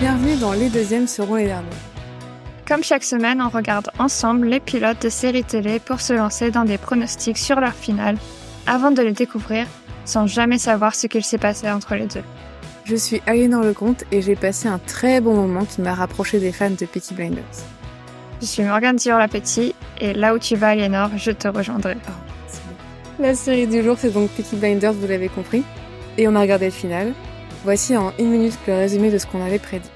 Bienvenue 0.00 0.36
dans 0.36 0.52
Les 0.52 0.68
Deuxièmes 0.68 1.08
seront 1.08 1.34
les 1.34 1.46
derniers. 1.46 1.66
Comme 2.68 2.84
chaque 2.84 3.02
semaine, 3.02 3.42
on 3.42 3.48
regarde 3.48 3.90
ensemble 3.98 4.46
les 4.46 4.60
pilotes 4.60 5.02
de 5.02 5.08
séries 5.08 5.42
télé 5.42 5.80
pour 5.80 6.00
se 6.00 6.12
lancer 6.12 6.52
dans 6.52 6.64
des 6.64 6.78
pronostics 6.78 7.36
sur 7.36 7.58
leur 7.58 7.72
finale 7.72 8.16
avant 8.68 8.92
de 8.92 9.02
les 9.02 9.10
découvrir 9.10 9.66
sans 10.04 10.28
jamais 10.28 10.58
savoir 10.58 10.94
ce 10.94 11.08
qu'il 11.08 11.24
s'est 11.24 11.36
passé 11.36 11.68
entre 11.68 11.96
les 11.96 12.06
deux. 12.06 12.22
Je 12.84 12.94
suis 12.94 13.20
Aliénor 13.26 13.64
Lecomte 13.64 14.04
et 14.12 14.22
j'ai 14.22 14.36
passé 14.36 14.68
un 14.68 14.78
très 14.78 15.20
bon 15.20 15.34
moment 15.34 15.64
qui 15.64 15.80
m'a 15.80 15.94
rapproché 15.94 16.38
des 16.38 16.52
fans 16.52 16.70
de 16.70 16.86
Peaky 16.86 17.14
Blinders. 17.14 17.42
Je 18.40 18.46
suis 18.46 18.62
Morgane 18.62 18.96
Dior-Lapetit 18.96 19.74
et 20.00 20.14
là 20.14 20.32
où 20.32 20.38
tu 20.38 20.54
vas, 20.54 20.68
Aliénor, 20.68 21.10
je 21.16 21.32
te 21.32 21.48
rejoindrai. 21.48 21.96
Oh, 22.08 22.12
La 23.18 23.34
série 23.34 23.66
du 23.66 23.82
jour, 23.82 23.96
c'est 23.98 24.12
donc 24.12 24.30
Peaky 24.30 24.54
Blinders, 24.54 24.92
vous 24.92 25.08
l'avez 25.08 25.28
compris. 25.28 25.64
Et 26.16 26.28
on 26.28 26.36
a 26.36 26.40
regardé 26.40 26.66
le 26.66 26.70
final. 26.70 27.14
Voici 27.64 27.96
en 27.96 28.12
une 28.18 28.30
minute 28.30 28.58
le 28.66 28.74
résumé 28.74 29.10
de 29.10 29.18
ce 29.18 29.26
qu'on 29.26 29.44
avait 29.44 29.58
prédit. 29.58 29.90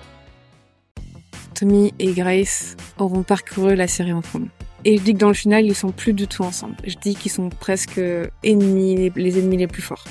Tommy 1.55 1.95
et 1.99 2.13
Grace 2.13 2.77
auront 2.99 3.23
parcouru 3.23 3.77
la 3.77 3.87
série 3.87 4.13
ensemble. 4.13 4.49
Et 4.85 4.99
je 4.99 5.03
dis 5.03 5.13
que 5.13 5.19
dans 5.19 5.29
le 5.29 5.35
final, 5.35 5.65
ils 5.65 5.75
sont 5.77 5.93
plus 5.93 6.13
du 6.13 6.27
tout 6.27 6.43
ensemble. 6.43 6.75
Je 6.85 6.97
dis 6.97 7.15
qu'ils 7.15 7.31
sont 7.31 7.51
presque 7.51 8.01
ennemis, 8.43 9.13
les 9.15 9.39
ennemis 9.39 9.59
les 9.59 9.69
plus 9.69 9.83
forts. 9.83 10.05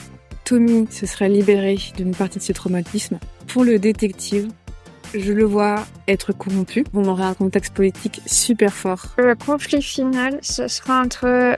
Tommy 0.45 0.87
se 0.89 1.05
serait 1.05 1.27
libéré 1.27 1.77
d'une 1.97 2.15
partie 2.15 2.39
de 2.39 2.43
ses 2.43 2.53
traumatismes. 2.53 3.19
Pour 3.47 3.65
le 3.65 3.79
détective, 3.79 4.47
je 5.13 5.33
le 5.33 5.43
vois 5.43 5.85
être 6.07 6.31
corrompu. 6.31 6.85
On 6.93 7.05
aurait 7.05 7.25
un 7.25 7.33
contexte 7.33 7.73
politique 7.73 8.21
super 8.25 8.73
fort. 8.73 9.07
Le 9.17 9.35
conflit 9.35 9.81
final, 9.81 10.39
ce 10.41 10.69
sera 10.69 11.01
entre 11.01 11.57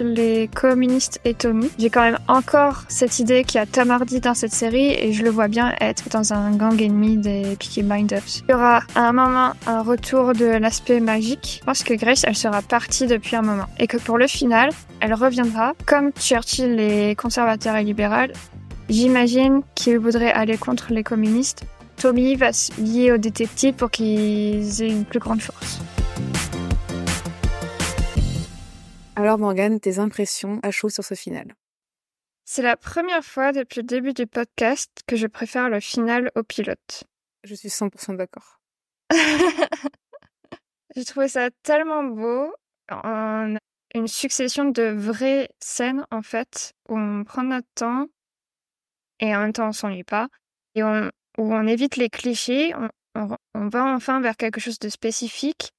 les 0.00 0.48
communistes 0.48 1.20
et 1.24 1.34
Tommy. 1.34 1.70
J'ai 1.78 1.90
quand 1.90 2.02
même 2.02 2.18
encore 2.28 2.84
cette 2.88 3.18
idée 3.18 3.44
qu'il 3.44 3.58
y 3.58 3.62
a 3.62 3.66
Tom 3.66 3.96
dans 4.22 4.34
cette 4.34 4.52
série 4.52 4.92
et 4.92 5.12
je 5.12 5.22
le 5.22 5.30
vois 5.30 5.48
bien 5.48 5.74
être 5.80 6.08
dans 6.10 6.32
un 6.32 6.50
gang 6.52 6.80
ennemi 6.80 7.16
des 7.16 7.56
Peaky 7.58 7.82
Blinders. 7.82 8.42
Il 8.48 8.52
y 8.52 8.54
aura 8.54 8.80
à 8.94 9.08
un 9.08 9.12
moment 9.12 9.52
un 9.66 9.82
retour 9.82 10.32
de 10.32 10.44
l'aspect 10.44 11.00
magique. 11.00 11.58
Je 11.60 11.64
pense 11.64 11.82
que 11.82 11.94
Grace, 11.94 12.24
elle 12.26 12.36
sera 12.36 12.62
partie 12.62 13.06
depuis 13.06 13.36
un 13.36 13.42
moment 13.42 13.66
et 13.78 13.86
que 13.86 13.96
pour 13.96 14.18
le 14.18 14.26
final, 14.26 14.70
elle 15.00 15.14
reviendra. 15.14 15.74
Comme 15.86 16.12
Churchill 16.12 16.78
est 16.78 17.18
conservateur 17.18 17.76
et 17.76 17.84
libéral, 17.84 18.32
j'imagine 18.88 19.62
qu'il 19.74 19.98
voudrait 19.98 20.32
aller 20.32 20.56
contre 20.56 20.92
les 20.92 21.02
communistes. 21.02 21.64
Tommy 21.96 22.34
va 22.36 22.52
se 22.52 22.72
lier 22.80 23.12
aux 23.12 23.18
détectives 23.18 23.74
pour 23.74 23.90
qu'ils 23.90 24.82
aient 24.82 24.90
une 24.90 25.04
plus 25.04 25.18
grande 25.18 25.40
force. 25.40 25.80
Alors 29.18 29.38
Morgane, 29.38 29.80
tes 29.80 29.98
impressions 29.98 30.60
à 30.62 30.70
chaud 30.70 30.90
sur 30.90 31.02
ce 31.02 31.14
final? 31.14 31.54
C'est 32.44 32.60
la 32.60 32.76
première 32.76 33.24
fois 33.24 33.52
depuis 33.52 33.80
le 33.80 33.86
début 33.86 34.12
du 34.12 34.26
podcast 34.26 34.90
que 35.06 35.16
je 35.16 35.26
préfère 35.26 35.70
le 35.70 35.80
final 35.80 36.30
au 36.34 36.42
pilote. 36.42 37.04
Je 37.42 37.54
suis 37.54 37.70
100% 37.70 38.14
d'accord. 38.16 38.60
J'ai 40.94 41.06
trouvé 41.06 41.28
ça 41.28 41.48
tellement 41.62 42.04
beau. 42.04 42.52
A 42.88 43.46
une 43.94 44.06
succession 44.06 44.66
de 44.66 44.82
vraies 44.82 45.48
scènes 45.60 46.04
en 46.10 46.20
fait 46.20 46.74
où 46.90 46.98
on 46.98 47.24
prend 47.24 47.42
notre 47.42 47.68
temps 47.74 48.08
et 49.18 49.34
en 49.34 49.40
même 49.40 49.54
temps 49.54 49.68
on 49.68 49.72
s'ennuie 49.72 50.04
pas 50.04 50.28
et 50.74 50.82
on, 50.82 51.10
où 51.38 51.54
on 51.54 51.66
évite 51.66 51.96
les 51.96 52.10
clichés. 52.10 52.74
On, 52.74 52.90
on, 53.14 53.36
on 53.54 53.68
va 53.68 53.86
enfin 53.94 54.20
vers 54.20 54.36
quelque 54.36 54.60
chose 54.60 54.78
de 54.78 54.90
spécifique 54.90 55.72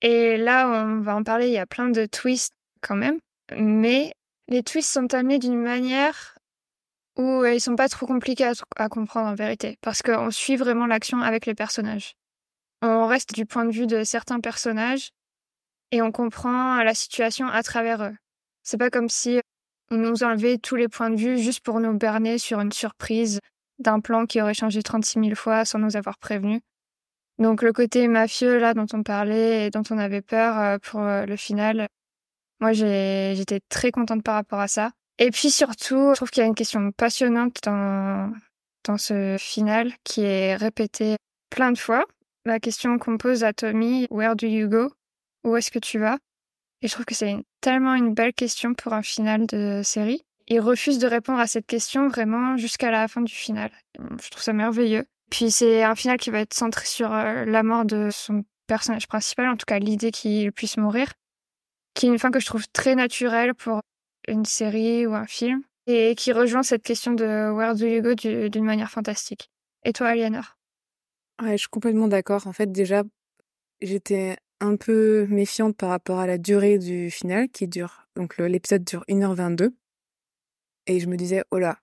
et 0.00 0.36
là, 0.36 0.68
on 0.68 1.00
va 1.00 1.16
en 1.16 1.22
parler, 1.22 1.48
il 1.48 1.52
y 1.52 1.58
a 1.58 1.66
plein 1.66 1.88
de 1.88 2.06
twists 2.06 2.54
quand 2.80 2.96
même. 2.96 3.18
Mais 3.56 4.12
les 4.48 4.62
twists 4.62 4.92
sont 4.92 5.12
amenés 5.14 5.38
d'une 5.38 5.60
manière 5.60 6.36
où 7.16 7.44
ils 7.44 7.60
sont 7.60 7.74
pas 7.74 7.88
trop 7.88 8.06
compliqués 8.06 8.50
à, 8.76 8.88
comprendre 8.88 9.28
en 9.28 9.34
vérité. 9.34 9.76
Parce 9.80 10.02
qu'on 10.02 10.30
suit 10.30 10.56
vraiment 10.56 10.86
l'action 10.86 11.20
avec 11.20 11.46
les 11.46 11.54
personnages. 11.54 12.14
On 12.80 13.06
reste 13.08 13.34
du 13.34 13.44
point 13.44 13.64
de 13.64 13.72
vue 13.72 13.88
de 13.88 14.04
certains 14.04 14.38
personnages 14.38 15.10
et 15.90 16.00
on 16.00 16.12
comprend 16.12 16.82
la 16.82 16.94
situation 16.94 17.48
à 17.48 17.62
travers 17.64 18.04
eux. 18.04 18.16
C'est 18.62 18.78
pas 18.78 18.90
comme 18.90 19.08
si 19.08 19.40
on 19.90 19.96
nous 19.96 20.22
enlevait 20.22 20.58
tous 20.58 20.76
les 20.76 20.86
points 20.86 21.10
de 21.10 21.16
vue 21.16 21.38
juste 21.38 21.60
pour 21.60 21.80
nous 21.80 21.92
berner 21.94 22.38
sur 22.38 22.60
une 22.60 22.70
surprise 22.70 23.40
d'un 23.80 23.98
plan 24.00 24.26
qui 24.26 24.40
aurait 24.40 24.54
changé 24.54 24.82
36 24.82 25.20
000 25.20 25.34
fois 25.34 25.64
sans 25.64 25.78
nous 25.80 25.96
avoir 25.96 26.18
prévenu. 26.18 26.60
Donc 27.38 27.62
le 27.62 27.72
côté 27.72 28.08
mafieux 28.08 28.58
là 28.58 28.74
dont 28.74 28.86
on 28.92 29.02
parlait 29.02 29.66
et 29.66 29.70
dont 29.70 29.84
on 29.90 29.98
avait 29.98 30.22
peur 30.22 30.58
euh, 30.58 30.78
pour 30.78 31.00
euh, 31.00 31.24
le 31.24 31.36
final, 31.36 31.86
moi 32.60 32.72
j'étais 32.72 33.60
très 33.68 33.92
contente 33.92 34.22
par 34.22 34.34
rapport 34.34 34.60
à 34.60 34.68
ça. 34.68 34.90
Et 35.18 35.30
puis 35.30 35.50
surtout, 35.50 36.10
je 36.10 36.16
trouve 36.16 36.30
qu'il 36.30 36.42
y 36.42 36.44
a 36.44 36.48
une 36.48 36.54
question 36.54 36.90
passionnante 36.92 37.58
dans, 37.64 38.32
dans 38.84 38.98
ce 38.98 39.36
final 39.38 39.92
qui 40.04 40.22
est 40.22 40.56
répétée 40.56 41.16
plein 41.50 41.72
de 41.72 41.78
fois. 41.78 42.04
La 42.44 42.60
question 42.60 42.98
qu'on 42.98 43.18
pose 43.18 43.44
à 43.44 43.52
Tommy, 43.52 44.06
Where 44.10 44.34
do 44.36 44.46
you 44.46 44.68
go? 44.68 44.92
Où 45.44 45.56
est-ce 45.56 45.70
que 45.70 45.78
tu 45.78 45.98
vas? 45.98 46.18
Et 46.82 46.88
je 46.88 46.92
trouve 46.92 47.04
que 47.04 47.14
c'est 47.14 47.36
tellement 47.60 47.94
une 47.94 48.14
belle 48.14 48.32
question 48.32 48.74
pour 48.74 48.92
un 48.92 49.02
final 49.02 49.46
de 49.46 49.82
série. 49.84 50.22
Il 50.46 50.60
refuse 50.60 50.98
de 50.98 51.06
répondre 51.06 51.40
à 51.40 51.46
cette 51.46 51.66
question 51.66 52.08
vraiment 52.08 52.56
jusqu'à 52.56 52.90
la 52.90 53.06
fin 53.08 53.20
du 53.20 53.34
final. 53.34 53.70
Je 53.98 54.30
trouve 54.30 54.42
ça 54.42 54.52
merveilleux. 54.52 55.04
Puis 55.30 55.50
c'est 55.50 55.82
un 55.82 55.94
final 55.94 56.18
qui 56.18 56.30
va 56.30 56.40
être 56.40 56.54
centré 56.54 56.86
sur 56.86 57.12
euh, 57.12 57.44
la 57.44 57.62
mort 57.62 57.84
de 57.84 58.08
son 58.10 58.44
personnage 58.66 59.08
principal, 59.08 59.48
en 59.48 59.56
tout 59.56 59.66
cas 59.66 59.78
l'idée 59.78 60.10
qu'il 60.10 60.52
puisse 60.52 60.76
mourir, 60.76 61.12
qui 61.94 62.06
est 62.06 62.08
une 62.10 62.18
fin 62.18 62.30
que 62.30 62.40
je 62.40 62.46
trouve 62.46 62.68
très 62.72 62.94
naturelle 62.94 63.54
pour 63.54 63.80
une 64.26 64.44
série 64.44 65.06
ou 65.06 65.14
un 65.14 65.26
film, 65.26 65.62
et 65.86 66.14
qui 66.14 66.32
rejoint 66.32 66.62
cette 66.62 66.82
question 66.82 67.12
de 67.12 67.50
Where 67.50 67.74
do 67.74 67.86
you 67.86 68.02
go 68.02 68.14
d'une 68.14 68.64
manière 68.64 68.90
fantastique. 68.90 69.50
Et 69.84 69.92
toi, 69.92 70.08
Aliénor 70.08 70.58
Ouais, 71.42 71.52
je 71.52 71.58
suis 71.58 71.68
complètement 71.68 72.08
d'accord. 72.08 72.46
En 72.46 72.52
fait, 72.52 72.70
déjà, 72.70 73.04
j'étais 73.80 74.36
un 74.60 74.76
peu 74.76 75.26
méfiante 75.28 75.76
par 75.76 75.90
rapport 75.90 76.18
à 76.18 76.26
la 76.26 76.36
durée 76.36 76.78
du 76.78 77.10
final, 77.10 77.48
qui 77.48 77.68
dure, 77.68 78.06
donc 78.16 78.38
l'épisode 78.38 78.84
dure 78.84 79.04
1h22. 79.08 79.70
Et 80.86 81.00
je 81.00 81.06
me 81.06 81.16
disais, 81.16 81.44
oh 81.50 81.58
là, 81.58 81.78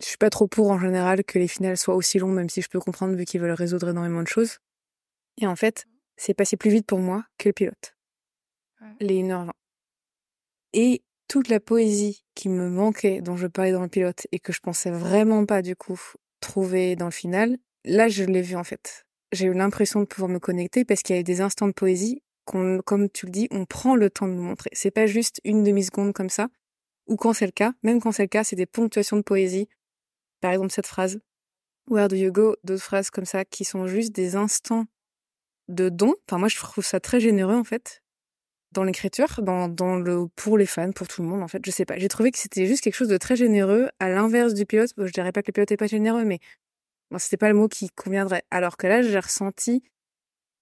je 0.00 0.06
suis 0.06 0.16
pas 0.16 0.30
trop 0.30 0.46
pour 0.46 0.70
en 0.70 0.78
général 0.78 1.24
que 1.24 1.38
les 1.38 1.48
finales 1.48 1.76
soient 1.76 1.94
aussi 1.94 2.18
longs, 2.18 2.32
même 2.32 2.48
si 2.48 2.62
je 2.62 2.68
peux 2.68 2.80
comprendre 2.80 3.14
vu 3.14 3.24
qu'ils 3.24 3.40
veulent 3.40 3.52
résoudre 3.52 3.88
énormément 3.88 4.22
de 4.22 4.28
choses. 4.28 4.58
Et 5.40 5.46
en 5.46 5.56
fait, 5.56 5.86
c'est 6.16 6.34
passé 6.34 6.56
plus 6.56 6.70
vite 6.70 6.86
pour 6.86 6.98
moi 6.98 7.24
que 7.38 7.48
le 7.48 7.52
pilote. 7.52 7.96
Les 9.00 9.22
1h20. 9.22 9.50
Et 10.72 11.02
toute 11.28 11.48
la 11.48 11.60
poésie 11.60 12.24
qui 12.34 12.48
me 12.48 12.68
manquait, 12.68 13.20
dont 13.22 13.36
je 13.36 13.46
parlais 13.46 13.72
dans 13.72 13.82
le 13.82 13.88
pilote, 13.88 14.26
et 14.32 14.38
que 14.38 14.52
je 14.52 14.60
pensais 14.60 14.90
vraiment 14.90 15.46
pas 15.46 15.62
du 15.62 15.76
coup 15.76 15.98
trouver 16.40 16.96
dans 16.96 17.06
le 17.06 17.10
final, 17.10 17.56
là 17.84 18.08
je 18.08 18.24
l'ai 18.24 18.42
vu 18.42 18.56
en 18.56 18.64
fait. 18.64 19.06
J'ai 19.32 19.46
eu 19.46 19.54
l'impression 19.54 20.00
de 20.00 20.04
pouvoir 20.04 20.28
me 20.28 20.38
connecter 20.38 20.84
parce 20.84 21.02
qu'il 21.02 21.16
y 21.16 21.18
a 21.18 21.20
eu 21.20 21.24
des 21.24 21.40
instants 21.40 21.66
de 21.66 21.72
poésie 21.72 22.22
qu'on, 22.44 22.80
comme 22.84 23.08
tu 23.08 23.26
le 23.26 23.32
dis, 23.32 23.48
on 23.50 23.64
prend 23.64 23.96
le 23.96 24.10
temps 24.10 24.28
de 24.28 24.32
nous 24.32 24.42
montrer. 24.42 24.70
C'est 24.72 24.90
pas 24.90 25.06
juste 25.06 25.40
une 25.44 25.64
demi-seconde 25.64 26.12
comme 26.12 26.28
ça, 26.28 26.48
ou 27.06 27.16
quand 27.16 27.32
c'est 27.32 27.46
le 27.46 27.52
cas, 27.52 27.72
même 27.82 28.00
quand 28.00 28.12
c'est 28.12 28.22
le 28.22 28.28
cas, 28.28 28.44
c'est 28.44 28.56
des 28.56 28.66
ponctuations 28.66 29.16
de 29.16 29.22
poésie 29.22 29.68
par 30.44 30.52
exemple, 30.52 30.72
cette 30.72 30.86
phrase, 30.86 31.20
Where 31.88 32.06
do 32.06 32.16
you 32.16 32.30
go? 32.30 32.54
D'autres 32.64 32.82
phrases 32.82 33.08
comme 33.08 33.24
ça 33.24 33.46
qui 33.46 33.64
sont 33.64 33.86
juste 33.86 34.12
des 34.12 34.36
instants 34.36 34.84
de 35.68 35.88
don. 35.88 36.14
Enfin, 36.28 36.36
moi, 36.36 36.48
je 36.48 36.58
trouve 36.58 36.84
ça 36.84 37.00
très 37.00 37.18
généreux, 37.18 37.54
en 37.54 37.64
fait, 37.64 38.02
dans 38.70 38.84
l'écriture, 38.84 39.40
dans, 39.40 39.68
dans 39.68 39.96
le, 39.96 40.26
pour 40.36 40.58
les 40.58 40.66
fans, 40.66 40.92
pour 40.92 41.08
tout 41.08 41.22
le 41.22 41.28
monde, 41.28 41.42
en 41.42 41.48
fait. 41.48 41.64
Je 41.64 41.70
sais 41.70 41.86
pas. 41.86 41.96
J'ai 41.96 42.08
trouvé 42.08 42.30
que 42.30 42.36
c'était 42.36 42.66
juste 42.66 42.82
quelque 42.82 42.94
chose 42.94 43.08
de 43.08 43.16
très 43.16 43.36
généreux, 43.36 43.88
à 44.00 44.10
l'inverse 44.10 44.52
du 44.52 44.66
pilote. 44.66 44.90
je 44.98 45.10
dirais 45.12 45.32
pas 45.32 45.40
que 45.40 45.48
le 45.48 45.52
pilote 45.52 45.72
est 45.72 45.78
pas 45.78 45.86
généreux, 45.86 46.26
mais 46.26 46.40
bon, 47.10 47.16
c'était 47.16 47.38
pas 47.38 47.48
le 47.48 47.54
mot 47.54 47.66
qui 47.66 47.88
conviendrait. 47.88 48.42
Alors 48.50 48.76
que 48.76 48.86
là, 48.86 49.00
j'ai 49.00 49.18
ressenti 49.18 49.82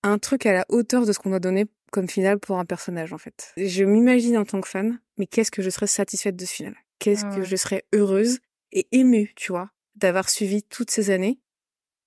un 0.05 0.19
truc 0.19 0.47
à 0.47 0.53
la 0.53 0.65
hauteur 0.69 1.07
de 1.07 1.13
ce 1.13 1.19
qu'on 1.19 1.31
doit 1.31 1.41
donner 1.41 1.67
comme 1.91 2.09
final 2.09 2.39
pour 2.39 2.61
un 2.61 2.65
personnage, 2.65 3.13
en 3.13 3.19
fait. 3.19 3.53
Je 3.57 3.83
m'imagine 3.83 4.39
en 4.39 4.45
tant 4.45 4.61
que 4.61 4.69
fan, 4.69 5.01
mais 5.19 5.27
qu'est-ce 5.27 5.51
que 5.51 5.61
je 5.61 5.71
serais 5.71 5.89
satisfaite 5.89 6.37
de 6.37 6.45
ce 6.45 6.53
final? 6.53 6.77
Qu'est-ce 7.01 7.25
que 7.25 7.43
je 7.43 7.57
serais 7.57 7.83
heureuse 7.93 8.39
et 8.73 8.87
ému, 8.93 9.33
tu 9.37 9.53
vois, 9.53 9.71
d'avoir 9.95 10.29
suivi 10.29 10.63
toutes 10.63 10.91
ces 10.91 11.11
années 11.11 11.39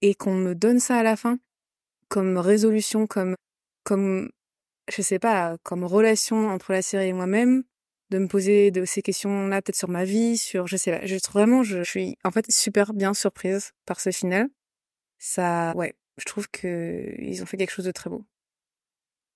et 0.01 0.15
qu'on 0.15 0.35
me 0.35 0.56
donne 0.56 0.79
ça 0.79 0.97
à 0.97 1.03
la 1.03 1.15
fin 1.15 1.39
comme 2.07 2.38
résolution, 2.38 3.07
comme, 3.07 3.35
comme, 3.83 4.29
je 4.89 5.01
sais 5.01 5.19
pas, 5.19 5.57
comme 5.63 5.83
relation 5.83 6.50
entre 6.50 6.71
la 6.71 6.81
série 6.81 7.07
et 7.07 7.13
moi-même, 7.13 7.63
de 8.12 8.19
me 8.19 8.27
poser 8.27 8.71
de 8.71 8.85
ces 8.85 9.01
questions-là 9.01 9.62
peut-être 9.62 9.75
sur 9.75 9.89
ma 9.89 10.06
vie, 10.06 10.38
sur, 10.38 10.67
je 10.67 10.77
sais 10.77 10.91
pas, 10.91 11.06
je 11.06 11.17
vraiment, 11.31 11.63
je, 11.63 11.83
suis 11.83 12.17
en 12.23 12.31
fait 12.31 12.50
super 12.51 12.94
bien 12.94 13.13
surprise 13.13 13.71
par 13.85 14.00
ce 14.00 14.11
final. 14.11 14.47
Ça, 15.18 15.73
ouais, 15.75 15.95
je 16.18 16.25
trouve 16.25 16.47
que 16.50 17.15
ils 17.18 17.41
ont 17.41 17.45
fait 17.45 17.57
quelque 17.57 17.71
chose 17.71 17.85
de 17.85 17.91
très 17.91 18.09
beau. 18.09 18.25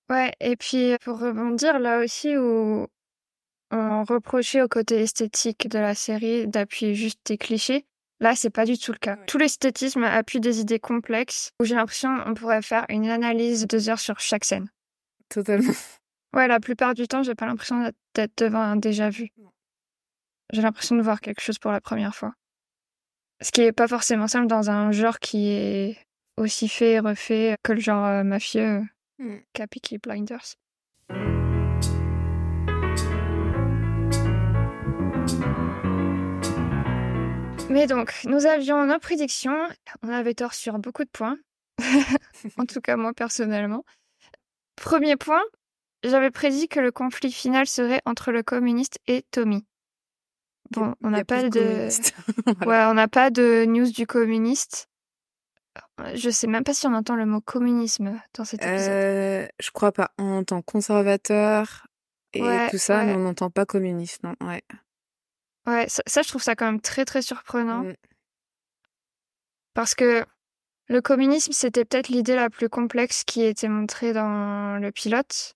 Ouais, 0.09 0.33
et 0.39 0.55
puis 0.55 0.95
pour 1.03 1.19
rebondir 1.19 1.79
là 1.79 1.99
aussi 1.99 2.35
où 2.37 2.87
on 3.71 4.03
reprochait 4.03 4.61
au 4.61 4.67
côté 4.67 5.01
esthétique 5.01 5.67
de 5.67 5.79
la 5.79 5.95
série 5.95 6.47
d'appuyer 6.47 6.95
juste 6.95 7.19
des 7.25 7.37
clichés. 7.37 7.85
Là, 8.19 8.35
c'est 8.35 8.49
pas 8.49 8.65
du 8.65 8.77
tout 8.77 8.91
le 8.91 8.97
cas. 8.97 9.15
Tout 9.27 9.37
l'esthétisme 9.37 10.03
appuie 10.03 10.39
des 10.39 10.59
idées 10.59 10.79
complexes 10.79 11.51
où 11.61 11.65
j'ai 11.65 11.75
l'impression 11.75 12.21
qu'on 12.21 12.33
pourrait 12.33 12.61
faire 12.61 12.85
une 12.89 13.09
analyse 13.09 13.61
de 13.61 13.67
deux 13.67 13.89
heures 13.89 13.99
sur 13.99 14.19
chaque 14.19 14.45
scène. 14.45 14.69
Totalement. 15.29 15.73
Ouais, 16.35 16.47
la 16.47 16.59
plupart 16.59 16.93
du 16.93 17.07
temps, 17.07 17.23
j'ai 17.23 17.33
pas 17.33 17.45
l'impression 17.45 17.91
d'être 18.13 18.37
devant 18.37 18.61
un 18.61 18.75
déjà 18.75 19.09
vu. 19.09 19.29
J'ai 20.51 20.61
l'impression 20.61 20.95
de 20.95 21.01
voir 21.01 21.21
quelque 21.21 21.41
chose 21.41 21.57
pour 21.59 21.71
la 21.71 21.81
première 21.81 22.13
fois. 22.13 22.33
Ce 23.41 23.51
qui 23.51 23.61
est 23.61 23.71
pas 23.71 23.87
forcément 23.87 24.27
simple 24.27 24.47
dans 24.47 24.69
un 24.69 24.91
genre 24.91 25.19
qui 25.19 25.49
est 25.49 25.97
aussi 26.37 26.67
fait 26.67 26.93
et 26.93 26.99
refait 26.99 27.55
que 27.63 27.71
le 27.71 27.79
genre 27.79 28.05
euh, 28.05 28.23
mafieux 28.23 28.83
Mm. 29.19 29.39
qu'a 29.53 29.67
Peaky 29.67 29.97
Blinders. 29.97 30.55
Mais 37.69 37.85
donc, 37.85 38.13
nous 38.25 38.45
avions 38.45 38.85
nos 38.85 38.99
prédictions. 38.99 39.67
On 40.01 40.09
avait 40.09 40.33
tort 40.33 40.53
sur 40.53 40.79
beaucoup 40.79 41.03
de 41.03 41.09
points. 41.09 41.37
en 42.57 42.65
tout 42.65 42.81
cas, 42.81 42.97
moi 42.97 43.13
personnellement. 43.13 43.85
Premier 44.75 45.15
point, 45.15 45.41
j'avais 46.03 46.31
prédit 46.31 46.67
que 46.67 46.79
le 46.79 46.91
conflit 46.91 47.31
final 47.31 47.67
serait 47.67 48.01
entre 48.05 48.31
le 48.31 48.43
communiste 48.43 48.97
et 49.07 49.23
Tommy. 49.31 49.65
Bon, 50.71 50.95
on 51.03 51.09
n'a 51.09 51.23
pas 51.23 51.49
de. 51.49 51.89
Voilà. 52.61 52.87
ouais, 52.87 52.91
on 52.91 52.93
n'a 52.95 53.07
pas 53.07 53.29
de 53.29 53.65
news 53.65 53.91
du 53.91 54.07
communiste. 54.07 54.87
Je 56.13 56.29
sais 56.29 56.47
même 56.47 56.63
pas 56.63 56.73
si 56.73 56.87
on 56.87 56.93
entend 56.93 57.15
le 57.15 57.25
mot 57.25 57.41
communisme 57.41 58.19
dans 58.33 58.45
cet 58.45 58.63
épisode. 58.63 58.89
Euh, 58.89 59.47
je 59.59 59.71
crois 59.71 59.91
pas. 59.91 60.11
On 60.17 60.39
entend 60.39 60.61
conservateur 60.61 61.87
et 62.33 62.41
Ouais, 62.41 62.69
tout 62.69 62.77
ça, 62.77 63.03
mais 63.03 63.13
on 63.13 63.19
n'entend 63.19 63.49
pas 63.49 63.65
communiste, 63.65 64.23
non. 64.23 64.35
Ouais. 64.41 64.61
Ouais, 65.69 65.87
ça, 65.87 66.01
ça, 66.07 66.21
je 66.23 66.29
trouve 66.29 66.41
ça 66.41 66.55
quand 66.55 66.65
même 66.65 66.81
très 66.81 67.05
très 67.05 67.21
surprenant. 67.21 67.83
Mm. 67.83 67.93
Parce 69.75 69.93
que 69.93 70.25
le 70.87 71.01
communisme, 71.01 71.51
c'était 71.51 71.85
peut-être 71.85 72.09
l'idée 72.09 72.35
la 72.35 72.49
plus 72.49 72.69
complexe 72.69 73.23
qui 73.23 73.43
était 73.43 73.67
montrée 73.67 74.13
dans 74.13 74.81
le 74.81 74.91
pilote. 74.91 75.53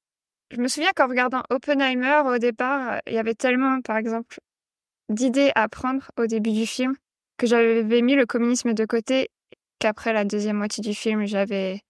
Je 0.51 0.57
me 0.61 0.67
souviens 0.67 0.91
qu'en 0.95 1.07
regardant 1.07 1.41
Oppenheimer, 1.49 2.21
au 2.27 2.37
départ, 2.37 3.01
il 3.07 3.13
y 3.13 3.17
avait 3.17 3.33
tellement, 3.33 3.81
par 3.81 3.97
exemple, 3.97 4.39
d'idées 5.09 5.51
à 5.55 5.67
prendre 5.67 6.11
au 6.17 6.27
début 6.27 6.51
du 6.51 6.67
film 6.67 6.95
que 7.37 7.47
j'avais 7.47 8.01
mis 8.03 8.15
le 8.15 8.27
communisme 8.27 8.73
de 8.73 8.85
côté, 8.85 9.29
qu'après 9.79 10.13
la 10.13 10.25
deuxième 10.25 10.57
moitié 10.57 10.83
du 10.83 10.93
film, 10.93 11.25
j'avais 11.25 11.81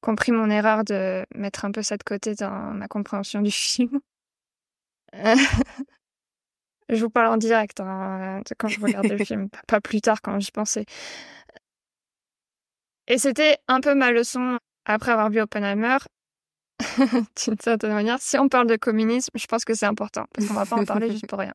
compris 0.00 0.30
mon 0.30 0.48
erreur 0.50 0.84
de 0.84 1.26
mettre 1.34 1.64
un 1.64 1.72
peu 1.72 1.82
ça 1.82 1.96
de 1.96 2.04
côté 2.04 2.36
dans 2.36 2.72
ma 2.72 2.86
compréhension 2.86 3.42
du 3.42 3.50
film. 3.50 3.98
Je 6.88 7.02
vous 7.02 7.10
parle 7.10 7.28
en 7.28 7.36
direct 7.36 7.80
hein, 7.80 8.40
quand 8.58 8.68
je 8.68 8.80
regardais 8.80 9.16
le 9.16 9.24
film, 9.24 9.48
pas 9.66 9.80
plus 9.80 10.00
tard 10.00 10.20
quand 10.22 10.38
j'y 10.40 10.50
pensais. 10.50 10.84
Et 13.08 13.18
c'était 13.18 13.58
un 13.68 13.80
peu 13.80 13.94
ma 13.94 14.12
leçon 14.12 14.58
après 14.84 15.12
avoir 15.12 15.30
vu 15.30 15.40
Oppenheimer. 15.40 15.98
D'une 16.98 17.58
certaine 17.60 17.92
manière, 17.92 18.18
si 18.20 18.38
on 18.38 18.48
parle 18.48 18.66
de 18.66 18.76
communisme, 18.76 19.30
je 19.34 19.46
pense 19.46 19.64
que 19.64 19.74
c'est 19.74 19.86
important 19.86 20.26
parce 20.34 20.48
qu'on 20.48 20.54
va 20.54 20.66
pas 20.66 20.76
en 20.76 20.84
parler 20.84 21.10
juste 21.10 21.26
pour 21.26 21.38
rien. 21.38 21.54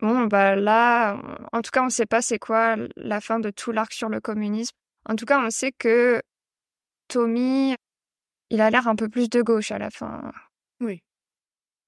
Bon, 0.00 0.26
bah 0.26 0.54
là, 0.54 1.20
en 1.52 1.60
tout 1.60 1.70
cas, 1.72 1.82
on 1.82 1.88
sait 1.88 2.06
pas 2.06 2.22
c'est 2.22 2.38
quoi 2.38 2.76
la 2.96 3.20
fin 3.20 3.40
de 3.40 3.50
tout 3.50 3.72
l'arc 3.72 3.92
sur 3.92 4.08
le 4.08 4.20
communisme. 4.20 4.76
En 5.08 5.16
tout 5.16 5.24
cas, 5.24 5.40
on 5.44 5.50
sait 5.50 5.72
que 5.72 6.22
Tommy, 7.08 7.74
il 8.50 8.60
a 8.60 8.70
l'air 8.70 8.86
un 8.86 8.94
peu 8.94 9.08
plus 9.08 9.28
de 9.28 9.42
gauche 9.42 9.72
à 9.72 9.78
la 9.78 9.90
fin. 9.90 10.32
Oui. 10.80 11.02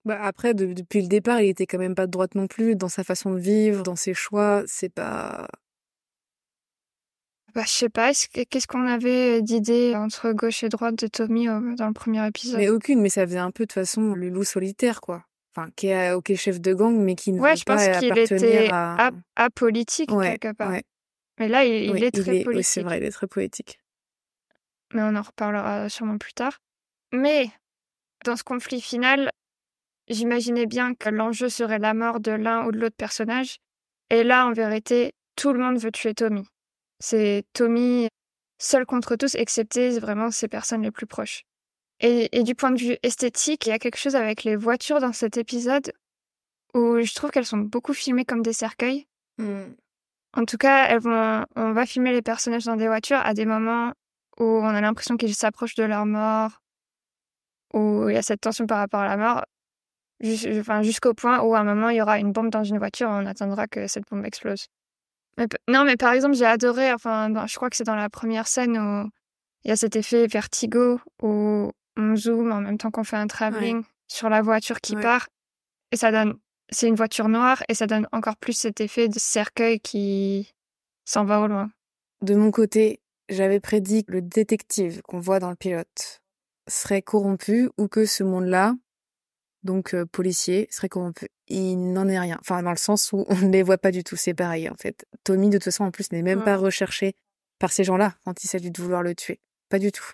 Bah 0.04 0.18
après, 0.22 0.54
de- 0.54 0.72
depuis 0.72 1.02
le 1.02 1.08
départ, 1.08 1.40
il 1.42 1.48
était 1.50 1.66
quand 1.66 1.78
même 1.78 1.94
pas 1.94 2.06
de 2.06 2.10
droite 2.10 2.34
non 2.34 2.46
plus 2.46 2.74
dans 2.74 2.88
sa 2.88 3.04
façon 3.04 3.32
de 3.34 3.38
vivre, 3.38 3.82
dans 3.82 3.96
ses 3.96 4.14
choix. 4.14 4.62
C'est 4.66 4.88
pas. 4.88 5.46
Bah, 7.54 7.62
je 7.66 7.70
sais 7.72 7.88
pas, 7.88 8.10
est-ce 8.10 8.28
que- 8.28 8.44
qu'est-ce 8.44 8.68
qu'on 8.68 8.86
avait 8.86 9.42
d'idées 9.42 9.94
entre 9.96 10.30
gauche 10.32 10.62
et 10.62 10.68
droite 10.68 10.94
de 10.94 11.08
Tommy 11.08 11.48
euh, 11.48 11.74
dans 11.74 11.88
le 11.88 11.92
premier 11.92 12.24
épisode? 12.26 12.60
Mais 12.60 12.68
aucune, 12.68 13.00
mais 13.00 13.08
ça 13.08 13.26
faisait 13.26 13.38
un 13.38 13.50
peu 13.50 13.64
de 13.64 13.66
toute 13.68 13.72
façon 13.72 14.14
le 14.14 14.28
loup 14.28 14.44
solitaire, 14.44 15.00
quoi. 15.00 15.24
Enfin, 15.56 15.68
qui 15.74 15.88
est 15.88 16.12
ok 16.12 16.32
chef 16.36 16.60
de 16.60 16.72
gang, 16.72 16.94
mais 16.96 17.16
qui 17.16 17.32
ne 17.32 17.40
Ouais, 17.40 17.50
veut 17.52 17.56
je 17.56 17.64
pas 17.64 17.74
pense 17.74 17.98
qu'il 17.98 18.16
était 18.16 18.68
à. 18.70 19.06
ap- 19.06 19.14
apolitique 19.34 20.12
Ouais, 20.12 20.38
quelque 20.38 20.54
part. 20.54 20.70
ouais. 20.70 20.84
Mais 21.40 21.48
là, 21.48 21.64
il, 21.64 21.86
il 21.86 21.90
Oui, 21.90 22.04
est 22.04 22.10
très 22.12 22.30
oui, 22.32 22.44
politique. 22.44 22.64
c'est 22.66 22.82
vrai, 22.82 22.98
il 22.98 23.04
est 23.04 23.10
très 23.10 23.26
poétique. 23.26 23.80
Mais 24.94 25.02
on 25.02 25.16
en 25.16 25.22
reparlera 25.22 25.88
sûrement 25.88 26.18
plus 26.18 26.32
tard. 26.34 26.58
Mais 27.12 27.50
dans 28.24 28.36
ce 28.36 28.44
conflit 28.44 28.80
final, 28.80 29.30
j'imaginais 30.10 30.66
bien 30.66 30.94
que 30.94 31.08
l'enjeu 31.08 31.48
serait 31.48 31.78
la 31.78 31.94
mort 31.94 32.20
de 32.20 32.32
l'un 32.32 32.66
ou 32.66 32.72
de 32.72 32.78
l'autre 32.78 32.96
personnage. 32.96 33.58
Et 34.10 34.24
là, 34.24 34.46
en 34.46 34.52
vérité, 34.52 35.12
tout 35.36 35.52
le 35.52 35.60
monde 35.60 35.78
veut 35.78 35.92
tuer 35.92 36.14
Tommy. 36.14 36.46
C'est 36.98 37.44
Tommy 37.52 38.08
seul 38.58 38.84
contre 38.84 39.16
tous, 39.16 39.34
excepté 39.36 39.98
vraiment 39.98 40.30
ses 40.30 40.48
personnes 40.48 40.82
les 40.82 40.90
plus 40.90 41.06
proches. 41.06 41.44
Et, 42.00 42.28
et 42.36 42.42
du 42.42 42.54
point 42.54 42.70
de 42.70 42.80
vue 42.80 42.96
esthétique, 43.02 43.66
il 43.66 43.70
y 43.70 43.72
a 43.72 43.78
quelque 43.78 43.98
chose 43.98 44.16
avec 44.16 44.44
les 44.44 44.56
voitures 44.56 45.00
dans 45.00 45.12
cet 45.12 45.36
épisode 45.38 45.92
où 46.74 47.00
je 47.00 47.14
trouve 47.14 47.30
qu'elles 47.30 47.46
sont 47.46 47.58
beaucoup 47.58 47.94
filmées 47.94 48.24
comme 48.24 48.42
des 48.42 48.52
cercueils. 48.52 49.06
Mm. 49.38 49.72
En 50.36 50.44
tout 50.44 50.56
cas, 50.56 50.86
elles 50.86 51.00
vont, 51.00 51.44
on 51.56 51.72
va 51.72 51.86
filmer 51.86 52.12
les 52.12 52.22
personnages 52.22 52.64
dans 52.64 52.76
des 52.76 52.86
voitures 52.86 53.18
à 53.18 53.34
des 53.34 53.46
moments 53.46 53.92
où 54.38 54.44
on 54.44 54.68
a 54.68 54.80
l'impression 54.80 55.16
qu'ils 55.16 55.34
s'approchent 55.34 55.74
de 55.74 55.84
leur 55.84 56.06
mort, 56.06 56.62
où 57.74 58.08
il 58.08 58.14
y 58.14 58.18
a 58.18 58.22
cette 58.22 58.40
tension 58.40 58.66
par 58.66 58.78
rapport 58.78 59.00
à 59.00 59.08
la 59.08 59.16
mort, 59.16 59.44
enfin, 60.22 60.82
jusqu'au 60.82 61.14
point 61.14 61.40
où 61.40 61.54
à 61.54 61.60
un 61.60 61.64
moment 61.64 61.88
il 61.88 61.96
y 61.96 62.02
aura 62.02 62.18
une 62.18 62.32
bombe 62.32 62.50
dans 62.50 62.64
une 62.64 62.78
voiture 62.78 63.08
et 63.08 63.12
on 63.12 63.26
attendra 63.26 63.66
que 63.66 63.86
cette 63.86 64.04
bombe 64.10 64.24
explose. 64.24 64.66
Mais 65.38 65.46
non, 65.68 65.84
mais 65.84 65.96
par 65.96 66.12
exemple, 66.12 66.34
j'ai 66.34 66.44
adoré, 66.44 66.92
enfin, 66.92 67.32
je 67.46 67.56
crois 67.56 67.70
que 67.70 67.76
c'est 67.76 67.84
dans 67.84 67.94
la 67.94 68.10
première 68.10 68.46
scène 68.46 68.76
où 68.76 69.08
il 69.64 69.68
y 69.68 69.70
a 69.70 69.76
cet 69.76 69.96
effet 69.96 70.26
vertigo 70.26 71.00
où 71.22 71.70
on 71.96 72.16
zoome 72.16 72.52
en 72.52 72.60
même 72.60 72.78
temps 72.78 72.90
qu'on 72.90 73.04
fait 73.04 73.16
un 73.16 73.26
travelling 73.26 73.82
sur 74.08 74.28
la 74.28 74.42
voiture 74.42 74.80
qui 74.80 74.96
Ouais. 74.96 75.02
part 75.02 75.28
et 75.92 75.96
ça 75.96 76.10
donne, 76.10 76.34
c'est 76.70 76.88
une 76.88 76.94
voiture 76.94 77.28
noire 77.28 77.62
et 77.68 77.74
ça 77.74 77.86
donne 77.86 78.06
encore 78.12 78.36
plus 78.36 78.52
cet 78.54 78.80
effet 78.80 79.08
de 79.08 79.18
cercueil 79.18 79.80
qui 79.80 80.52
s'en 81.04 81.24
va 81.24 81.40
au 81.40 81.46
loin. 81.46 81.70
De 82.22 82.34
mon 82.34 82.50
côté, 82.50 83.00
j'avais 83.28 83.60
prédit 83.60 84.04
que 84.04 84.12
le 84.12 84.22
détective 84.22 85.00
qu'on 85.02 85.20
voit 85.20 85.38
dans 85.38 85.50
le 85.50 85.56
pilote 85.56 86.20
serait 86.68 87.02
corrompu 87.02 87.70
ou 87.78 87.88
que 87.88 88.04
ce 88.04 88.22
monde-là, 88.24 88.74
donc 89.62 89.94
euh, 89.94 90.06
policier, 90.06 90.66
serait 90.70 90.88
corrompu. 90.88 91.28
Il 91.48 91.92
n'en 91.92 92.08
est 92.08 92.18
rien. 92.18 92.38
Enfin, 92.40 92.62
dans 92.62 92.70
le 92.70 92.76
sens 92.76 93.12
où 93.12 93.24
on 93.28 93.36
ne 93.36 93.50
les 93.52 93.62
voit 93.62 93.78
pas 93.78 93.90
du 93.90 94.04
tout. 94.04 94.16
C'est 94.16 94.34
pareil, 94.34 94.68
en 94.68 94.74
fait. 94.76 95.04
Tommy, 95.24 95.48
de 95.48 95.56
toute 95.58 95.64
façon, 95.64 95.84
en 95.84 95.90
plus, 95.90 96.12
n'est 96.12 96.22
même 96.22 96.38
Ouais. 96.38 96.44
pas 96.44 96.56
recherché 96.56 97.14
par 97.58 97.72
ces 97.72 97.84
gens-là 97.84 98.14
quand 98.24 98.42
il 98.44 98.48
s'agit 98.48 98.70
de 98.70 98.82
vouloir 98.82 99.02
le 99.02 99.14
tuer. 99.14 99.40
Pas 99.68 99.78
du 99.78 99.92
tout. 99.92 100.12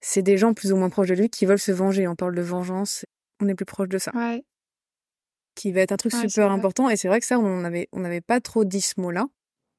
C'est 0.00 0.22
des 0.22 0.36
gens 0.36 0.52
plus 0.54 0.72
ou 0.72 0.76
moins 0.76 0.90
proches 0.90 1.08
de 1.08 1.14
lui 1.14 1.30
qui 1.30 1.46
veulent 1.46 1.58
se 1.58 1.70
venger. 1.72 2.08
On 2.08 2.16
parle 2.16 2.34
de 2.34 2.42
vengeance. 2.42 3.04
On 3.40 3.48
est 3.48 3.54
plus 3.54 3.64
proche 3.64 3.88
de 3.88 3.98
ça. 3.98 4.10
Ouais. 4.14 4.44
Qui 5.54 5.70
va 5.70 5.82
être 5.82 5.92
un 5.92 5.96
truc 5.96 6.12
Ouais, 6.14 6.20
c'est 6.22 6.28
super 6.28 6.50
important. 6.50 6.88
Et 6.90 6.96
c'est 6.96 7.08
vrai 7.08 7.20
que 7.20 7.26
ça, 7.26 7.38
on 7.38 7.62
avait, 7.64 7.88
on 7.92 8.00
n'avait 8.00 8.20
pas 8.20 8.40
trop 8.40 8.64
dit 8.64 8.80
ce 8.80 9.00
mot-là. 9.00 9.26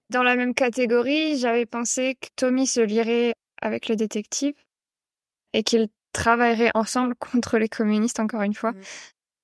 Dans 0.09 0.23
la 0.23 0.35
même 0.35 0.53
catégorie, 0.53 1.37
j'avais 1.39 1.65
pensé 1.65 2.15
que 2.21 2.27
Tommy 2.35 2.67
se 2.67 2.79
lierait 2.81 3.33
avec 3.61 3.89
le 3.89 3.95
détective 3.95 4.53
et 5.53 5.63
qu'ils 5.63 5.89
travailleraient 6.13 6.71
ensemble 6.75 7.15
contre 7.15 7.57
les 7.57 7.67
communistes, 7.69 8.19
encore 8.19 8.41
une 8.43 8.53
fois, 8.53 8.71
Mhm. 8.71 8.81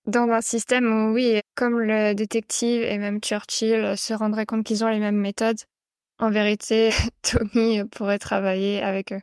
dans 0.08 0.30
un 0.30 0.42
système 0.42 0.86
où, 1.10 1.14
oui, 1.14 1.42
comme 1.56 1.80
le 1.80 2.14
détective 2.14 2.82
et 2.84 2.98
même 2.98 3.20
Churchill 3.20 3.98
se 3.98 4.14
rendraient 4.14 4.46
compte 4.46 4.66
qu'ils 4.66 4.84
ont 4.84 4.88
les 4.90 5.00
mêmes 5.00 5.18
méthodes, 5.20 5.60
en 6.20 6.30
vérité, 6.30 6.90
Tommy 7.22 7.84
pourrait 7.86 8.20
travailler 8.20 8.82
avec 8.82 9.12
eux. 9.14 9.22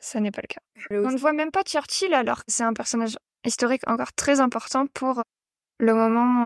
Ça 0.00 0.20
n'est 0.20 0.30
pas 0.30 0.42
le 0.42 0.48
cas. 0.48 0.60
On 0.90 1.10
ne 1.10 1.16
voit 1.18 1.32
même 1.32 1.50
pas 1.50 1.62
Churchill 1.62 2.12
alors 2.14 2.38
que 2.44 2.52
c'est 2.52 2.62
un 2.64 2.72
personnage 2.74 3.16
historique 3.44 3.82
encore 3.86 4.12
très 4.12 4.40
important 4.40 4.86
pour 4.88 5.22
le 5.78 5.94
moment 5.94 6.44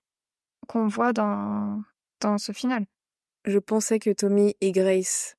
qu'on 0.69 0.87
voit 0.87 1.13
dans, 1.13 1.83
dans 2.21 2.39
ce 2.39 2.53
final. 2.53 2.85
Je 3.45 3.59
pensais 3.59 3.99
que 3.99 4.11
Tommy 4.11 4.55
et 4.61 4.71
Grace 4.73 5.35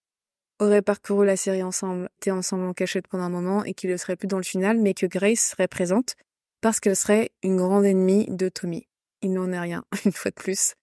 auraient 0.59 0.81
parcouru 0.81 1.25
la 1.25 1.35
série 1.35 1.63
ensemble, 1.63 2.09
étaient 2.17 2.31
ensemble 2.31 2.65
en 2.65 2.73
cachette 2.73 3.07
pendant 3.07 3.23
un 3.23 3.29
moment 3.29 3.63
et 3.63 3.73
qu'ils 3.73 3.89
ne 3.91 3.97
seraient 3.97 4.15
plus 4.15 4.27
dans 4.27 4.37
le 4.37 4.43
final, 4.43 4.77
mais 4.79 4.93
que 4.93 5.05
Grace 5.05 5.39
serait 5.51 5.67
présente 5.67 6.15
parce 6.61 6.79
qu'elle 6.79 6.95
serait 6.95 7.31
une 7.43 7.57
grande 7.57 7.85
ennemie 7.85 8.25
de 8.29 8.49
Tommy. 8.49 8.87
Il 9.21 9.33
n'en 9.33 9.51
est 9.51 9.59
rien, 9.59 9.83
une 10.05 10.11
fois 10.11 10.31
de 10.31 10.35
plus, 10.35 10.75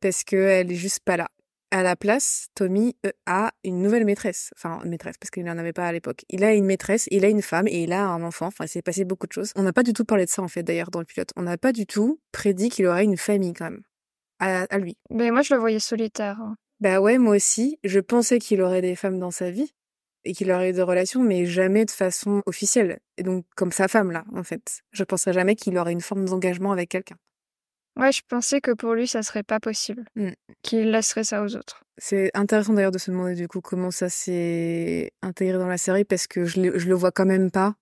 parce 0.00 0.24
qu'elle 0.24 0.70
est 0.72 0.76
juste 0.76 1.00
pas 1.04 1.16
là. 1.16 1.28
À 1.70 1.82
la 1.82 1.96
place, 1.96 2.48
Tommy 2.54 2.96
euh, 3.04 3.10
a 3.26 3.52
une 3.62 3.82
nouvelle 3.82 4.06
maîtresse. 4.06 4.52
Enfin, 4.56 4.80
une 4.84 4.90
maîtresse, 4.90 5.18
parce 5.18 5.30
qu'il 5.30 5.44
n'en 5.44 5.58
avait 5.58 5.74
pas 5.74 5.86
à 5.86 5.92
l'époque. 5.92 6.24
Il 6.30 6.42
a 6.42 6.54
une 6.54 6.64
maîtresse, 6.64 7.06
il 7.10 7.26
a 7.26 7.28
une 7.28 7.42
femme 7.42 7.68
et 7.68 7.82
il 7.82 7.92
a 7.92 8.06
un 8.06 8.22
enfant. 8.22 8.46
Enfin, 8.46 8.64
il 8.64 8.68
s'est 8.68 8.80
passé 8.80 9.04
beaucoup 9.04 9.26
de 9.26 9.32
choses. 9.32 9.52
On 9.54 9.62
n'a 9.62 9.74
pas 9.74 9.82
du 9.82 9.92
tout 9.92 10.06
parlé 10.06 10.24
de 10.24 10.30
ça, 10.30 10.40
en 10.40 10.48
fait, 10.48 10.62
d'ailleurs, 10.62 10.90
dans 10.90 11.00
le 11.00 11.04
pilote. 11.04 11.30
On 11.36 11.42
n'a 11.42 11.58
pas 11.58 11.72
du 11.72 11.84
tout 11.84 12.20
prédit 12.32 12.70
qu'il 12.70 12.86
aurait 12.86 13.04
une 13.04 13.18
famille, 13.18 13.52
quand 13.52 13.66
même. 13.70 13.82
À, 14.40 14.62
à 14.62 14.78
lui. 14.78 14.96
Mais 15.10 15.30
moi, 15.30 15.42
je 15.42 15.52
le 15.52 15.60
voyais 15.60 15.78
solitaire. 15.78 16.40
hein. 16.40 16.56
Bah 16.80 17.00
ouais, 17.00 17.18
moi 17.18 17.36
aussi. 17.36 17.78
Je 17.84 18.00
pensais 18.00 18.38
qu'il 18.38 18.62
aurait 18.62 18.82
des 18.82 18.94
femmes 18.96 19.18
dans 19.18 19.30
sa 19.30 19.50
vie 19.50 19.74
et 20.24 20.32
qu'il 20.32 20.50
aurait 20.52 20.72
des 20.72 20.82
relations, 20.82 21.22
mais 21.22 21.46
jamais 21.46 21.84
de 21.84 21.90
façon 21.90 22.42
officielle. 22.46 22.98
Et 23.16 23.22
donc, 23.22 23.44
comme 23.56 23.72
sa 23.72 23.88
femme, 23.88 24.10
là, 24.12 24.24
en 24.34 24.44
fait. 24.44 24.82
Je 24.92 25.04
penserais 25.04 25.32
jamais 25.32 25.56
qu'il 25.56 25.76
aurait 25.78 25.92
une 25.92 26.00
forme 26.00 26.24
d'engagement 26.26 26.72
avec 26.72 26.88
quelqu'un. 26.90 27.16
Ouais, 27.98 28.12
je 28.12 28.22
pensais 28.28 28.60
que 28.60 28.70
pour 28.70 28.94
lui, 28.94 29.08
ça 29.08 29.22
serait 29.22 29.42
pas 29.42 29.58
possible. 29.58 30.04
Mm. 30.14 30.30
Qu'il 30.62 30.90
laisserait 30.92 31.24
ça 31.24 31.42
aux 31.42 31.56
autres. 31.56 31.82
C'est 31.96 32.30
intéressant 32.34 32.74
d'ailleurs 32.74 32.92
de 32.92 32.98
se 32.98 33.10
demander 33.10 33.34
du 33.34 33.48
coup 33.48 33.60
comment 33.60 33.90
ça 33.90 34.08
s'est 34.08 35.10
intégré 35.22 35.58
dans 35.58 35.66
la 35.66 35.78
série 35.78 36.04
parce 36.04 36.28
que 36.28 36.44
je, 36.44 36.60
le- 36.60 36.78
je 36.78 36.88
le 36.88 36.94
vois 36.94 37.10
quand 37.10 37.26
même 37.26 37.50
pas 37.50 37.74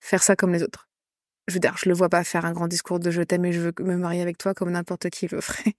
faire 0.00 0.22
ça 0.22 0.36
comme 0.36 0.52
les 0.52 0.62
autres. 0.62 0.90
Je 1.48 1.54
veux 1.54 1.60
dire, 1.60 1.74
je 1.78 1.88
le 1.88 1.94
vois 1.94 2.10
pas 2.10 2.22
faire 2.22 2.44
un 2.44 2.52
grand 2.52 2.68
discours 2.68 2.98
de 2.98 3.10
je 3.10 3.22
t'aime 3.22 3.46
et 3.46 3.52
je 3.52 3.60
veux 3.60 3.72
me 3.80 3.96
marier 3.96 4.20
avec 4.20 4.36
toi 4.36 4.52
comme 4.52 4.70
n'importe 4.72 5.08
qui 5.08 5.26
le 5.28 5.40
ferait. 5.40 5.72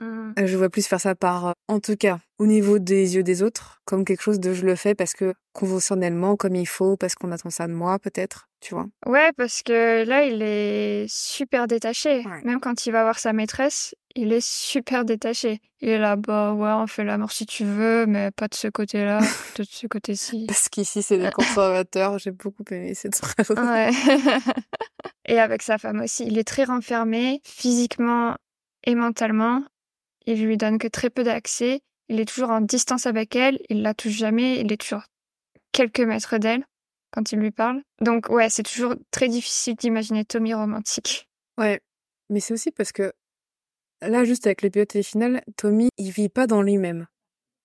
Mmh. 0.00 0.32
Euh, 0.38 0.46
Je 0.46 0.56
vois 0.56 0.68
plus 0.68 0.86
faire 0.86 1.00
ça 1.00 1.14
par, 1.14 1.46
euh, 1.48 1.52
en 1.68 1.80
tout 1.80 1.96
cas, 1.96 2.18
au 2.38 2.46
niveau 2.46 2.78
des 2.78 3.14
yeux 3.14 3.22
des 3.22 3.42
autres, 3.42 3.80
comme 3.84 4.04
quelque 4.04 4.22
chose 4.22 4.40
de 4.40 4.52
je 4.52 4.66
le 4.66 4.74
fais 4.74 4.94
parce 4.94 5.12
que 5.14 5.34
conventionnellement, 5.52 6.36
comme 6.36 6.56
il 6.56 6.66
faut, 6.66 6.96
parce 6.96 7.14
qu'on 7.14 7.30
attend 7.30 7.50
ça 7.50 7.66
de 7.68 7.72
moi, 7.72 7.98
peut-être, 7.98 8.48
tu 8.60 8.74
vois. 8.74 8.86
Ouais, 9.06 9.30
parce 9.36 9.62
que 9.62 10.04
là, 10.04 10.24
il 10.24 10.42
est 10.42 11.06
super 11.08 11.66
détaché. 11.68 12.24
Ouais. 12.26 12.42
Même 12.44 12.60
quand 12.60 12.86
il 12.86 12.90
va 12.90 13.02
voir 13.04 13.18
sa 13.18 13.32
maîtresse, 13.32 13.94
il 14.16 14.32
est 14.32 14.44
super 14.44 15.04
détaché. 15.04 15.60
Il 15.80 15.88
est 15.90 15.98
là, 15.98 16.16
bah 16.16 16.52
ouais, 16.54 16.72
on 16.72 16.86
fait 16.86 17.04
l'amour 17.04 17.30
si 17.30 17.46
tu 17.46 17.64
veux, 17.64 18.06
mais 18.06 18.30
pas 18.32 18.48
de 18.48 18.54
ce 18.54 18.68
côté-là, 18.68 19.20
de 19.58 19.62
ce 19.62 19.86
côté-ci. 19.86 20.46
Parce 20.48 20.68
qu'ici, 20.68 21.02
c'est 21.02 21.18
des 21.18 21.30
conservateurs. 21.30 22.18
J'ai 22.18 22.32
beaucoup 22.32 22.64
aimé 22.70 22.94
cette 22.94 23.16
phrase. 23.24 23.50
Ouais. 23.50 23.90
Et 25.26 25.38
avec 25.38 25.62
sa 25.62 25.78
femme 25.78 26.00
aussi, 26.00 26.26
il 26.26 26.38
est 26.38 26.44
très 26.44 26.64
renfermé, 26.64 27.40
physiquement 27.44 28.34
et 28.86 28.94
mentalement. 28.94 29.62
Il 30.26 30.44
lui 30.44 30.56
donne 30.56 30.78
que 30.78 30.88
très 30.88 31.10
peu 31.10 31.22
d'accès. 31.22 31.80
Il 32.08 32.20
est 32.20 32.24
toujours 32.26 32.50
en 32.50 32.60
distance 32.60 33.06
avec 33.06 33.34
elle. 33.36 33.58
Il 33.68 33.82
la 33.82 33.94
touche 33.94 34.12
jamais. 34.12 34.60
Il 34.60 34.72
est 34.72 34.76
toujours 34.80 35.04
quelques 35.72 36.00
mètres 36.00 36.38
d'elle 36.38 36.64
quand 37.12 37.32
il 37.32 37.38
lui 37.38 37.50
parle. 37.50 37.82
Donc 38.00 38.28
ouais, 38.28 38.50
c'est 38.50 38.62
toujours 38.62 38.94
très 39.10 39.28
difficile 39.28 39.76
d'imaginer 39.76 40.24
Tommy 40.24 40.54
romantique. 40.54 41.28
Ouais. 41.58 41.80
Mais 42.30 42.40
c'est 42.40 42.54
aussi 42.54 42.70
parce 42.70 42.92
que 42.92 43.12
là, 44.00 44.24
juste 44.24 44.46
avec 44.46 44.62
le 44.62 44.70
pilote 44.70 44.88
téléfinal, 44.88 45.42
Tommy, 45.56 45.88
il 45.98 46.10
vit 46.10 46.28
pas 46.28 46.46
dans 46.46 46.62
lui-même. 46.62 47.06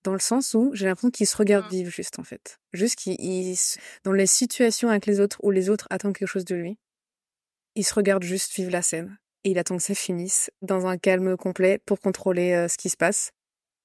Dans 0.04 0.14
le 0.14 0.20
sens 0.20 0.54
où 0.54 0.72
j'ai 0.74 0.86
l'impression 0.86 1.10
qu'il 1.10 1.28
se 1.28 1.36
regarde 1.36 1.66
Mm. 1.66 1.70
vivre 1.76 1.92
juste, 1.92 2.20
en 2.20 2.24
fait. 2.24 2.58
Juste 2.72 2.96
qu'il, 2.96 3.56
dans 4.04 4.14
les 4.14 4.28
situations 4.28 4.90
avec 4.90 5.06
les 5.06 5.20
autres 5.20 5.38
où 5.44 5.52
les 5.52 5.70
autres 5.70 5.88
attendent 5.90 6.16
quelque 6.16 6.28
chose 6.30 6.46
de 6.46 6.56
lui, 6.56 6.78
il 7.76 7.84
se 7.84 7.94
regarde 7.94 8.24
juste 8.24 8.54
vivre 8.54 8.72
la 8.72 8.82
scène. 8.82 9.18
Et 9.44 9.52
il 9.52 9.58
attend 9.58 9.78
que 9.78 9.84
ça 9.84 9.96
finisse 9.96 10.52
dans 10.62 10.86
un 10.86 10.98
calme 10.98 11.38
complet 11.38 11.80
pour 11.86 12.00
contrôler 12.00 12.54
euh, 12.54 12.68
ce 12.68 12.78
qui 12.78 12.90
se 12.90 12.98
passe. 12.98 13.32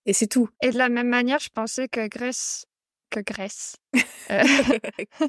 Et 0.07 0.13
c'est 0.13 0.27
tout. 0.27 0.49
Et 0.63 0.71
de 0.71 0.79
la 0.79 0.89
même 0.89 1.09
manière, 1.09 1.39
je 1.39 1.49
pensais 1.49 1.89
que 1.89 2.09
Grace... 2.09 2.67
Que 3.11 3.21
Grace... 3.21 3.77
Euh, 4.31 4.43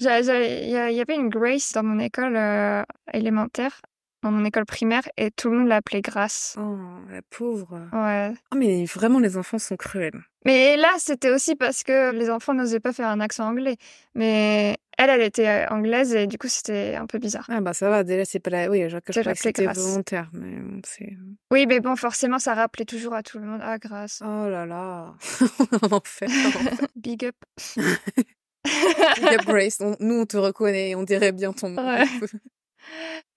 Il 0.00 0.06
y, 0.06 0.70
y 0.70 1.00
avait 1.00 1.16
une 1.16 1.28
Grace 1.28 1.72
dans 1.72 1.82
mon 1.82 1.98
école 1.98 2.36
euh, 2.36 2.84
élémentaire, 3.12 3.80
dans 4.22 4.30
mon 4.30 4.44
école 4.44 4.64
primaire, 4.64 5.08
et 5.16 5.30
tout 5.30 5.50
le 5.50 5.58
monde 5.58 5.68
l'appelait 5.68 6.00
Grace. 6.00 6.56
Oh, 6.58 6.76
la 7.10 7.22
pauvre. 7.30 7.88
Ouais. 7.92 8.32
Oh, 8.52 8.56
mais 8.56 8.84
vraiment, 8.84 9.18
les 9.18 9.36
enfants 9.36 9.58
sont 9.58 9.76
cruels. 9.76 10.20
Mais 10.44 10.76
là, 10.76 10.88
c'était 10.98 11.30
aussi 11.30 11.56
parce 11.56 11.82
que 11.82 12.12
les 12.12 12.30
enfants 12.30 12.54
n'osaient 12.54 12.80
pas 12.80 12.92
faire 12.92 13.08
un 13.08 13.20
accent 13.20 13.46
anglais. 13.46 13.76
Mais 14.14 14.76
elle, 14.96 15.10
elle 15.10 15.22
était 15.22 15.46
euh, 15.46 15.66
anglaise 15.68 16.14
et 16.14 16.26
du 16.26 16.38
coup, 16.38 16.48
c'était 16.48 16.96
un 16.96 17.06
peu 17.06 17.18
bizarre. 17.18 17.44
Ah 17.48 17.60
bah 17.60 17.72
ça 17.72 17.88
va, 17.88 18.02
déjà 18.02 18.24
c'est 18.24 18.40
pas 18.40 18.50
la... 18.50 18.68
Oui, 18.68 18.82
je, 18.88 18.98
crois 18.98 19.00
que 19.00 19.34
c'était 19.34 19.64
Grace. 19.64 19.78
volontaire, 19.78 20.28
mais 20.32 20.56
bon, 20.56 20.80
c'est... 20.84 21.16
Oui, 21.52 21.66
mais 21.66 21.80
bon, 21.80 21.94
forcément, 21.96 22.38
ça 22.38 22.54
rappelait 22.54 22.84
toujours 22.84 23.14
à 23.14 23.22
tout 23.22 23.38
le 23.38 23.44
monde. 23.44 23.60
Ah, 23.62 23.78
grâce. 23.78 24.22
Oh 24.24 24.48
là 24.48 24.66
là, 24.66 25.14
en 25.82 25.92
enfer, 25.92 26.28
en 26.28 26.66
enfer. 26.66 26.88
Big 26.96 27.24
up. 27.24 27.36
Big 27.76 29.34
up, 29.34 29.44
Grace, 29.46 29.78
on- 29.80 29.96
nous 30.00 30.20
on 30.20 30.26
te 30.26 30.36
reconnaît, 30.36 30.94
on 30.94 31.04
dirait 31.04 31.32
bien 31.32 31.52
ton 31.52 31.68
nom. 31.70 31.86
Ouais. 31.86 32.04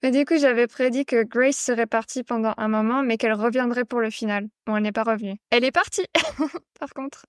Mais 0.02 0.10
du 0.10 0.24
coup, 0.24 0.36
j'avais 0.38 0.66
prédit 0.66 1.04
que 1.04 1.22
Grace 1.22 1.56
serait 1.56 1.86
partie 1.86 2.22
pendant 2.24 2.54
un 2.56 2.68
moment, 2.68 3.02
mais 3.02 3.16
qu'elle 3.16 3.32
reviendrait 3.34 3.84
pour 3.84 4.00
le 4.00 4.10
final. 4.10 4.48
Bon, 4.66 4.76
elle 4.76 4.82
n'est 4.82 4.92
pas 4.92 5.04
revenue. 5.04 5.36
Elle 5.50 5.64
est 5.64 5.70
partie, 5.72 6.04
par 6.80 6.90
contre. 6.94 7.26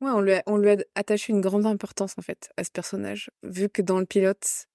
Ouais, 0.00 0.10
on 0.10 0.20
lui, 0.20 0.34
a, 0.34 0.42
on 0.46 0.56
lui 0.56 0.70
a 0.70 0.76
attaché 0.94 1.32
une 1.32 1.40
grande 1.40 1.66
importance 1.66 2.14
en 2.18 2.22
fait 2.22 2.50
à 2.56 2.64
ce 2.64 2.70
personnage, 2.70 3.30
vu 3.42 3.68
que 3.68 3.80
dans 3.82 3.98
le 3.98 4.06
pilote, 4.06 4.66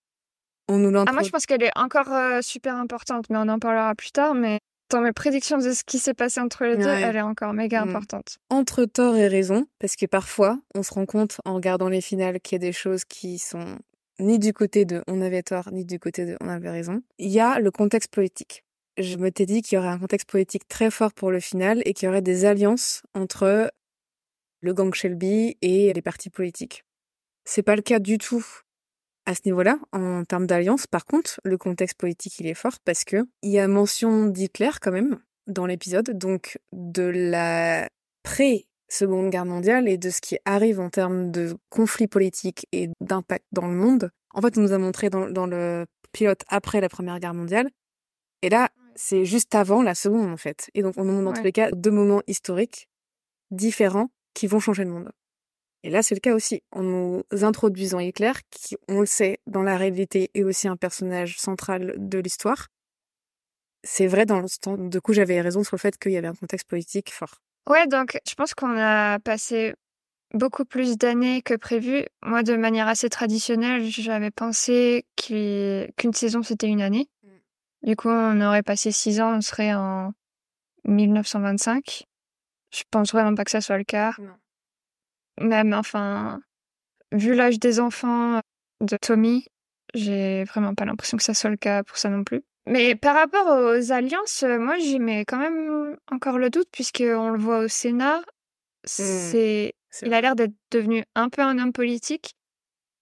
on 0.67 0.77
nous 0.77 0.89
Ah, 0.89 0.91
l'introduit. 0.91 1.13
moi, 1.15 1.23
je 1.23 1.29
pense 1.29 1.45
qu'elle 1.45 1.63
est 1.63 1.77
encore 1.77 2.11
euh, 2.11 2.41
super 2.41 2.75
importante, 2.75 3.25
mais 3.29 3.37
on 3.37 3.47
en 3.49 3.59
parlera 3.59 3.93
plus 3.95 4.11
tard. 4.11 4.33
Mais 4.33 4.59
dans 4.89 5.01
mes 5.01 5.11
prédictions 5.13 5.57
de 5.59 5.71
ce 5.71 5.83
qui 5.83 5.99
s'est 5.99 6.13
passé 6.15 6.39
entre 6.39 6.65
les 6.65 6.77
deux, 6.77 6.87
elle 6.87 7.15
est 7.15 7.21
encore 7.21 7.53
méga 7.53 7.85
Mm. 7.85 7.89
importante. 7.89 8.37
entre 8.49 8.85
tort 8.85 9.15
et 9.17 9.27
raison, 9.27 9.67
parce 9.79 9.95
que 9.95 10.05
parfois, 10.07 10.59
on 10.73 10.81
se 10.83 10.93
rend 10.93 11.05
compte 11.05 11.39
en 11.45 11.53
regardant 11.55 11.89
les 11.89 12.01
finales 12.01 12.39
qu'il 12.39 12.55
y 12.55 12.57
a 12.57 12.67
des 12.67 12.71
choses 12.73 13.05
qui 13.05 13.37
sont 13.37 13.77
ni 14.19 14.39
du 14.39 14.53
côté 14.53 14.85
de 14.85 15.03
on 15.07 15.21
avait 15.21 15.43
tort, 15.43 15.71
ni 15.71 15.85
du 15.85 15.99
côté 15.99 16.25
de 16.25 16.37
on 16.41 16.49
avait 16.49 16.69
raison. 16.69 17.01
Il 17.17 17.29
y 17.29 17.39
a 17.39 17.59
le 17.59 17.71
contexte 17.71 18.11
politique. 18.13 18.63
Je 18.97 19.17
me 19.17 19.31
t'ai 19.31 19.45
dit 19.45 19.61
qu'il 19.61 19.75
y 19.75 19.79
aurait 19.79 19.87
un 19.87 19.99
contexte 19.99 20.29
politique 20.29 20.67
très 20.67 20.91
fort 20.91 21.13
pour 21.13 21.31
le 21.31 21.39
final 21.39 21.81
et 21.85 21.93
qu'il 21.93 22.07
y 22.07 22.09
aurait 22.09 22.21
des 22.21 22.45
alliances 22.45 23.01
entre 23.13 23.71
le 24.61 24.73
gang 24.73 24.93
Shelby 24.93 25.57
et 25.61 25.93
les 25.93 26.01
partis 26.01 26.29
politiques. 26.29 26.83
C'est 27.45 27.63
pas 27.63 27.75
le 27.75 27.81
cas 27.81 27.99
du 27.99 28.17
tout 28.17 28.45
à 29.25 29.35
ce 29.35 29.41
niveau-là, 29.45 29.79
en 29.91 30.23
termes 30.25 30.47
d'alliance. 30.47 30.87
Par 30.87 31.05
contre, 31.05 31.39
le 31.43 31.57
contexte 31.57 31.97
politique, 31.97 32.39
il 32.39 32.47
est 32.47 32.55
fort 32.55 32.79
parce 32.83 33.03
que 33.03 33.27
il 33.43 33.51
y 33.51 33.59
a 33.59 33.67
mention 33.67 34.25
d'Hitler 34.25 34.71
quand 34.81 34.91
même 34.91 35.19
dans 35.47 35.65
l'épisode, 35.65 36.17
donc 36.17 36.57
de 36.73 37.03
la 37.03 37.87
pré-seconde 38.89 39.29
guerre 39.29 39.45
mondiale 39.45 39.87
et 39.87 39.97
de 39.97 40.09
ce 40.09 40.19
qui 40.21 40.37
arrive 40.45 40.79
en 40.79 40.89
termes 40.89 41.31
de 41.31 41.55
conflits 41.69 42.07
politiques 42.07 42.67
et 42.71 42.89
d'impact 43.01 43.45
dans 43.51 43.67
le 43.67 43.73
monde. 43.75 44.09
En 44.33 44.41
fait, 44.41 44.57
on 44.57 44.61
nous 44.61 44.73
a 44.73 44.77
montré 44.77 45.09
dans, 45.09 45.29
dans 45.29 45.45
le 45.45 45.85
pilote 46.11 46.41
après 46.47 46.81
la 46.81 46.89
première 46.89 47.19
guerre 47.19 47.33
mondiale. 47.33 47.69
Et 48.41 48.49
là, 48.49 48.69
c'est 48.95 49.25
juste 49.25 49.53
avant 49.55 49.81
la 49.83 49.95
seconde, 49.95 50.31
en 50.31 50.37
fait. 50.37 50.69
Et 50.73 50.81
donc, 50.81 50.95
on 50.97 51.03
nous 51.05 51.13
montre 51.13 51.23
dans 51.25 51.31
Ouais. 51.31 51.37
tous 51.37 51.43
les 51.43 51.51
cas 51.51 51.71
deux 51.71 51.91
moments 51.91 52.21
historiques 52.27 52.89
différents 53.51 54.09
qui 54.33 54.47
vont 54.47 54.59
changer 54.59 54.83
le 54.83 54.91
monde. 54.91 55.11
Et 55.83 55.89
là, 55.89 56.01
c'est 56.03 56.15
le 56.15 56.19
cas 56.19 56.33
aussi. 56.33 56.61
En 56.71 56.83
nous 56.83 57.23
introduisant 57.41 57.99
Hitler, 57.99 58.33
qui, 58.49 58.75
on 58.87 58.99
le 59.01 59.05
sait, 59.05 59.39
dans 59.47 59.63
la 59.63 59.77
réalité, 59.77 60.29
est 60.33 60.43
aussi 60.43 60.67
un 60.67 60.75
personnage 60.75 61.39
central 61.39 61.93
de 61.97 62.17
l'histoire. 62.19 62.67
C'est 63.83 64.07
vrai, 64.07 64.25
dans 64.25 64.39
le 64.41 64.47
temps, 64.61 64.77
du 64.77 64.99
coup, 64.99 65.13
j'avais 65.13 65.39
raison 65.41 65.63
sur 65.63 65.75
le 65.75 65.79
fait 65.79 65.97
qu'il 65.97 66.11
y 66.11 66.17
avait 66.17 66.27
un 66.27 66.35
contexte 66.35 66.67
politique 66.67 67.13
fort. 67.13 67.39
Ouais, 67.69 67.85
donc 67.87 68.19
je 68.27 68.33
pense 68.33 68.55
qu'on 68.55 68.75
a 68.77 69.19
passé 69.19 69.75
beaucoup 70.33 70.65
plus 70.65 70.97
d'années 70.97 71.43
que 71.43 71.53
prévu. 71.53 72.03
Moi, 72.23 72.41
de 72.41 72.55
manière 72.55 72.87
assez 72.87 73.09
traditionnelle, 73.09 73.83
j'avais 73.89 74.31
pensé 74.31 75.05
qu'une 75.15 76.13
saison, 76.13 76.41
c'était 76.41 76.67
une 76.67 76.81
année. 76.81 77.07
Du 77.83 77.95
coup, 77.95 78.09
on 78.09 78.41
aurait 78.41 78.63
passé 78.63 78.91
six 78.91 79.21
ans, 79.21 79.37
on 79.37 79.41
serait 79.41 79.73
en 79.73 80.11
1925. 80.85 82.03
Je 82.71 82.83
pense 82.91 83.11
vraiment 83.11 83.35
pas 83.35 83.45
que 83.45 83.51
ça 83.51 83.61
soit 83.61 83.77
le 83.77 83.83
cas. 83.83 84.13
Non. 84.17 85.47
Même, 85.47 85.73
enfin, 85.73 86.41
vu 87.11 87.35
l'âge 87.35 87.59
des 87.59 87.79
enfants 87.79 88.41
de 88.81 88.97
Tommy, 88.97 89.45
j'ai 89.93 90.43
vraiment 90.43 90.75
pas 90.75 90.85
l'impression 90.85 91.17
que 91.17 91.23
ça 91.23 91.33
soit 91.33 91.49
le 91.49 91.57
cas 91.57 91.83
pour 91.83 91.97
ça 91.97 92.09
non 92.09 92.23
plus. 92.23 92.43
Mais 92.65 92.95
par 92.95 93.15
rapport 93.15 93.47
aux 93.47 93.91
alliances, 93.91 94.43
euh, 94.43 94.59
moi, 94.59 94.77
j'y 94.77 94.99
mets 94.99 95.25
quand 95.25 95.39
même 95.39 95.97
encore 96.11 96.37
le 96.37 96.49
doute, 96.49 96.67
puisqu'on 96.71 97.29
le 97.29 97.39
voit 97.39 97.59
au 97.59 97.67
Sénat. 97.67 98.21
C'est, 98.83 99.73
C'est 99.89 100.05
il 100.07 100.13
a 100.13 100.21
l'air 100.21 100.35
d'être 100.35 100.53
devenu 100.71 101.03
un 101.15 101.29
peu 101.29 101.41
un 101.41 101.57
homme 101.57 101.73
politique. 101.73 102.35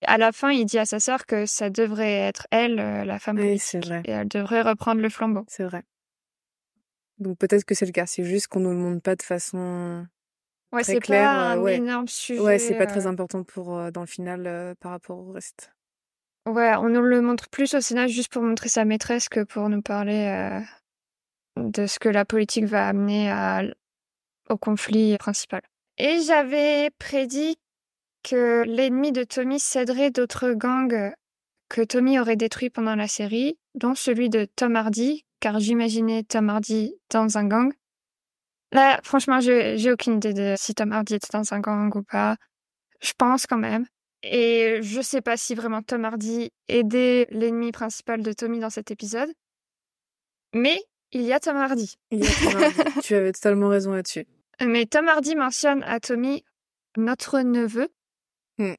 À 0.05 0.17
la 0.17 0.31
fin, 0.31 0.51
il 0.51 0.65
dit 0.65 0.77
à 0.77 0.85
sa 0.85 0.99
sœur 0.99 1.25
que 1.25 1.45
ça 1.45 1.69
devrait 1.69 2.13
être 2.13 2.47
elle, 2.51 2.79
euh, 2.79 3.03
la 3.03 3.19
femme 3.19 3.37
Oui, 3.37 3.43
politique, 3.47 3.67
c'est 3.67 3.85
vrai. 3.85 4.01
et 4.05 4.11
elle 4.11 4.27
devrait 4.27 4.61
reprendre 4.61 5.01
le 5.01 5.09
flambeau. 5.09 5.43
C'est 5.47 5.63
vrai. 5.63 5.83
Donc 7.17 7.37
peut-être 7.39 7.65
que 7.65 7.73
c'est 7.73 7.85
le 7.87 7.91
cas. 7.91 8.05
C'est 8.05 8.23
juste 8.23 8.47
qu'on 8.47 8.59
nous 8.59 8.69
le 8.69 8.75
montre 8.77 9.01
pas 9.01 9.15
de 9.15 9.23
façon. 9.23 10.05
Ouais, 10.71 10.83
Très 10.83 10.93
c'est 10.93 10.99
clair, 10.99 11.23
pas 11.23 11.51
un 11.53 11.57
euh, 11.57 11.61
ouais. 11.61 11.75
énorme 11.77 12.07
sujet. 12.07 12.39
Ouais, 12.39 12.59
c'est 12.59 12.77
pas 12.77 12.85
très 12.85 13.07
important 13.07 13.43
pour 13.43 13.91
dans 13.91 14.01
le 14.01 14.07
final 14.07 14.45
euh, 14.45 14.75
par 14.79 14.91
rapport 14.91 15.17
au 15.17 15.31
reste. 15.31 15.71
Ouais, 16.47 16.73
on 16.77 16.87
nous 16.87 17.01
le 17.01 17.21
montre 17.21 17.49
plus 17.49 17.73
au 17.73 17.81
Sénat 17.81 18.07
juste 18.07 18.31
pour 18.31 18.41
montrer 18.41 18.69
sa 18.69 18.85
maîtresse 18.85 19.27
que 19.27 19.43
pour 19.43 19.67
nous 19.67 19.81
parler 19.81 20.27
euh, 20.27 20.61
de 21.57 21.87
ce 21.87 21.99
que 21.99 22.07
la 22.07 22.23
politique 22.23 22.63
va 22.63 22.87
amener 22.87 23.29
au 24.49 24.57
conflit 24.57 25.17
principal. 25.17 25.61
Et 25.97 26.21
j'avais 26.21 26.89
prédit 26.99 27.57
que 28.23 28.63
l'ennemi 28.65 29.11
de 29.11 29.25
Tommy 29.25 29.59
céderait 29.59 30.09
d'autres 30.09 30.53
gangs 30.53 31.11
que 31.67 31.81
Tommy 31.81 32.17
aurait 32.17 32.37
détruits 32.37 32.69
pendant 32.69 32.95
la 32.95 33.09
série, 33.09 33.57
dont 33.75 33.93
celui 33.93 34.29
de 34.29 34.45
Tom 34.55 34.77
Hardy, 34.77 35.25
car 35.41 35.59
j'imaginais 35.59 36.23
Tom 36.23 36.49
Hardy 36.49 36.95
dans 37.09 37.37
un 37.37 37.43
gang. 37.43 37.73
Là, 38.71 39.01
franchement, 39.03 39.41
j'ai 39.41 39.77
j'ai 39.77 39.91
aucune 39.91 40.15
idée 40.15 40.33
de 40.33 40.55
si 40.57 40.73
Tom 40.73 40.93
Hardy 40.93 41.15
était 41.15 41.37
dans 41.37 41.53
un 41.53 41.59
gang 41.59 41.93
ou 41.93 42.03
pas. 42.03 42.37
Je 43.01 43.11
pense 43.17 43.47
quand 43.47 43.57
même. 43.57 43.85
Et 44.23 44.79
je 44.81 45.01
sais 45.01 45.21
pas 45.21 45.37
si 45.37 45.55
vraiment 45.55 45.81
Tom 45.81 46.05
Hardy 46.05 46.51
aidait 46.67 47.27
l'ennemi 47.29 47.71
principal 47.71 48.23
de 48.23 48.33
Tommy 48.33 48.59
dans 48.59 48.69
cet 48.69 48.91
épisode. 48.91 49.31
Mais 50.53 50.81
il 51.11 51.21
y 51.21 51.33
a 51.33 51.39
Tom 51.39 51.57
Hardy. 51.57 51.95
Il 52.11 52.23
y 52.23 52.27
a 52.27 52.51
Tom 52.51 52.61
Hardy. 52.61 53.01
tu 53.03 53.15
avais 53.15 53.31
totalement 53.31 53.69
raison 53.69 53.93
là-dessus. 53.93 54.25
Mais 54.65 54.85
Tom 54.85 55.07
Hardy 55.07 55.35
mentionne 55.35 55.83
à 55.83 55.99
Tommy 55.99 56.43
notre 56.97 57.41
neveu. 57.41 57.89
Hmm. 58.57 58.73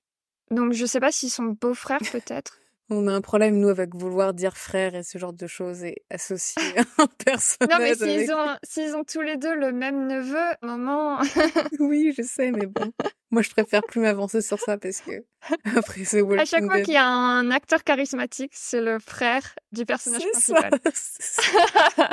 Donc 0.50 0.73
je 0.73 0.87
sais 0.87 1.00
pas 1.00 1.12
si 1.12 1.30
son 1.30 1.45
beau-frère 1.45 2.00
peut-être. 2.12 2.59
On 2.90 3.07
a 3.07 3.12
un 3.12 3.21
problème 3.21 3.59
nous 3.61 3.68
avec 3.68 3.95
vouloir 3.95 4.33
dire 4.33 4.57
frère 4.57 4.95
et 4.95 5.02
ce 5.02 5.18
genre 5.18 5.35
de 5.35 5.47
choses 5.47 5.85
et 5.85 5.97
associer 6.11 6.62
un 6.99 7.07
personnage. 7.23 7.71
non 7.78 7.85
mais 7.85 7.90
avec- 7.90 8.21
s'ils 8.21 8.33
ont, 8.33 8.57
s'ils 8.62 8.97
ont 8.97 9.04
tous 9.04 9.21
les 9.21 9.37
deux 9.37 9.54
le 9.54 9.73
même 9.73 10.07
neveu, 10.07 10.57
moment... 10.62 11.18
Oui, 11.80 12.14
je 12.16 12.23
sais, 12.23 12.50
mais 12.50 12.64
bon. 12.66 12.90
Moi, 13.30 13.42
je 13.42 13.50
préfère 13.50 13.83
plus 13.83 14.00
m'avancer 14.00 14.40
sur 14.40 14.59
ça 14.59 14.78
parce 14.78 15.02
que 15.02 15.23
après 15.76 16.04
ce 16.04 16.16
Walking 16.16 16.40
à 16.40 16.45
chaque 16.47 16.64
fois 16.64 16.80
qu'il 16.80 16.95
y 16.95 16.97
a 16.97 17.07
un 17.07 17.50
acteur 17.50 17.85
charismatique, 17.85 18.52
c'est 18.54 18.80
le 18.80 18.99
frère 18.99 19.54
du 19.73 19.85
personnage 19.85 20.23
C'est 20.33 20.54
principal. 20.54 20.80
c'est 20.95 21.23
ça. 21.42 22.09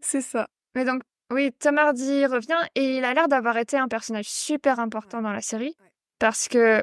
C'est 0.00 0.20
ça. 0.20 0.48
Mais 0.76 0.84
donc, 0.84 1.02
oui, 1.32 1.50
Tom 1.58 1.78
Hardy 1.78 2.24
revient 2.26 2.60
et 2.76 2.98
il 2.98 3.04
a 3.04 3.12
l'air 3.12 3.26
d'avoir 3.28 3.56
été 3.58 3.76
un 3.76 3.88
personnage 3.88 4.28
super 4.28 4.78
important 4.78 5.20
dans 5.20 5.32
la 5.32 5.40
série 5.40 5.76
parce 6.20 6.46
que 6.48 6.82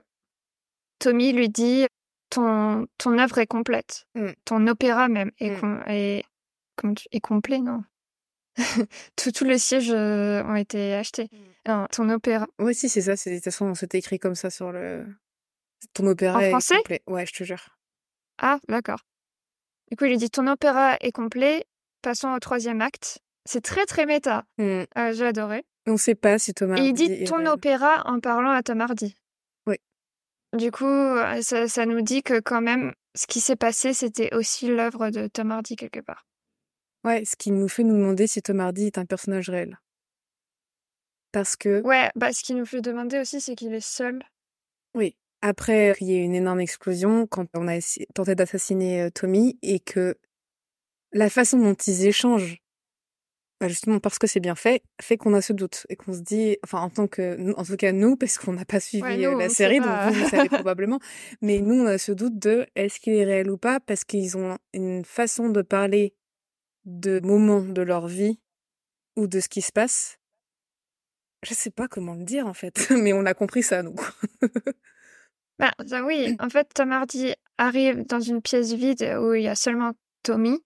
Tommy 1.00 1.32
lui 1.32 1.50
dit 1.50 1.88
ton, 2.29 2.88
ton 2.98 3.17
œuvre 3.20 3.38
est 3.39 3.48
complète, 3.48 4.05
Mm. 4.15 4.29
ton 4.46 4.67
opéra 4.67 5.08
même 5.08 5.32
est, 5.39 5.51
Mm. 5.51 5.60
com- 5.60 5.84
est, 5.88 6.24
tu- 6.96 7.08
est 7.12 7.20
complet, 7.22 7.60
non? 7.60 7.84
Tous 9.17 9.32
tous 9.32 9.44
les 9.44 9.58
sièges 9.60 9.91
euh, 9.91 10.44
ont 10.44 10.55
été 10.55 10.94
achetés. 10.94 11.29
Non, 11.67 11.88
ton 11.91 12.10
opéra. 12.10 12.48
Ouais, 12.60 12.74
si, 12.74 12.88
c'est 12.89 13.01
ça. 13.01 13.15
c'est- 13.15 13.29
De 13.32 13.36
toute 13.36 13.44
façon, 13.46 13.74
c'était 13.74 13.98
écrit 13.98 14.17
comme 14.20 14.36
ça 14.36 14.50
sur 14.50 14.72
le. 14.72 15.05
Ton 15.94 16.08
opéra 16.08 16.38
En 16.38 16.41
est 16.41 16.50
français? 16.51 16.77
complet. 16.77 17.01
Ouais, 17.08 17.25
je 17.25 17.34
te 17.34 17.44
jure. 17.44 17.77
Ah, 18.38 18.60
d'accord. 18.70 19.00
Du 19.91 19.98
coup, 19.98 20.05
il 20.05 20.17
dit 20.17 20.29
ton 20.29 20.48
opéra 20.48 20.96
est 21.01 21.12
complet, 21.12 21.65
passons 22.01 22.29
au 22.29 22.39
troisième 22.39 22.82
acte. 22.82 23.20
C'est 23.46 23.62
très 23.62 23.86
très 23.86 24.05
méta. 24.05 24.46
Mm. 24.58 24.63
Euh, 24.98 25.13
J'ai 25.13 25.25
adoré. 25.27 25.65
On 25.88 25.98
sait 25.98 26.15
pas 26.15 26.39
si 26.39 26.53
Thomas. 26.53 26.77
Et 26.77 26.86
il 26.88 26.94
dit 26.94 27.25
ton 27.25 27.46
opéra 27.46 28.03
en 28.08 28.20
parlant 28.20 28.51
à 28.51 28.63
Tom 28.63 28.82
Hardy. 28.82 29.15
Du 30.55 30.71
coup, 30.71 30.85
euh, 30.85 31.41
ça, 31.41 31.67
ça 31.67 31.85
nous 31.85 32.01
dit 32.01 32.24
que 32.24 32.39
quand 32.39 32.62
même, 32.62 32.93
ce 33.15 33.27
qui 33.27 33.41
s'est 33.41 33.55
passé, 33.55 33.93
c'était 33.93 34.33
aussi 34.33 34.67
l'œuvre 34.67 35.09
de 35.09 35.27
Tom 35.27 35.51
Hardy 35.51 35.75
quelque 35.75 36.00
part. 36.00 36.25
Ouais, 37.03 37.24
ce 37.25 37.35
qui 37.35 37.51
nous 37.51 37.67
fait 37.67 37.83
nous 37.83 37.95
demander 37.97 38.25
si 38.27 38.41
Tom 38.41 38.59
Hardy 38.59 38.88
est 38.88 38.97
un 38.97 39.05
personnage 39.05 39.50
réel. 39.50 39.77
Parce 41.31 41.55
que, 41.55 41.81
Ouais, 41.83 42.09
bah 42.15 42.31
ce 42.31 42.43
qui 42.43 42.53
nous 42.55 42.65
fait 42.65 42.81
demander 42.81 43.19
aussi, 43.19 43.41
c'est 43.41 43.55
qu'il 43.55 43.74
est 43.74 43.85
seul. 43.85 44.24
oui, 44.95 45.15
après 45.41 45.93
qu'il 45.97 46.07
y 46.07 46.13
ait 46.15 46.24
une 46.24 46.33
énorme 46.33 46.62
explosion, 46.62 47.27
quand 47.27 47.45
on 47.53 47.67
a 47.67 47.77
tenté 48.13 48.33
d'assassiner 48.35 49.01
euh, 49.03 49.09
Tommy, 49.09 49.59
et 49.62 49.79
que 49.79 50.15
la 51.12 51.29
façon 51.29 51.59
dont 51.59 51.74
ils 51.75 52.07
échangent, 52.07 52.57
justement 53.62 54.00
parce 54.00 54.19
que 54.19 54.27
c'est 54.27 54.39
bien 54.39 54.55
fait, 54.55 54.83
fait 55.01 55.17
qu'on 55.17 55.33
a 55.33 55.41
ce 55.41 55.53
doute. 55.53 55.85
Et 55.89 55.95
qu'on 55.95 56.13
se 56.13 56.19
dit, 56.19 56.57
enfin, 56.63 56.79
en 56.79 56.89
tant 56.89 57.07
que, 57.07 57.35
nous- 57.38 57.53
en 57.53 57.63
tout 57.63 57.75
cas 57.77 57.91
nous, 57.91 58.15
parce 58.17 58.38
qu'on 58.38 58.53
n'a 58.53 58.65
pas 58.65 58.79
suivi 58.79 59.03
Ouais, 59.03 59.25
euh, 59.25 59.31
nous, 59.31 59.39
la 59.39 59.50
série, 59.50 59.79
donc 59.79 59.89
vous, 60.13 60.24
vous 60.24 60.29
savez 60.29 60.50
probablement, 60.50 61.00
mais 61.41 61.59
nous, 61.59 61.75
on 61.83 61.85
a 61.85 61.97
ce 61.97 62.12
doute 62.12 62.38
de 62.38 62.65
est-ce 62.75 63.00
qu'il 63.00 63.13
est 63.13 63.24
réel 63.25 63.50
ou 63.50 63.57
pas, 63.57 63.79
parce 63.79 64.03
qu'ils 64.03 64.38
ont 64.38 64.57
une 64.74 65.05
façon 65.05 65.50
de 65.50 65.62
parler 65.62 66.13
de 66.85 67.19
moments 67.21 67.62
de 67.62 67.81
leur 67.81 68.07
vie 68.07 68.39
ou 69.15 69.27
de 69.27 69.39
ce 69.39 69.47
qui 69.50 69.62
se 69.62 69.71
passe. 69.71 70.17
Je 71.47 71.53
sais 71.53 71.71
pas 71.71 71.88
comment 71.88 72.15
le 72.15 72.24
dire 72.24 72.47
en 72.47 72.53
fait, 72.53 72.89
mais 72.91 73.13
on 73.13 73.25
a 73.25 73.33
compris 73.33 73.63
ça 73.63 73.83
nous. 73.83 73.95
Bah, 75.57 75.71
oui, 76.03 76.35
en 76.39 76.50
fait, 76.50 76.67
Tom 76.74 76.91
Hardy 76.91 77.33
arrive 77.57 78.05
dans 78.07 78.19
une 78.19 78.41
pièce 78.41 78.74
vide 78.74 79.17
où 79.21 79.33
il 79.33 79.43
y 79.43 79.47
a 79.47 79.55
seulement 79.55 79.93
Tommy. 80.24 80.59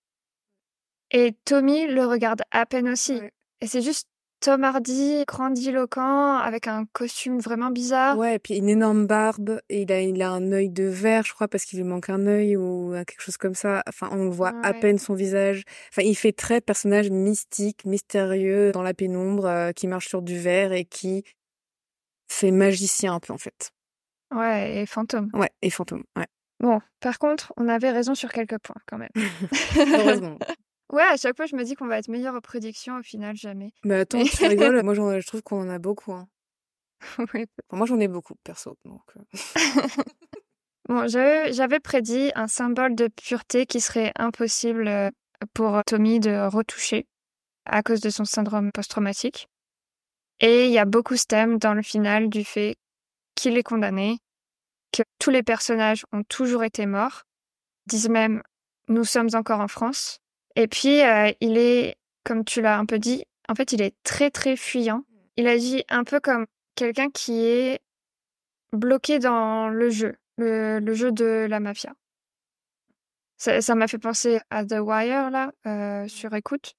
Et 1.11 1.35
Tommy 1.45 1.87
le 1.87 2.05
regarde 2.05 2.41
à 2.51 2.65
peine 2.65 2.89
aussi. 2.89 3.15
Ouais. 3.15 3.31
Et 3.61 3.67
c'est 3.67 3.81
juste 3.81 4.07
Tom 4.41 4.63
Hardy, 4.63 5.25
grandiloquent, 5.27 6.37
avec 6.37 6.67
un 6.67 6.85
costume 6.93 7.39
vraiment 7.39 7.71
bizarre. 7.71 8.17
Ouais, 8.17 8.35
et 8.35 8.39
puis 8.39 8.55
une 8.55 8.69
énorme 8.69 9.05
barbe, 9.05 9.59
et 9.67 9.81
il 9.81 9.91
a, 9.91 10.01
il 10.01 10.21
a 10.21 10.31
un 10.31 10.53
œil 10.53 10.69
de 10.69 10.85
verre, 10.85 11.23
je 11.25 11.33
crois, 11.33 11.49
parce 11.49 11.65
qu'il 11.65 11.79
lui 11.79 11.85
manque 11.85 12.09
un 12.09 12.25
œil 12.25 12.55
ou 12.55 12.93
euh, 12.93 13.03
quelque 13.03 13.21
chose 13.21 13.35
comme 13.35 13.55
ça. 13.55 13.83
Enfin, 13.89 14.09
on 14.13 14.29
voit 14.29 14.53
à 14.63 14.73
peine 14.73 14.97
son 14.97 15.13
visage. 15.13 15.63
Enfin, 15.91 16.03
il 16.03 16.15
fait 16.15 16.31
très 16.31 16.61
personnage 16.61 17.09
mystique, 17.09 17.83
mystérieux, 17.83 18.71
dans 18.71 18.81
la 18.81 18.93
pénombre, 18.93 19.45
euh, 19.45 19.71
qui 19.73 19.87
marche 19.87 20.07
sur 20.07 20.21
du 20.21 20.39
verre 20.39 20.71
et 20.71 20.85
qui 20.85 21.25
fait 22.31 22.51
magicien 22.51 23.15
un 23.15 23.19
peu, 23.19 23.33
en 23.33 23.37
fait. 23.37 23.71
Ouais, 24.33 24.77
et 24.77 24.85
fantôme. 24.85 25.29
Ouais, 25.33 25.49
et 25.61 25.69
fantôme, 25.69 26.03
ouais. 26.15 26.27
Bon, 26.61 26.79
par 27.01 27.19
contre, 27.19 27.51
on 27.57 27.67
avait 27.67 27.91
raison 27.91 28.15
sur 28.15 28.31
quelques 28.31 28.59
points 28.59 28.81
quand 28.85 28.97
même. 28.97 29.09
Heureusement. 29.75 30.37
Ouais, 30.91 31.03
à 31.03 31.17
chaque 31.17 31.35
fois, 31.35 31.45
je 31.45 31.55
me 31.55 31.63
dis 31.63 31.75
qu'on 31.75 31.87
va 31.87 31.99
être 31.99 32.07
meilleur 32.07 32.35
aux 32.35 32.41
prédictions, 32.41 32.97
au 32.97 33.03
final, 33.03 33.35
jamais. 33.35 33.71
Mais 33.83 33.99
attends, 33.99 34.23
tu 34.23 34.45
rigoles, 34.45 34.81
moi 34.83 34.93
je 34.93 35.27
trouve 35.27 35.43
qu'on 35.43 35.61
en 35.61 35.69
a 35.69 35.79
beaucoup. 35.79 36.13
Hein. 36.13 36.27
Oui. 37.33 37.45
Enfin, 37.69 37.77
moi 37.77 37.85
j'en 37.85 37.99
ai 37.99 38.07
beaucoup, 38.07 38.35
perso. 38.43 38.77
Donc, 38.85 39.01
euh. 39.17 39.41
Bon, 40.89 41.07
j'avais 41.07 41.53
j'avais 41.53 41.79
prédit 41.79 42.31
un 42.33 42.47
symbole 42.47 42.95
de 42.95 43.09
pureté 43.09 43.67
qui 43.67 43.79
serait 43.79 44.11
impossible 44.17 44.87
euh, 44.87 45.11
pour 45.53 45.79
Tommy 45.85 46.19
de 46.19 46.47
retoucher 46.47 47.05
à 47.65 47.83
cause 47.83 48.01
de 48.01 48.09
son 48.09 48.25
syndrome 48.25 48.71
post-traumatique. 48.71 49.47
Et 50.39 50.65
il 50.65 50.71
y 50.71 50.79
a 50.79 50.85
beaucoup 50.85 51.15
ce 51.15 51.25
thème 51.25 51.59
dans 51.59 51.75
le 51.75 51.83
final 51.83 52.27
du 52.29 52.43
fait 52.43 52.75
qu'il 53.35 53.55
est 53.55 53.63
condamné, 53.63 54.17
que 54.91 55.03
tous 55.19 55.29
les 55.29 55.43
personnages 55.43 56.05
ont 56.11 56.23
toujours 56.23 56.63
été 56.63 56.87
morts, 56.87 57.21
disent 57.85 58.09
même 58.09 58.41
nous 58.87 59.03
sommes 59.03 59.29
encore 59.33 59.59
en 59.59 59.67
France. 59.67 60.19
Et 60.59 60.67
puis 60.67 61.01
euh, 61.01 61.31
il 61.39 61.57
est, 61.57 61.95
comme 62.25 62.43
tu 62.43 62.61
l'as 62.61 62.77
un 62.77 62.85
peu 62.85 62.99
dit, 62.99 63.23
en 63.47 63.55
fait 63.55 63.71
il 63.71 63.81
est 63.81 63.95
très 64.03 64.29
très 64.29 64.57
fuyant. 64.57 65.05
Il 65.37 65.47
agit 65.47 65.85
un 65.87 66.03
peu 66.03 66.19
comme 66.19 66.45
quelqu'un 66.75 67.09
qui 67.09 67.45
est 67.45 67.79
bloqué 68.73 69.19
dans 69.19 69.69
le 69.69 69.89
jeu, 69.89 70.17
le, 70.37 70.79
le 70.79 70.93
jeu 70.93 71.13
de 71.13 71.47
la 71.49 71.61
mafia. 71.61 71.93
Ça 73.37 73.73
m'a 73.73 73.87
fait 73.87 73.97
penser 73.99 74.41
à 74.49 74.65
The 74.65 74.79
Wire, 74.81 75.29
là, 75.31 75.53
euh, 75.65 76.05
sur 76.09 76.33
écoute, 76.33 76.73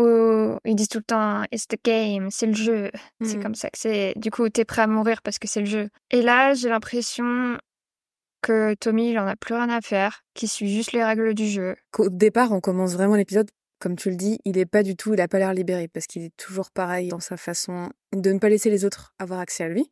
où 0.00 0.56
ils 0.64 0.74
disent 0.74 0.88
tout 0.88 0.98
le 0.98 1.04
temps 1.04 1.42
It's 1.52 1.68
the 1.68 1.76
game, 1.84 2.30
c'est 2.30 2.46
le 2.46 2.54
jeu. 2.54 2.90
C'est 3.20 3.36
Mhm. 3.36 3.42
comme 3.42 3.54
ça 3.54 3.68
que 3.68 3.78
c'est. 3.78 4.14
Du 4.16 4.30
coup, 4.30 4.48
t'es 4.48 4.64
prêt 4.64 4.80
à 4.80 4.86
mourir 4.86 5.20
parce 5.20 5.38
que 5.38 5.46
c'est 5.46 5.60
le 5.60 5.66
jeu. 5.66 5.90
Et 6.10 6.22
là, 6.22 6.54
j'ai 6.54 6.70
l'impression 6.70 7.58
que 8.42 8.74
Tommy, 8.74 9.10
il 9.10 9.18
en 9.18 9.26
a 9.26 9.36
plus 9.36 9.54
rien 9.54 9.70
à 9.70 9.80
faire, 9.80 10.22
qu'il 10.34 10.48
suit 10.48 10.72
juste 10.72 10.92
les 10.92 11.02
règles 11.02 11.34
du 11.34 11.46
jeu. 11.46 11.76
Qu'au 11.92 12.08
départ, 12.08 12.52
on 12.52 12.60
commence 12.60 12.92
vraiment 12.92 13.14
l'épisode, 13.14 13.50
comme 13.78 13.96
tu 13.96 14.10
le 14.10 14.16
dis, 14.16 14.38
il 14.44 14.58
est 14.58 14.66
pas 14.66 14.82
du 14.82 14.96
tout, 14.96 15.14
il 15.14 15.20
a 15.20 15.28
pas 15.28 15.38
l'air 15.38 15.54
libéré, 15.54 15.88
parce 15.88 16.06
qu'il 16.06 16.22
est 16.22 16.36
toujours 16.36 16.70
pareil 16.70 17.08
dans 17.08 17.20
sa 17.20 17.36
façon 17.36 17.90
de 18.14 18.32
ne 18.32 18.38
pas 18.38 18.48
laisser 18.48 18.70
les 18.70 18.84
autres 18.84 19.14
avoir 19.18 19.40
accès 19.40 19.64
à 19.64 19.68
lui. 19.68 19.90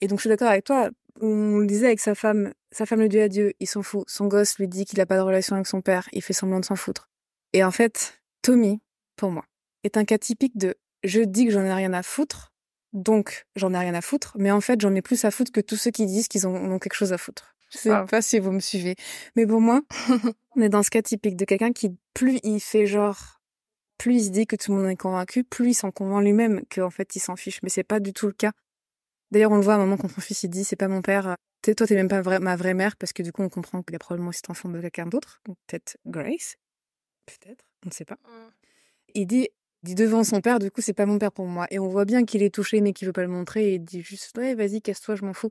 Et 0.00 0.06
donc 0.06 0.18
je 0.18 0.22
suis 0.22 0.28
d'accord 0.28 0.48
avec 0.48 0.64
toi, 0.64 0.90
on 1.20 1.58
le 1.58 1.66
disait 1.66 1.86
avec 1.86 2.00
sa 2.00 2.14
femme, 2.14 2.52
sa 2.70 2.86
femme 2.86 3.00
lui 3.00 3.08
dit 3.08 3.20
adieu, 3.20 3.52
il 3.58 3.66
s'en 3.66 3.82
fout. 3.82 4.04
Son 4.06 4.26
gosse 4.26 4.58
lui 4.58 4.68
dit 4.68 4.84
qu'il 4.84 5.00
a 5.00 5.06
pas 5.06 5.16
de 5.16 5.22
relation 5.22 5.56
avec 5.56 5.66
son 5.66 5.80
père, 5.80 6.08
il 6.12 6.22
fait 6.22 6.32
semblant 6.32 6.60
de 6.60 6.64
s'en 6.64 6.76
foutre. 6.76 7.10
Et 7.52 7.64
en 7.64 7.70
fait, 7.70 8.20
Tommy, 8.42 8.80
pour 9.16 9.30
moi, 9.30 9.44
est 9.84 9.96
un 9.96 10.04
cas 10.04 10.18
typique 10.18 10.56
de 10.56 10.76
je 11.04 11.20
dis 11.20 11.46
que 11.46 11.52
j'en 11.52 11.64
ai 11.64 11.72
rien 11.72 11.92
à 11.92 12.02
foutre, 12.02 12.52
donc 12.92 13.46
j'en 13.56 13.72
ai 13.74 13.78
rien 13.78 13.94
à 13.94 14.00
foutre, 14.00 14.34
mais 14.38 14.50
en 14.50 14.60
fait 14.60 14.80
j'en 14.80 14.94
ai 14.94 15.02
plus 15.02 15.24
à 15.24 15.30
foutre 15.30 15.52
que 15.52 15.60
tous 15.60 15.76
ceux 15.76 15.90
qui 15.90 16.06
disent 16.06 16.28
qu'ils 16.28 16.46
en 16.46 16.54
ont 16.54 16.78
quelque 16.78 16.94
chose 16.94 17.12
à 17.12 17.18
foutre. 17.18 17.54
Je 17.70 17.76
sais 17.78 17.90
pas 18.06 18.22
si 18.22 18.38
vous 18.38 18.50
me 18.50 18.60
suivez. 18.60 18.96
Mais 19.36 19.46
pour 19.46 19.60
moi, 19.60 19.82
on 20.56 20.62
est 20.62 20.70
dans 20.70 20.82
ce 20.82 20.88
cas 20.88 21.02
typique 21.02 21.36
de 21.36 21.44
quelqu'un 21.44 21.72
qui, 21.72 21.94
plus 22.14 22.40
il 22.42 22.60
fait 22.60 22.86
genre, 22.86 23.42
plus 23.98 24.14
il 24.16 24.24
se 24.24 24.30
dit 24.30 24.46
que 24.46 24.56
tout 24.56 24.72
le 24.74 24.80
monde 24.80 24.90
est 24.90 24.96
convaincu, 24.96 25.44
plus 25.44 25.70
il 25.70 25.74
s'en 25.74 25.90
convainc 25.90 26.22
lui-même 26.24 26.62
qu'en 26.74 26.88
fait 26.88 27.14
il 27.14 27.20
s'en 27.20 27.36
fiche. 27.36 27.60
Mais 27.62 27.68
c'est 27.68 27.84
pas 27.84 28.00
du 28.00 28.14
tout 28.14 28.26
le 28.26 28.32
cas. 28.32 28.52
D'ailleurs, 29.30 29.52
on 29.52 29.56
le 29.56 29.62
voit 29.62 29.74
à 29.74 29.76
un 29.76 29.80
moment 29.80 29.98
quand 29.98 30.08
son 30.08 30.22
fils 30.22 30.42
il 30.44 30.48
dit 30.48 30.64
c'est 30.64 30.76
pas 30.76 30.88
mon 30.88 31.02
père, 31.02 31.36
T'es- 31.60 31.74
toi 31.74 31.86
t'es 31.86 31.96
même 31.96 32.08
pas 32.08 32.22
vrai- 32.22 32.38
ma 32.40 32.56
vraie 32.56 32.72
mère 32.72 32.96
parce 32.96 33.12
que 33.12 33.22
du 33.22 33.32
coup 33.32 33.42
on 33.42 33.48
comprend 33.50 33.82
qu'il 33.82 33.94
a 33.94 33.98
probablement 33.98 34.32
cet 34.32 34.48
enfant 34.48 34.68
de 34.70 34.80
quelqu'un 34.80 35.06
d'autre, 35.06 35.42
peut-être 35.66 35.98
Grace, 36.06 36.56
peut-être, 37.26 37.64
on 37.84 37.88
ne 37.88 37.92
sait 37.92 38.04
pas. 38.06 38.16
Il 39.14 39.26
dit, 39.26 39.48
dit 39.88 39.94
devant 39.94 40.24
son 40.24 40.40
père, 40.40 40.58
du 40.58 40.70
coup 40.70 40.80
c'est 40.80 40.92
pas 40.94 41.06
mon 41.06 41.18
père 41.18 41.32
pour 41.32 41.46
moi. 41.46 41.66
Et 41.70 41.78
on 41.78 41.88
voit 41.88 42.04
bien 42.04 42.24
qu'il 42.24 42.42
est 42.42 42.54
touché 42.54 42.80
mais 42.80 42.92
qu'il 42.92 43.06
veut 43.06 43.12
pas 43.12 43.22
le 43.22 43.28
montrer 43.28 43.70
et 43.70 43.74
il 43.74 43.84
dit 43.84 44.02
juste 44.02 44.36
ouais 44.38 44.54
vas-y 44.54 44.80
casse-toi, 44.82 45.14
je 45.16 45.24
m'en 45.24 45.34
fous. 45.34 45.50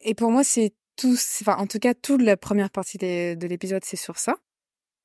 Et 0.00 0.14
pour 0.14 0.30
moi 0.30 0.44
c'est 0.44 0.72
tout, 0.96 1.14
enfin 1.40 1.56
en 1.56 1.66
tout 1.66 1.78
cas 1.78 1.94
toute 1.94 2.22
la 2.22 2.36
première 2.36 2.70
partie 2.70 2.98
des- 2.98 3.36
de 3.36 3.46
l'épisode 3.46 3.84
c'est 3.84 3.96
sur 3.96 4.18
ça. 4.18 4.36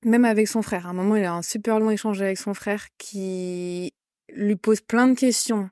Même 0.06 0.26
avec 0.26 0.48
son 0.48 0.62
frère. 0.62 0.88
À 0.88 0.90
un 0.90 0.94
moment 0.94 1.16
il 1.16 1.24
a 1.24 1.34
un 1.34 1.42
super 1.42 1.80
long 1.80 1.90
échange 1.90 2.22
avec 2.22 2.38
son 2.38 2.54
frère 2.54 2.88
qui 2.98 3.94
lui 4.34 4.56
pose 4.56 4.82
plein 4.82 5.08
de 5.08 5.16
questions. 5.18 5.70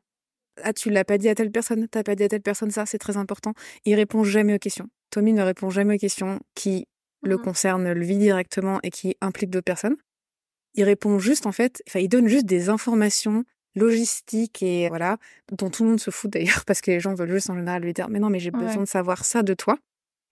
Ah 0.63 0.73
tu 0.73 0.89
l'as 0.89 1.03
pas 1.05 1.17
dit 1.17 1.29
à 1.29 1.35
telle 1.35 1.51
personne, 1.51 1.87
t'as 1.87 2.03
pas 2.03 2.15
dit 2.15 2.23
à 2.23 2.27
telle 2.29 2.41
personne 2.41 2.71
ça, 2.71 2.85
c'est 2.85 2.97
très 2.97 3.17
important. 3.17 3.53
Il 3.85 3.95
répond 3.95 4.23
jamais 4.23 4.53
aux 4.55 4.59
questions. 4.59 4.87
Tommy 5.09 5.33
ne 5.33 5.41
répond 5.41 5.69
jamais 5.69 5.95
aux 5.95 5.99
questions 5.99 6.39
qui 6.55 6.87
le 7.23 7.37
Mhm. 7.37 7.43
concernent 7.43 7.91
lui 7.93 8.17
directement 8.17 8.79
et 8.83 8.89
qui 8.89 9.15
impliquent 9.21 9.49
d'autres 9.49 9.65
personnes. 9.65 9.95
Il 10.75 10.83
répond 10.83 11.19
juste 11.19 11.45
en 11.45 11.51
fait, 11.51 11.83
enfin 11.87 11.99
il 11.99 12.07
donne 12.09 12.27
juste 12.27 12.45
des 12.45 12.69
informations 12.69 13.43
logistiques 13.75 14.61
et 14.63 14.89
voilà 14.89 15.17
dont 15.51 15.69
tout 15.69 15.83
le 15.83 15.89
monde 15.89 15.99
se 15.99 16.11
fout 16.11 16.29
d'ailleurs 16.33 16.65
parce 16.65 16.81
que 16.81 16.91
les 16.91 16.99
gens 16.99 17.13
veulent 17.13 17.31
juste 17.31 17.49
en 17.49 17.55
général 17.55 17.81
lui 17.81 17.93
dire 17.93 18.09
mais 18.09 18.19
non 18.19 18.29
mais 18.29 18.39
j'ai 18.39 18.51
Ouais. 18.51 18.59
besoin 18.65 18.83
de 18.83 18.87
savoir 18.87 19.23
ça 19.25 19.43
de 19.43 19.53
toi 19.53 19.77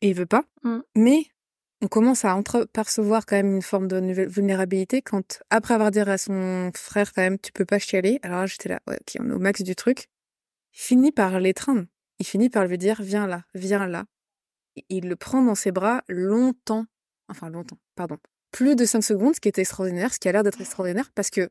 et 0.01 0.09
il 0.09 0.13
veut 0.15 0.25
pas. 0.25 0.43
Mm. 0.63 0.79
Mais 0.95 1.25
on 1.81 1.87
commence 1.87 2.25
à 2.25 2.35
entrepercevoir 2.35 3.25
quand 3.25 3.37
même 3.37 3.55
une 3.55 3.61
forme 3.61 3.87
de 3.87 3.99
vulnérabilité 4.27 5.01
quand 5.01 5.41
après 5.49 5.73
avoir 5.73 5.91
dit 5.91 5.99
à 5.99 6.17
son 6.17 6.71
frère 6.75 7.13
quand 7.13 7.21
même 7.21 7.39
tu 7.39 7.51
peux 7.53 7.65
pas 7.65 7.79
chialer. 7.79 8.19
Alors 8.23 8.45
j'étais 8.47 8.69
là 8.69 8.79
ouais 8.87 8.97
ok 8.99 9.17
on 9.21 9.29
est 9.29 9.33
au 9.33 9.39
max 9.39 9.61
du 9.61 9.75
truc. 9.75 10.07
Il 10.73 10.79
finit 10.81 11.11
par 11.11 11.39
l'étreindre. 11.39 11.85
Il 12.19 12.25
finit 12.25 12.49
par 12.49 12.65
lui 12.65 12.77
dire 12.77 13.01
viens 13.01 13.27
là, 13.27 13.43
viens 13.55 13.87
là. 13.87 14.03
Et 14.75 14.85
Il 14.89 15.07
le 15.09 15.15
prend 15.15 15.41
dans 15.41 15.55
ses 15.55 15.71
bras 15.71 16.03
longtemps. 16.09 16.85
Enfin 17.29 17.49
longtemps, 17.49 17.77
pardon. 17.95 18.17
Plus 18.51 18.75
de 18.75 18.85
5 18.85 19.01
secondes, 19.01 19.35
ce 19.35 19.39
qui 19.39 19.47
est 19.47 19.59
extraordinaire, 19.59 20.13
ce 20.13 20.19
qui 20.19 20.27
a 20.27 20.31
l'air 20.31 20.43
d'être 20.43 20.61
extraordinaire 20.61 21.11
parce 21.13 21.29
que 21.29 21.49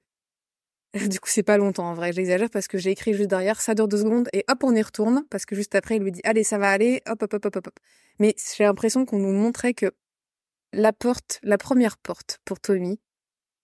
du 1.09 1.21
coup 1.21 1.29
c'est 1.29 1.43
pas 1.43 1.59
longtemps 1.59 1.91
en 1.91 1.95
vrai, 1.95 2.13
j'exagère 2.13 2.51
parce 2.51 2.67
que 2.67 2.79
j'ai 2.79 2.91
écrit 2.91 3.15
juste 3.15 3.29
derrière 3.29 3.61
ça 3.61 3.75
dure 3.75 3.89
deux 3.89 3.99
secondes 3.99 4.29
et 4.33 4.45
hop 4.49 4.65
on 4.65 4.75
y 4.75 4.83
retourne 4.83 5.25
parce 5.31 5.45
que 5.45 5.55
juste 5.55 5.75
après 5.75 5.97
il 5.97 6.03
lui 6.03 6.13
dit 6.13 6.21
allez 6.25 6.45
ça 6.45 6.59
va 6.59 6.71
aller, 6.71 7.03
hop 7.07 7.23
hop 7.23 7.35
hop 7.35 7.45
hop 7.47 7.57
hop. 7.57 7.67
hop. 7.69 7.79
Mais 8.19 8.35
j'ai 8.57 8.65
l'impression 8.65 9.05
qu'on 9.05 9.19
nous 9.19 9.33
montrait 9.33 9.75
que 9.75 9.93
la 10.73 10.93
porte, 10.93 11.41
la 11.43 11.59
première 11.59 11.99
porte 11.99 12.41
pour 12.45 12.61
Tommy 12.61 12.99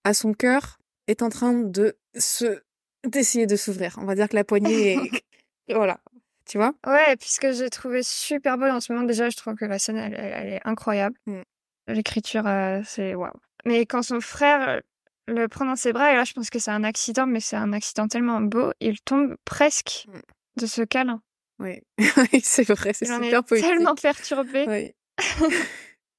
à 0.04 0.14
son 0.14 0.32
cœur 0.32 0.78
est 1.06 1.22
en 1.22 1.28
train 1.28 1.54
de 1.54 1.96
se 2.16 2.62
d'essayer 3.04 3.46
de 3.46 3.56
s'ouvrir. 3.56 3.96
On 3.98 4.04
va 4.04 4.14
dire 4.14 4.28
que 4.28 4.36
la 4.36 4.44
poignée 4.44 4.94
est 4.94 4.98
voilà, 5.74 5.98
tu 6.46 6.58
vois? 6.58 6.74
Ouais, 6.86 7.16
puisque 7.16 7.50
j'ai 7.52 7.70
trouvé 7.70 8.02
super 8.02 8.58
beau 8.58 8.66
en 8.66 8.80
ce 8.80 8.92
moment. 8.92 9.06
Déjà, 9.06 9.30
je 9.30 9.36
trouve 9.36 9.54
que 9.54 9.64
la 9.64 9.78
scène, 9.78 9.96
elle, 9.96 10.14
elle 10.14 10.52
est 10.54 10.60
incroyable. 10.64 11.16
Mm. 11.26 11.42
L'écriture, 11.86 12.46
euh, 12.46 12.80
c'est 12.84 13.14
waouh. 13.14 13.32
Mais 13.64 13.86
quand 13.86 14.02
son 14.02 14.20
frère 14.20 14.80
le 15.26 15.48
prend 15.48 15.64
dans 15.64 15.76
ses 15.76 15.92
bras, 15.92 16.12
et 16.12 16.16
là, 16.16 16.24
je 16.24 16.32
pense 16.32 16.50
que 16.50 16.58
c'est 16.58 16.70
un 16.70 16.84
accident, 16.84 17.26
mais 17.26 17.40
c'est 17.40 17.56
un 17.56 17.72
accident 17.72 18.08
tellement 18.08 18.40
beau, 18.40 18.72
il 18.80 19.00
tombe 19.00 19.36
presque 19.44 20.06
Mm. 20.08 20.20
de 20.60 20.66
ce 20.66 20.82
câlin. 20.82 21.20
Oui, 21.58 21.80
c'est 22.42 22.64
vrai, 22.68 22.92
c'est 22.92 23.06
super 23.06 23.44
poétique. 23.44 23.68
tellement 23.68 23.94
perturbé. 23.94 24.64
Oui. 24.68 24.92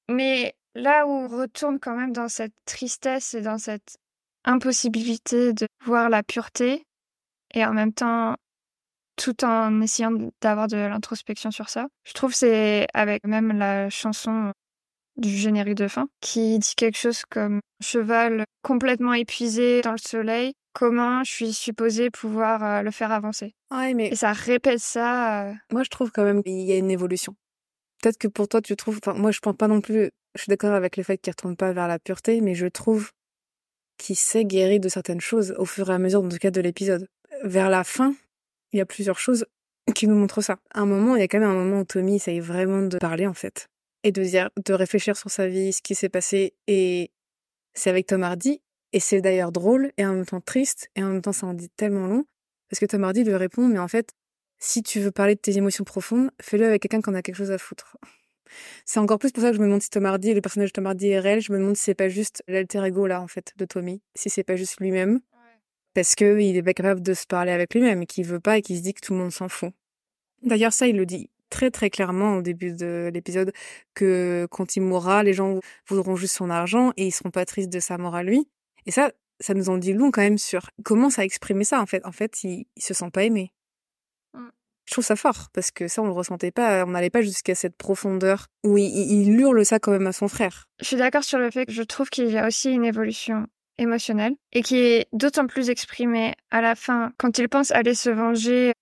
Mais 0.08 0.54
là 0.74 1.06
où 1.06 1.10
on 1.10 1.28
retourne 1.28 1.78
quand 1.78 1.96
même 1.96 2.12
dans 2.12 2.28
cette 2.28 2.54
tristesse 2.64 3.34
et 3.34 3.40
dans 3.42 3.58
cette 3.58 3.96
impossibilité 4.44 5.52
de 5.52 5.66
voir 5.84 6.08
la 6.08 6.22
pureté, 6.22 6.84
et 7.54 7.64
en 7.64 7.72
même 7.72 7.92
temps, 7.92 8.36
tout 9.16 9.44
en 9.44 9.80
essayant 9.80 10.12
d'avoir 10.40 10.68
de 10.68 10.76
l'introspection 10.76 11.50
sur 11.50 11.68
ça, 11.68 11.86
je 12.04 12.12
trouve 12.12 12.32
c'est 12.34 12.86
avec 12.94 13.24
même 13.24 13.52
la 13.58 13.90
chanson 13.90 14.52
du 15.16 15.28
générique 15.30 15.74
de 15.76 15.88
fin 15.88 16.08
qui 16.20 16.58
dit 16.58 16.74
quelque 16.76 16.98
chose 16.98 17.22
comme 17.28 17.60
cheval 17.82 18.44
complètement 18.62 19.12
épuisé 19.14 19.80
dans 19.82 19.92
le 19.92 19.98
soleil, 19.98 20.52
comment 20.72 21.24
je 21.24 21.32
suis 21.32 21.52
supposée 21.52 22.10
pouvoir 22.10 22.62
euh, 22.64 22.82
le 22.82 22.90
faire 22.90 23.12
avancer? 23.12 23.54
Ouais, 23.70 23.94
mais 23.94 24.08
Et 24.08 24.16
ça 24.16 24.32
répète 24.32 24.78
ça. 24.80 25.48
euh, 25.48 25.54
moi 25.72 25.82
je 25.82 25.88
trouve 25.90 26.10
quand 26.10 26.24
même 26.24 26.42
qu'il 26.42 26.60
y 26.62 26.72
a 26.72 26.76
une 26.76 26.90
évolution. 26.90 27.34
Peut-être 28.02 28.18
que 28.18 28.28
pour 28.28 28.48
toi 28.48 28.60
tu 28.60 28.76
trouves, 28.76 28.98
enfin 29.04 29.18
moi 29.18 29.30
je 29.30 29.40
pense 29.40 29.56
pas 29.56 29.68
non 29.68 29.80
plus, 29.80 30.10
je 30.34 30.42
suis 30.42 30.50
d'accord 30.50 30.72
avec 30.74 30.96
le 30.96 31.02
fait 31.02 31.18
qu'il 31.18 31.30
retourne 31.30 31.56
pas 31.56 31.72
vers 31.72 31.88
la 31.88 31.98
pureté, 31.98 32.40
mais 32.40 32.54
je 32.54 32.66
trouve 32.66 33.10
qu'il 33.98 34.16
s'est 34.16 34.44
guéri 34.44 34.78
de 34.80 34.88
certaines 34.90 35.22
choses 35.22 35.54
au 35.56 35.64
fur 35.64 35.90
et 35.90 35.94
à 35.94 35.98
mesure, 35.98 36.22
en 36.22 36.28
tout 36.28 36.36
cas 36.36 36.50
de 36.50 36.60
l'épisode. 36.60 37.08
Vers 37.42 37.70
la 37.70 37.82
fin, 37.82 38.14
il 38.72 38.78
y 38.78 38.82
a 38.82 38.86
plusieurs 38.86 39.18
choses 39.18 39.46
qui 39.94 40.06
nous 40.06 40.14
montrent 40.14 40.42
ça. 40.42 40.58
À 40.74 40.80
un 40.80 40.86
moment, 40.86 41.16
il 41.16 41.20
y 41.20 41.22
a 41.22 41.28
quand 41.28 41.38
même 41.38 41.48
un 41.48 41.54
moment 41.54 41.80
où 41.80 41.84
Tommy 41.84 42.16
essaye 42.16 42.40
vraiment 42.40 42.82
de 42.82 42.98
parler 42.98 43.26
en 43.26 43.32
fait 43.34 43.68
et 44.06 44.12
de 44.12 44.22
dire, 44.22 44.50
de 44.64 44.72
réfléchir 44.72 45.16
sur 45.16 45.30
sa 45.30 45.48
vie, 45.48 45.72
ce 45.72 45.82
qui 45.82 45.96
s'est 45.96 46.08
passé 46.08 46.54
et 46.68 47.10
c'est 47.74 47.90
avec 47.90 48.06
Tom 48.06 48.22
Hardy 48.22 48.62
et 48.92 49.00
c'est 49.00 49.20
d'ailleurs 49.20 49.50
drôle 49.50 49.90
et 49.98 50.06
en 50.06 50.14
même 50.14 50.24
temps 50.24 50.40
triste 50.40 50.88
et 50.94 51.02
en 51.02 51.08
même 51.08 51.22
temps 51.22 51.32
ça 51.32 51.48
en 51.48 51.54
dit 51.54 51.68
tellement 51.70 52.06
long 52.06 52.24
parce 52.70 52.78
que 52.78 52.86
Tom 52.86 53.02
Hardy 53.02 53.24
lui 53.24 53.34
répond 53.34 53.66
mais 53.66 53.80
en 53.80 53.88
fait 53.88 54.14
si 54.58 54.84
tu 54.84 55.00
veux 55.00 55.10
parler 55.10 55.34
de 55.34 55.40
tes 55.40 55.56
émotions 55.56 55.82
profondes, 55.82 56.30
fais-le 56.40 56.66
avec 56.66 56.82
quelqu'un 56.82 57.02
qui 57.02 57.10
en 57.10 57.14
a 57.14 57.22
quelque 57.22 57.34
chose 57.34 57.50
à 57.50 57.58
foutre. 57.58 57.96
C'est 58.84 59.00
encore 59.00 59.18
plus 59.18 59.32
pour 59.32 59.42
ça 59.42 59.50
que 59.50 59.56
je 59.56 59.60
me 59.60 59.66
demande 59.66 59.82
si 59.82 59.90
Tom 59.90 60.06
Hardy, 60.06 60.32
le 60.32 60.40
personnage 60.40 60.68
de 60.68 60.74
Tom 60.74 60.86
Hardy 60.86 61.08
est 61.08 61.18
réel. 61.18 61.40
Je 61.40 61.52
me 61.52 61.58
demande 61.58 61.76
si 61.76 61.82
c'est 61.82 61.94
pas 61.94 62.08
juste 62.08 62.44
l'alter 62.46 62.86
ego 62.86 63.08
là 63.08 63.20
en 63.20 63.26
fait 63.26 63.52
de 63.56 63.64
Tommy, 63.64 64.00
si 64.14 64.30
c'est 64.30 64.44
pas 64.44 64.54
juste 64.54 64.80
lui-même, 64.80 65.20
parce 65.94 66.14
que 66.14 66.38
il 66.40 66.56
est 66.56 66.62
pas 66.62 66.72
capable 66.72 67.02
de 67.02 67.12
se 67.12 67.26
parler 67.26 67.50
avec 67.50 67.74
lui-même 67.74 68.02
et 68.02 68.06
qu'il 68.06 68.24
veut 68.24 68.38
pas 68.38 68.56
et 68.56 68.62
qu'il 68.62 68.78
se 68.78 68.82
dit 68.82 68.94
que 68.94 69.00
tout 69.00 69.14
le 69.14 69.18
monde 69.18 69.32
s'en 69.32 69.48
fout. 69.48 69.72
D'ailleurs 70.42 70.72
ça 70.72 70.86
il 70.86 70.96
le 70.96 71.06
dit 71.06 71.28
très 71.50 71.70
très 71.70 71.90
clairement 71.90 72.36
au 72.36 72.42
début 72.42 72.72
de 72.72 73.10
l'épisode 73.12 73.52
que 73.94 74.46
quand 74.50 74.76
il 74.76 74.82
mourra, 74.82 75.22
les 75.22 75.32
gens 75.32 75.60
voudront 75.88 76.16
juste 76.16 76.36
son 76.36 76.50
argent 76.50 76.92
et 76.96 77.06
ils 77.06 77.12
seront 77.12 77.30
pas 77.30 77.44
tristes 77.44 77.72
de 77.72 77.80
sa 77.80 77.98
mort 77.98 78.14
à 78.14 78.22
lui. 78.22 78.48
Et 78.86 78.90
ça, 78.90 79.10
ça 79.40 79.54
nous 79.54 79.68
en 79.68 79.78
dit 79.78 79.92
long 79.92 80.10
quand 80.10 80.22
même 80.22 80.38
sur 80.38 80.70
comment 80.84 81.10
ça 81.10 81.22
a 81.22 81.24
exprimé 81.24 81.64
ça 81.64 81.80
en 81.80 81.86
fait. 81.86 82.04
En 82.04 82.12
fait, 82.12 82.44
il, 82.44 82.66
il 82.76 82.82
se 82.82 82.94
sent 82.94 83.10
pas 83.12 83.24
aimé. 83.24 83.52
Mm. 84.34 84.48
Je 84.86 84.92
trouve 84.92 85.04
ça 85.04 85.16
fort 85.16 85.48
parce 85.52 85.70
que 85.70 85.88
ça 85.88 86.02
on 86.02 86.06
le 86.06 86.12
ressentait 86.12 86.52
pas, 86.52 86.84
on 86.84 86.90
n'allait 86.90 87.10
pas 87.10 87.22
jusqu'à 87.22 87.54
cette 87.54 87.76
profondeur 87.76 88.46
où 88.64 88.78
il, 88.78 88.86
il, 88.86 89.28
il 89.28 89.40
hurle 89.40 89.64
ça 89.64 89.78
quand 89.78 89.92
même 89.92 90.06
à 90.06 90.12
son 90.12 90.28
frère. 90.28 90.68
Je 90.80 90.86
suis 90.86 90.96
d'accord 90.96 91.24
sur 91.24 91.38
le 91.38 91.50
fait 91.50 91.66
que 91.66 91.72
je 91.72 91.82
trouve 91.82 92.08
qu'il 92.08 92.28
y 92.28 92.38
a 92.38 92.46
aussi 92.46 92.70
une 92.70 92.84
évolution 92.84 93.46
émotionnelle 93.78 94.34
et 94.52 94.62
qui 94.62 94.78
est 94.78 95.08
d'autant 95.12 95.46
plus 95.46 95.70
exprimée 95.70 96.34
à 96.50 96.60
la 96.60 96.74
fin 96.74 97.12
quand 97.18 97.38
il 97.38 97.48
pense 97.48 97.70
aller 97.72 97.94
se 97.94 98.10
venger 98.10 98.72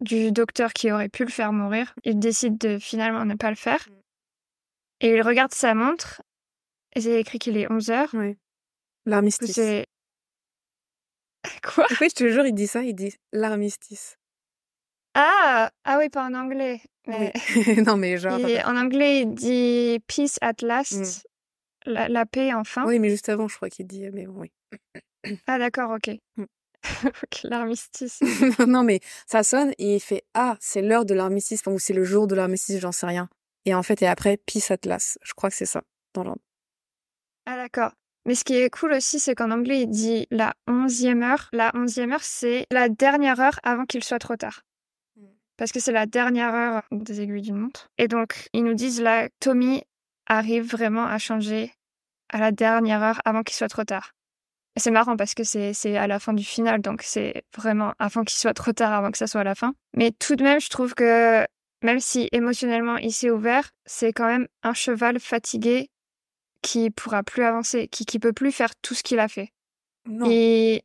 du 0.00 0.32
docteur 0.32 0.72
qui 0.72 0.90
aurait 0.90 1.08
pu 1.08 1.24
le 1.24 1.30
faire 1.30 1.52
mourir. 1.52 1.94
Il 2.04 2.18
décide 2.18 2.58
de 2.58 2.78
finalement 2.78 3.24
ne 3.24 3.34
pas 3.34 3.50
le 3.50 3.56
faire. 3.56 3.88
Et 5.00 5.10
il 5.14 5.22
regarde 5.22 5.52
sa 5.52 5.74
montre 5.74 6.22
et 6.94 7.00
c'est 7.00 7.20
écrit 7.20 7.38
qu'il 7.38 7.56
est 7.56 7.70
11 7.70 7.90
heures. 7.90 8.10
Oui. 8.14 8.36
L'armistice. 9.06 9.58
Quoi? 11.62 11.86
Oui, 12.00 12.08
je 12.10 12.14
te 12.14 12.28
jure, 12.28 12.44
il 12.46 12.54
dit 12.54 12.66
ça, 12.66 12.82
il 12.82 12.94
dit 12.94 13.14
l'armistice. 13.32 14.16
Ah 15.14 15.70
Ah 15.84 15.98
oui, 15.98 16.08
pas 16.10 16.24
en 16.24 16.34
anglais. 16.34 16.80
Mais... 17.06 17.32
Oui. 17.56 17.82
non 17.86 17.96
mais 17.96 18.18
genre. 18.18 18.38
En 18.66 18.76
anglais, 18.76 19.22
il 19.22 19.34
dit 19.34 19.98
peace 20.06 20.36
at 20.40 20.62
last. 20.62 21.26
La, 21.86 22.08
la 22.08 22.26
paix 22.26 22.52
enfin. 22.52 22.84
Oui, 22.86 22.98
mais 22.98 23.08
juste 23.08 23.30
avant, 23.30 23.48
je 23.48 23.56
crois 23.56 23.70
qu'il 23.70 23.86
dit, 23.86 24.08
mais 24.12 24.26
oui. 24.26 24.52
Ah 25.46 25.58
d'accord, 25.58 25.92
ok. 25.92 26.14
Mm. 26.36 26.44
l'armistice. 27.44 28.20
non, 28.66 28.82
mais 28.82 29.00
ça 29.26 29.42
sonne 29.42 29.72
et 29.78 29.96
il 29.96 30.00
fait 30.00 30.24
Ah, 30.34 30.56
c'est 30.60 30.82
l'heure 30.82 31.04
de 31.04 31.14
l'armistice, 31.14 31.60
enfin, 31.60 31.72
ou 31.72 31.78
c'est 31.78 31.92
le 31.92 32.04
jour 32.04 32.26
de 32.26 32.34
l'armistice, 32.34 32.80
j'en 32.80 32.92
sais 32.92 33.06
rien. 33.06 33.28
Et 33.66 33.74
en 33.74 33.82
fait, 33.82 34.02
et 34.02 34.06
après, 34.06 34.38
Peace 34.38 34.70
Atlas. 34.70 35.18
Je 35.22 35.32
crois 35.34 35.50
que 35.50 35.56
c'est 35.56 35.66
ça, 35.66 35.82
dans 36.14 36.24
l'ordre. 36.24 36.42
Ah 37.46 37.56
d'accord. 37.56 37.92
Mais 38.26 38.34
ce 38.34 38.44
qui 38.44 38.54
est 38.54 38.70
cool 38.70 38.92
aussi, 38.92 39.18
c'est 39.18 39.34
qu'en 39.34 39.50
anglais, 39.50 39.82
il 39.82 39.88
dit 39.88 40.26
la 40.30 40.54
onzième 40.66 41.22
heure. 41.22 41.48
La 41.52 41.72
onzième 41.74 42.12
heure, 42.12 42.22
c'est 42.22 42.66
la 42.70 42.88
dernière 42.88 43.40
heure 43.40 43.58
avant 43.62 43.86
qu'il 43.86 44.04
soit 44.04 44.18
trop 44.18 44.36
tard. 44.36 44.62
Mm. 45.16 45.26
Parce 45.56 45.72
que 45.72 45.80
c'est 45.80 45.92
la 45.92 46.06
dernière 46.06 46.54
heure 46.54 46.82
des 46.92 47.20
aiguilles 47.20 47.42
d'une 47.42 47.56
montre. 47.56 47.88
Et 47.98 48.08
donc, 48.08 48.48
ils 48.52 48.64
nous 48.64 48.74
disent 48.74 49.00
là, 49.00 49.28
Tommy 49.40 49.82
arrive 50.26 50.70
vraiment 50.70 51.06
à 51.06 51.18
changer 51.18 51.72
à 52.28 52.38
la 52.38 52.52
dernière 52.52 53.02
heure 53.02 53.20
avant 53.24 53.42
qu'il 53.42 53.56
soit 53.56 53.68
trop 53.68 53.84
tard. 53.84 54.12
C'est 54.76 54.90
marrant 54.90 55.16
parce 55.16 55.34
que 55.34 55.42
c'est, 55.44 55.96
à 55.96 56.06
la 56.06 56.18
fin 56.18 56.32
du 56.32 56.44
final, 56.44 56.80
donc 56.80 57.02
c'est 57.02 57.42
vraiment 57.56 57.92
avant 57.98 58.22
qu'il 58.24 58.38
soit 58.38 58.54
trop 58.54 58.72
tard, 58.72 58.92
avant 58.92 59.10
que 59.10 59.18
ça 59.18 59.26
soit 59.26 59.40
à 59.40 59.44
la 59.44 59.54
fin. 59.54 59.74
Mais 59.96 60.12
tout 60.12 60.36
de 60.36 60.42
même, 60.42 60.60
je 60.60 60.68
trouve 60.68 60.94
que 60.94 61.44
même 61.82 62.00
si 62.00 62.28
émotionnellement 62.32 62.96
il 62.96 63.12
s'est 63.12 63.30
ouvert, 63.30 63.70
c'est 63.84 64.12
quand 64.12 64.26
même 64.26 64.46
un 64.62 64.74
cheval 64.74 65.18
fatigué 65.18 65.90
qui 66.62 66.90
pourra 66.90 67.22
plus 67.22 67.42
avancer, 67.42 67.88
qui, 67.88 68.04
qui 68.04 68.18
peut 68.18 68.32
plus 68.32 68.52
faire 68.52 68.74
tout 68.82 68.94
ce 68.94 69.02
qu'il 69.02 69.18
a 69.18 69.28
fait. 69.28 69.50
Non. 70.06 70.26
Et 70.30 70.84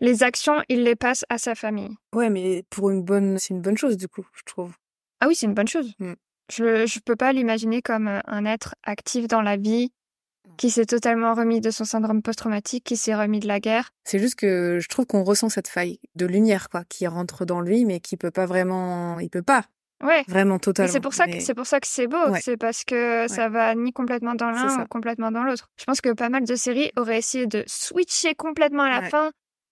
les 0.00 0.22
actions, 0.22 0.62
il 0.68 0.82
les 0.82 0.96
passe 0.96 1.24
à 1.28 1.38
sa 1.38 1.54
famille. 1.54 1.94
Ouais, 2.14 2.30
mais 2.30 2.64
pour 2.70 2.90
une 2.90 3.02
bonne, 3.02 3.38
c'est 3.38 3.54
une 3.54 3.60
bonne 3.60 3.76
chose 3.76 3.96
du 3.96 4.08
coup, 4.08 4.26
je 4.34 4.42
trouve. 4.44 4.74
Ah 5.20 5.28
oui, 5.28 5.34
c'est 5.34 5.46
une 5.46 5.54
bonne 5.54 5.68
chose. 5.68 5.92
Mm. 5.98 6.14
Je 6.50 6.86
je 6.86 6.98
peux 7.00 7.16
pas 7.16 7.32
l'imaginer 7.32 7.80
comme 7.80 8.20
un 8.24 8.44
être 8.44 8.74
actif 8.82 9.28
dans 9.28 9.42
la 9.42 9.56
vie, 9.56 9.92
qui 10.60 10.68
s'est 10.68 10.84
totalement 10.84 11.32
remis 11.32 11.62
de 11.62 11.70
son 11.70 11.86
syndrome 11.86 12.20
post-traumatique, 12.20 12.84
qui 12.84 12.98
s'est 12.98 13.14
remis 13.14 13.40
de 13.40 13.48
la 13.48 13.60
guerre. 13.60 13.92
C'est 14.04 14.18
juste 14.18 14.34
que 14.34 14.78
je 14.78 14.88
trouve 14.88 15.06
qu'on 15.06 15.24
ressent 15.24 15.48
cette 15.48 15.68
faille 15.68 15.98
de 16.16 16.26
lumière, 16.26 16.68
quoi, 16.68 16.84
qui 16.86 17.06
rentre 17.06 17.46
dans 17.46 17.62
lui, 17.62 17.86
mais 17.86 17.98
qui 18.00 18.18
peut 18.18 18.30
pas 18.30 18.44
vraiment, 18.44 19.18
il 19.20 19.30
peut 19.30 19.40
pas 19.42 19.64
Ouais. 20.04 20.22
vraiment 20.28 20.58
totalement. 20.58 20.92
c'est 20.92 21.00
pour 21.00 21.14
ça 21.14 21.26
que 21.26 21.40
c'est 21.40 21.54
pour 21.54 21.66
ça 21.66 21.80
que 21.80 21.86
c'est 21.86 22.06
beau, 22.06 22.28
Ouais. 22.28 22.40
c'est 22.42 22.58
parce 22.58 22.84
que 22.84 23.26
ça 23.28 23.48
va 23.48 23.74
ni 23.74 23.92
complètement 23.92 24.34
dans 24.34 24.50
l'un 24.50 24.82
ou 24.82 24.86
complètement 24.86 25.30
dans 25.30 25.44
l'autre. 25.44 25.68
Je 25.78 25.84
pense 25.84 26.02
que 26.02 26.12
pas 26.12 26.28
mal 26.28 26.44
de 26.44 26.54
séries 26.56 26.90
auraient 26.98 27.18
essayé 27.18 27.46
de 27.46 27.64
switcher 27.66 28.34
complètement 28.34 28.82
à 28.82 28.90
la 28.90 29.00
Ouais. 29.00 29.08
fin. 29.08 29.30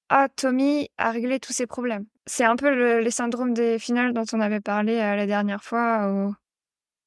Ah, 0.08 0.28
Tommy 0.34 0.88
a 0.96 1.10
réglé 1.10 1.38
tous 1.38 1.52
ses 1.52 1.66
problèmes. 1.66 2.06
C'est 2.24 2.44
un 2.44 2.56
peu 2.56 2.74
le- 2.74 3.00
les 3.00 3.10
syndromes 3.10 3.52
des 3.52 3.78
finales 3.78 4.14
dont 4.14 4.24
on 4.32 4.40
avait 4.40 4.60
parlé 4.60 4.94
euh, 4.94 5.16
la 5.16 5.26
dernière 5.26 5.62
fois, 5.62 6.10
où 6.10 6.34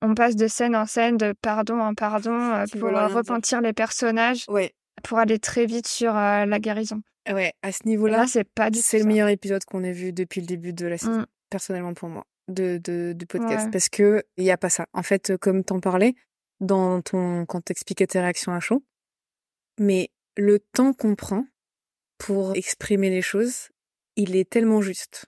on 0.02 0.16
passe 0.16 0.36
de 0.36 0.48
scène 0.48 0.76
en 0.76 0.86
scène, 0.86 1.18
de 1.18 1.34
pardon 1.42 1.80
en 1.80 1.94
pardon, 1.94 2.32
euh, 2.54 2.66
pour 2.80 2.90
euh, 2.90 3.08
dire. 3.08 3.16
repentir 3.18 3.62
les 3.62 3.74
personnages, 3.74 4.46
Ouais, 4.48 4.74
pour 5.04 5.20
aller 5.20 5.40
très 5.40 5.66
vite 5.66 5.88
sur 5.88 6.16
euh, 6.16 6.46
la 6.46 6.60
guérison. 6.60 7.02
ouais, 7.32 7.54
à 7.62 7.72
ce 7.72 7.86
niveau-là, 7.88 8.18
là, 8.18 8.28
c'est 8.28 8.44
pas 8.44 8.70
c'est 8.74 9.00
le 9.00 9.06
meilleur 9.06 9.30
épisode 9.30 9.64
qu'on 9.66 9.84
ait 9.84 9.92
vu 9.94 10.12
depuis 10.14 10.42
le 10.42 10.48
début 10.48 10.74
de 10.74 10.86
la 10.88 10.98
saison, 10.98 11.20
Mm. 11.22 11.26
personnellement 11.50 11.94
pour 11.94 12.10
moi, 12.10 12.26
de, 12.48 12.80
de, 12.84 13.14
du 13.16 13.26
podcast. 13.26 13.66
Ouais. 13.66 13.72
Parce 13.72 13.90
que 13.90 14.24
il 14.38 14.44
y 14.46 14.52
a 14.52 14.58
pas 14.58 14.70
ça. 14.70 14.86
En 14.94 15.04
fait, 15.04 15.38
comme 15.38 15.64
t'en 15.64 15.80
parlais, 15.80 16.16
dans 16.60 17.02
ton, 17.02 17.46
quand 17.46 17.62
t'expliquais 17.62 18.08
tes 18.08 18.20
réactions 18.20 18.54
à 18.54 18.60
chaud, 18.60 18.84
mais 19.80 20.10
le 20.38 20.60
temps 20.60 20.94
qu'on 20.94 21.16
prend 21.16 21.46
pour 22.18 22.56
exprimer 22.56 23.10
les 23.10 23.22
choses, 23.24 23.70
il 24.16 24.36
est 24.36 24.48
tellement 24.50 24.82
juste. 24.82 25.26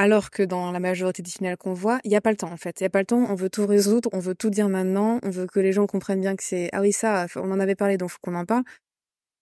Alors 0.00 0.30
que 0.30 0.44
dans 0.44 0.70
la 0.70 0.78
majorité 0.78 1.22
des 1.24 1.30
finales 1.30 1.56
qu'on 1.56 1.74
voit, 1.74 1.98
il 2.04 2.10
n'y 2.10 2.16
a 2.16 2.20
pas 2.20 2.30
le 2.30 2.36
temps 2.36 2.52
en 2.52 2.56
fait. 2.56 2.80
Il 2.80 2.84
n'y 2.84 2.86
a 2.86 2.90
pas 2.90 3.00
le 3.00 3.06
temps, 3.06 3.26
on 3.28 3.34
veut 3.34 3.50
tout 3.50 3.66
résoudre, 3.66 4.08
on 4.12 4.20
veut 4.20 4.36
tout 4.36 4.48
dire 4.48 4.68
maintenant, 4.68 5.18
on 5.24 5.30
veut 5.30 5.46
que 5.46 5.58
les 5.58 5.72
gens 5.72 5.86
comprennent 5.88 6.20
bien 6.20 6.36
que 6.36 6.44
c'est 6.44 6.70
ah 6.72 6.80
oui 6.80 6.92
ça, 6.92 7.26
on 7.34 7.50
en 7.50 7.58
avait 7.58 7.74
parlé 7.74 7.96
donc 7.98 8.10
faut 8.10 8.18
qu'on 8.22 8.36
en 8.36 8.44
parle. 8.46 8.62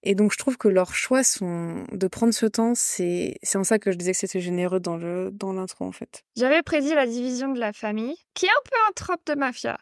Et 0.02 0.14
donc 0.14 0.32
je 0.32 0.38
trouve 0.38 0.56
que 0.56 0.68
leurs 0.68 0.94
choix 0.94 1.22
sont 1.22 1.84
de 1.92 2.06
prendre 2.08 2.32
ce 2.32 2.46
temps, 2.46 2.72
c'est 2.74 3.36
c'est 3.42 3.58
en 3.58 3.64
ça 3.64 3.78
que 3.78 3.92
je 3.92 3.98
disais 3.98 4.12
que 4.12 4.18
c'était 4.18 4.40
généreux 4.40 4.80
dans 4.80 4.96
le 4.96 5.30
dans 5.30 5.52
l'intro 5.52 5.84
en 5.84 5.92
fait. 5.92 6.22
J'avais 6.36 6.62
prédit 6.62 6.94
la 6.94 7.06
division 7.06 7.52
de 7.52 7.60
la 7.60 7.74
famille, 7.74 8.16
qui 8.32 8.46
est 8.46 8.50
un 8.50 8.62
peu 8.64 8.76
un 8.88 8.92
trope 8.94 9.20
de 9.26 9.34
mafia. 9.34 9.78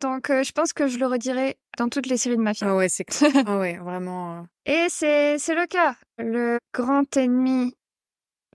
Donc, 0.00 0.30
euh, 0.30 0.42
je 0.42 0.52
pense 0.52 0.72
que 0.72 0.86
je 0.86 0.96
le 0.98 1.06
redirai 1.06 1.58
dans 1.76 1.90
toutes 1.90 2.06
les 2.06 2.16
séries 2.16 2.38
de 2.38 2.42
mafia. 2.42 2.68
Ah 2.70 2.74
ouais, 2.76 2.88
c'est 2.88 3.04
clair. 3.04 3.30
ah 3.46 3.58
ouais, 3.58 3.76
vraiment. 3.76 4.38
euh, 4.38 4.42
Et 4.64 4.86
c'est 4.88 5.36
c'est 5.38 5.54
le 5.54 5.66
cas. 5.66 5.94
Le 6.16 6.58
grand 6.72 7.14
ennemi 7.18 7.74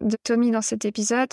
de 0.01 0.17
Tommy 0.23 0.51
dans 0.51 0.61
cet 0.61 0.85
épisode, 0.85 1.29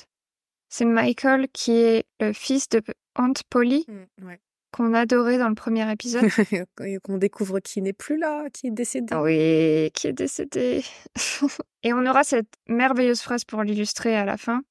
c'est 0.68 0.84
Michael, 0.84 1.48
qui 1.52 1.72
est 1.72 2.04
le 2.20 2.32
fils 2.32 2.68
de 2.68 2.82
Aunt 3.16 3.34
Polly, 3.50 3.84
mm, 3.88 4.26
ouais. 4.26 4.40
qu'on 4.72 4.94
adorait 4.94 5.38
dans 5.38 5.48
le 5.48 5.54
premier 5.54 5.90
épisode. 5.90 6.24
Qu'on 7.02 7.18
découvre 7.18 7.60
qui 7.60 7.82
n'est 7.82 7.92
plus 7.92 8.16
là, 8.18 8.48
qui 8.50 8.68
est 8.68 8.70
décédé. 8.70 9.14
Oui, 9.16 9.90
qui 9.92 10.06
est 10.06 10.12
décédé. 10.12 10.82
Et 11.82 11.92
on 11.92 12.06
aura 12.06 12.24
cette 12.24 12.48
merveilleuse 12.68 13.20
phrase 13.20 13.44
pour 13.44 13.62
l'illustrer 13.62 14.16
à 14.16 14.24
la 14.24 14.36
fin, 14.38 14.62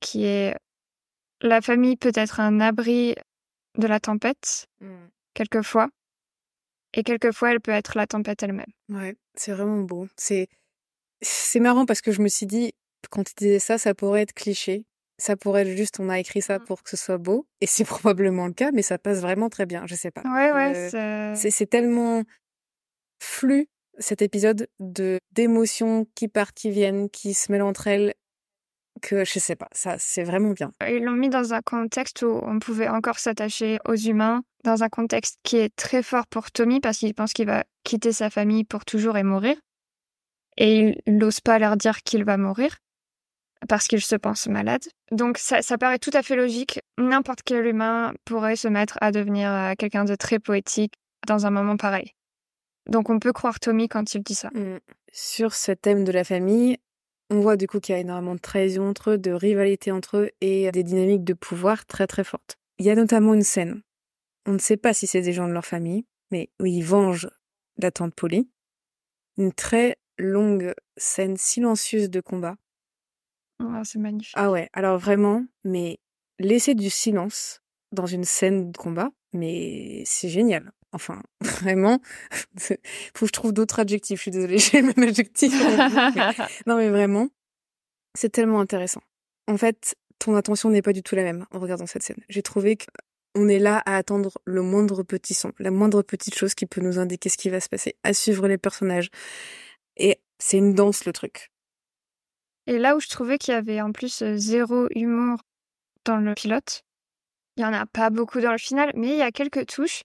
qui 0.00 0.24
est 0.24 0.56
La 1.42 1.60
famille 1.60 1.96
peut 1.96 2.12
être 2.14 2.40
un 2.40 2.60
abri 2.60 3.14
de 3.76 3.86
la 3.86 4.00
tempête, 4.00 4.66
Mmh. 4.80 4.86
quelquefois, 5.34 5.88
et 6.94 7.02
quelquefois 7.02 7.50
elle 7.52 7.60
peut 7.60 7.72
être 7.72 7.96
la 7.98 8.06
tempête 8.06 8.42
elle-même. 8.42 8.72
Ouais, 8.88 9.16
c'est 9.34 9.52
vraiment 9.52 9.82
beau. 9.82 10.08
C'est 10.16 10.48
c'est 11.20 11.60
marrant 11.60 11.86
parce 11.86 12.00
que 12.02 12.12
je 12.12 12.20
me 12.22 12.28
suis 12.28 12.46
dit, 12.46 12.72
quand 13.10 13.24
tu 13.24 13.34
disais 13.36 13.58
ça, 13.58 13.78
ça 13.78 13.94
pourrait 13.94 14.22
être 14.22 14.32
cliché. 14.34 14.84
Ça 15.16 15.36
pourrait 15.36 15.62
être 15.62 15.76
juste, 15.76 16.00
on 16.00 16.08
a 16.08 16.18
écrit 16.18 16.42
ça 16.42 16.58
Mmh. 16.58 16.64
pour 16.64 16.82
que 16.82 16.90
ce 16.90 16.96
soit 16.96 17.18
beau. 17.18 17.46
Et 17.60 17.66
c'est 17.66 17.84
probablement 17.84 18.46
le 18.46 18.52
cas, 18.52 18.72
mais 18.72 18.82
ça 18.82 18.98
passe 18.98 19.20
vraiment 19.20 19.48
très 19.48 19.66
bien. 19.66 19.86
Je 19.86 19.94
sais 19.94 20.10
pas. 20.10 20.22
Ouais, 20.22 20.52
ouais, 20.52 20.94
Euh, 20.94 21.34
c'est... 21.36 21.66
tellement 21.66 22.22
flou 23.22 23.64
cet 23.98 24.22
épisode 24.22 24.66
de 24.80 25.18
d'émotions 25.32 26.06
qui 26.16 26.26
partent, 26.28 26.56
qui 26.56 26.70
viennent, 26.70 27.08
qui 27.10 27.32
se 27.32 27.52
mêlent 27.52 27.62
entre 27.62 27.86
elles, 27.86 28.14
que 29.02 29.24
je 29.24 29.38
sais 29.38 29.54
pas. 29.56 29.68
Ça, 29.72 29.96
c'est 29.98 30.24
vraiment 30.24 30.50
bien. 30.50 30.72
Ils 30.88 31.02
l'ont 31.04 31.12
mis 31.12 31.28
dans 31.28 31.54
un 31.54 31.60
contexte 31.62 32.22
où 32.22 32.40
on 32.42 32.58
pouvait 32.58 32.88
encore 32.88 33.18
s'attacher 33.20 33.78
aux 33.86 33.94
humains, 33.94 34.42
dans 34.64 34.82
un 34.82 34.88
contexte 34.88 35.38
qui 35.44 35.58
est 35.58 35.74
très 35.76 36.02
fort 36.02 36.26
pour 36.26 36.50
Tommy 36.50 36.80
parce 36.80 36.98
qu'il 36.98 37.14
pense 37.14 37.32
qu'il 37.32 37.46
va 37.46 37.62
quitter 37.84 38.12
sa 38.12 38.30
famille 38.30 38.64
pour 38.64 38.84
toujours 38.84 39.16
et 39.16 39.22
mourir. 39.22 39.56
Et 40.56 41.00
il 41.06 41.16
n'ose 41.18 41.40
pas 41.40 41.58
leur 41.60 41.76
dire 41.76 42.02
qu'il 42.02 42.24
va 42.24 42.36
mourir 42.36 42.78
parce 43.68 43.88
qu'il 43.88 44.00
se 44.00 44.16
pense 44.16 44.46
malade. 44.46 44.84
Donc 45.10 45.38
ça, 45.38 45.60
paraît 45.78 45.98
tout 45.98 46.10
à 46.12 46.22
fait 46.22 46.36
logique. 46.36 46.80
N'importe 46.98 47.40
quel 47.44 47.66
humain 47.66 48.14
pourrait 48.24 48.56
se 48.56 48.68
mettre 48.68 48.98
à 49.00 49.10
devenir 49.10 49.50
euh, 49.50 49.72
quelqu'un 49.78 50.04
de 50.04 50.14
très 50.14 50.38
poétique 50.38 50.94
dans 51.26 51.46
un 51.46 51.50
moment 51.50 51.76
pareil. 51.76 52.12
Donc 52.88 53.10
on 53.10 53.18
peut 53.18 53.32
croire 53.32 53.60
Tommy 53.60 53.88
quand 53.88 54.14
il 54.14 54.22
dit 54.22 54.34
ça. 54.34 54.50
Mm. 54.54 54.78
Sur 55.12 55.54
ce 55.54 55.72
thème 55.72 56.04
de 56.04 56.12
la 56.12 56.24
famille, 56.24 56.78
on 57.30 57.40
voit 57.40 57.56
du 57.56 57.66
coup 57.66 57.80
qu'il 57.80 57.94
y 57.94 57.96
a 57.96 58.00
énormément 58.00 58.34
de 58.34 58.40
trahison 58.40 58.88
entre 58.88 59.12
eux, 59.12 59.18
de 59.18 59.30
rivalité 59.30 59.90
entre 59.90 60.18
eux 60.18 60.30
et 60.40 60.70
des 60.72 60.82
dynamiques 60.82 61.24
de 61.24 61.32
pouvoir 61.32 61.86
très 61.86 62.06
très 62.06 62.24
fortes. 62.24 62.56
Il 62.78 62.86
y 62.86 62.90
a 62.90 62.94
notamment 62.94 63.34
une 63.34 63.42
scène. 63.42 63.82
On 64.46 64.52
ne 64.52 64.58
sait 64.58 64.76
pas 64.76 64.92
si 64.92 65.06
c'est 65.06 65.22
des 65.22 65.32
gens 65.32 65.48
de 65.48 65.52
leur 65.52 65.64
famille, 65.64 66.04
mais 66.30 66.50
où 66.60 66.66
ils 66.66 66.82
vengent 66.84 67.30
la 67.78 67.90
tante 67.90 68.14
Polly. 68.14 68.48
Une 69.38 69.52
très 69.52 69.96
longue 70.18 70.74
scène 70.96 71.36
silencieuse 71.36 72.10
de 72.10 72.20
combat. 72.20 72.56
Ah, 73.60 73.82
c'est 73.84 73.98
magnifique. 73.98 74.34
Ah 74.36 74.50
ouais, 74.50 74.68
alors 74.72 74.98
vraiment, 74.98 75.44
mais 75.64 75.98
laisser 76.38 76.74
du 76.74 76.90
silence 76.90 77.60
dans 77.92 78.06
une 78.06 78.24
scène 78.24 78.72
de 78.72 78.76
combat, 78.76 79.10
mais 79.32 80.02
c'est 80.04 80.28
génial. 80.28 80.72
Enfin, 80.92 81.22
vraiment, 81.40 82.00
faut 82.56 82.74
que 82.74 83.26
je 83.26 83.32
trouve 83.32 83.52
d'autres 83.52 83.80
adjectifs. 83.80 84.18
Je 84.18 84.22
suis 84.22 84.30
désolée, 84.30 84.58
j'ai 84.58 84.80
le 84.80 84.92
même 84.94 85.08
adjectif. 85.08 85.52
non 86.66 86.76
mais 86.76 86.88
vraiment, 86.88 87.28
c'est 88.14 88.30
tellement 88.30 88.60
intéressant. 88.60 89.02
En 89.46 89.56
fait, 89.56 89.96
ton 90.18 90.36
attention 90.36 90.70
n'est 90.70 90.82
pas 90.82 90.92
du 90.92 91.02
tout 91.02 91.16
la 91.16 91.22
même 91.22 91.46
en 91.50 91.58
regardant 91.58 91.86
cette 91.86 92.02
scène. 92.02 92.22
J'ai 92.28 92.42
trouvé 92.42 92.78
qu'on 93.34 93.48
est 93.48 93.58
là 93.58 93.82
à 93.86 93.96
attendre 93.96 94.38
le 94.44 94.62
moindre 94.62 95.02
petit 95.02 95.34
son, 95.34 95.52
la 95.58 95.70
moindre 95.70 96.02
petite 96.02 96.34
chose 96.34 96.54
qui 96.54 96.66
peut 96.66 96.80
nous 96.80 96.98
indiquer 96.98 97.28
ce 97.28 97.36
qui 97.36 97.50
va 97.50 97.60
se 97.60 97.68
passer, 97.68 97.96
à 98.04 98.14
suivre 98.14 98.48
les 98.48 98.58
personnages. 98.58 99.10
Et 99.96 100.20
c'est 100.38 100.58
une 100.58 100.74
danse 100.74 101.04
le 101.04 101.12
truc. 101.12 101.50
Et 102.66 102.78
là 102.78 102.96
où 102.96 103.00
je 103.00 103.08
trouvais 103.08 103.38
qu'il 103.38 103.52
y 103.52 103.56
avait 103.56 103.80
en 103.80 103.92
plus 103.92 104.22
euh, 104.22 104.36
zéro 104.36 104.86
humour 104.94 105.38
dans 106.04 106.16
le 106.16 106.34
pilote, 106.34 106.82
il 107.56 107.62
y 107.62 107.64
en 107.66 107.72
a 107.72 107.86
pas 107.86 108.10
beaucoup 108.10 108.40
dans 108.40 108.52
le 108.52 108.58
final, 108.58 108.90
mais 108.94 109.08
il 109.10 109.16
y 109.16 109.22
a 109.22 109.30
quelques 109.30 109.66
touches. 109.66 110.02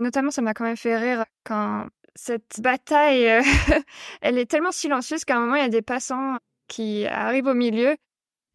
Notamment, 0.00 0.30
ça 0.30 0.42
m'a 0.42 0.54
quand 0.54 0.64
même 0.64 0.76
fait 0.76 0.96
rire 0.96 1.24
quand 1.44 1.86
cette 2.14 2.60
bataille, 2.60 3.28
euh, 3.28 3.42
elle 4.20 4.38
est 4.38 4.46
tellement 4.50 4.72
silencieuse 4.72 5.24
qu'à 5.24 5.36
un 5.36 5.40
moment, 5.40 5.54
il 5.56 5.62
y 5.62 5.66
a 5.66 5.68
des 5.68 5.82
passants 5.82 6.36
qui 6.68 7.06
arrivent 7.06 7.46
au 7.46 7.54
milieu. 7.54 7.96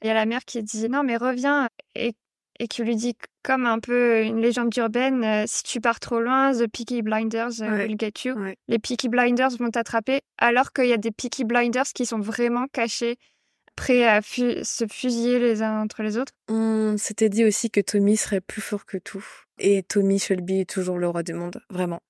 Il 0.02 0.08
y 0.08 0.10
a 0.10 0.14
la 0.14 0.26
mère 0.26 0.46
qui 0.46 0.64
dit 0.64 0.88
non 0.90 1.04
mais 1.04 1.18
reviens 1.18 1.68
et, 1.96 2.14
et 2.60 2.68
qui 2.70 2.84
lui 2.84 2.96
dit 2.96 3.18
comme 3.44 3.66
un 3.66 3.80
peu 3.80 4.22
une 4.24 4.40
légende 4.42 4.76
urbaine, 4.78 5.24
euh, 5.24 5.44
si 5.46 5.64
tu 5.64 5.82
pars 5.82 6.00
trop 6.00 6.22
loin, 6.22 6.54
the 6.54 6.68
Peaky 6.68 7.02
Blinders 7.02 7.60
Ouais. 7.60 7.86
will 7.88 7.98
get 8.00 8.14
you. 8.24 8.34
Ouais. 8.36 8.56
Les 8.70 8.80
Peaky 8.80 9.10
Blinders 9.10 9.58
vont 9.60 9.70
t'attraper 9.70 10.22
alors 10.38 10.72
qu'il 10.72 10.86
y 10.88 10.94
a 10.94 10.98
des 10.98 11.12
Peaky 11.12 11.44
Blinders 11.44 11.88
qui 11.94 12.06
sont 12.06 12.20
vraiment 12.20 12.68
cachés, 12.72 13.18
prêts 13.76 14.06
à 14.06 14.22
fu- 14.22 14.64
se 14.64 14.86
fusiller 14.88 15.40
les 15.40 15.62
uns 15.62 15.82
entre 15.82 16.04
les 16.04 16.18
autres? 16.18 16.34
On 16.48 16.96
s'était 16.98 17.30
dit 17.30 17.46
aussi 17.46 17.70
que 17.70 17.82
Tommy 17.82 18.18
serait 18.18 18.42
plus 18.42 18.62
fort 18.62 18.86
que 18.86 18.98
tout. 18.98 19.26
Et 19.58 19.84
Tommy 19.84 20.20
Shelby 20.20 20.62
est 20.62 20.70
toujours 20.70 20.98
le 20.98 21.08
roi 21.08 21.24
du 21.24 21.34
monde, 21.34 21.62
vraiment. 21.70 22.02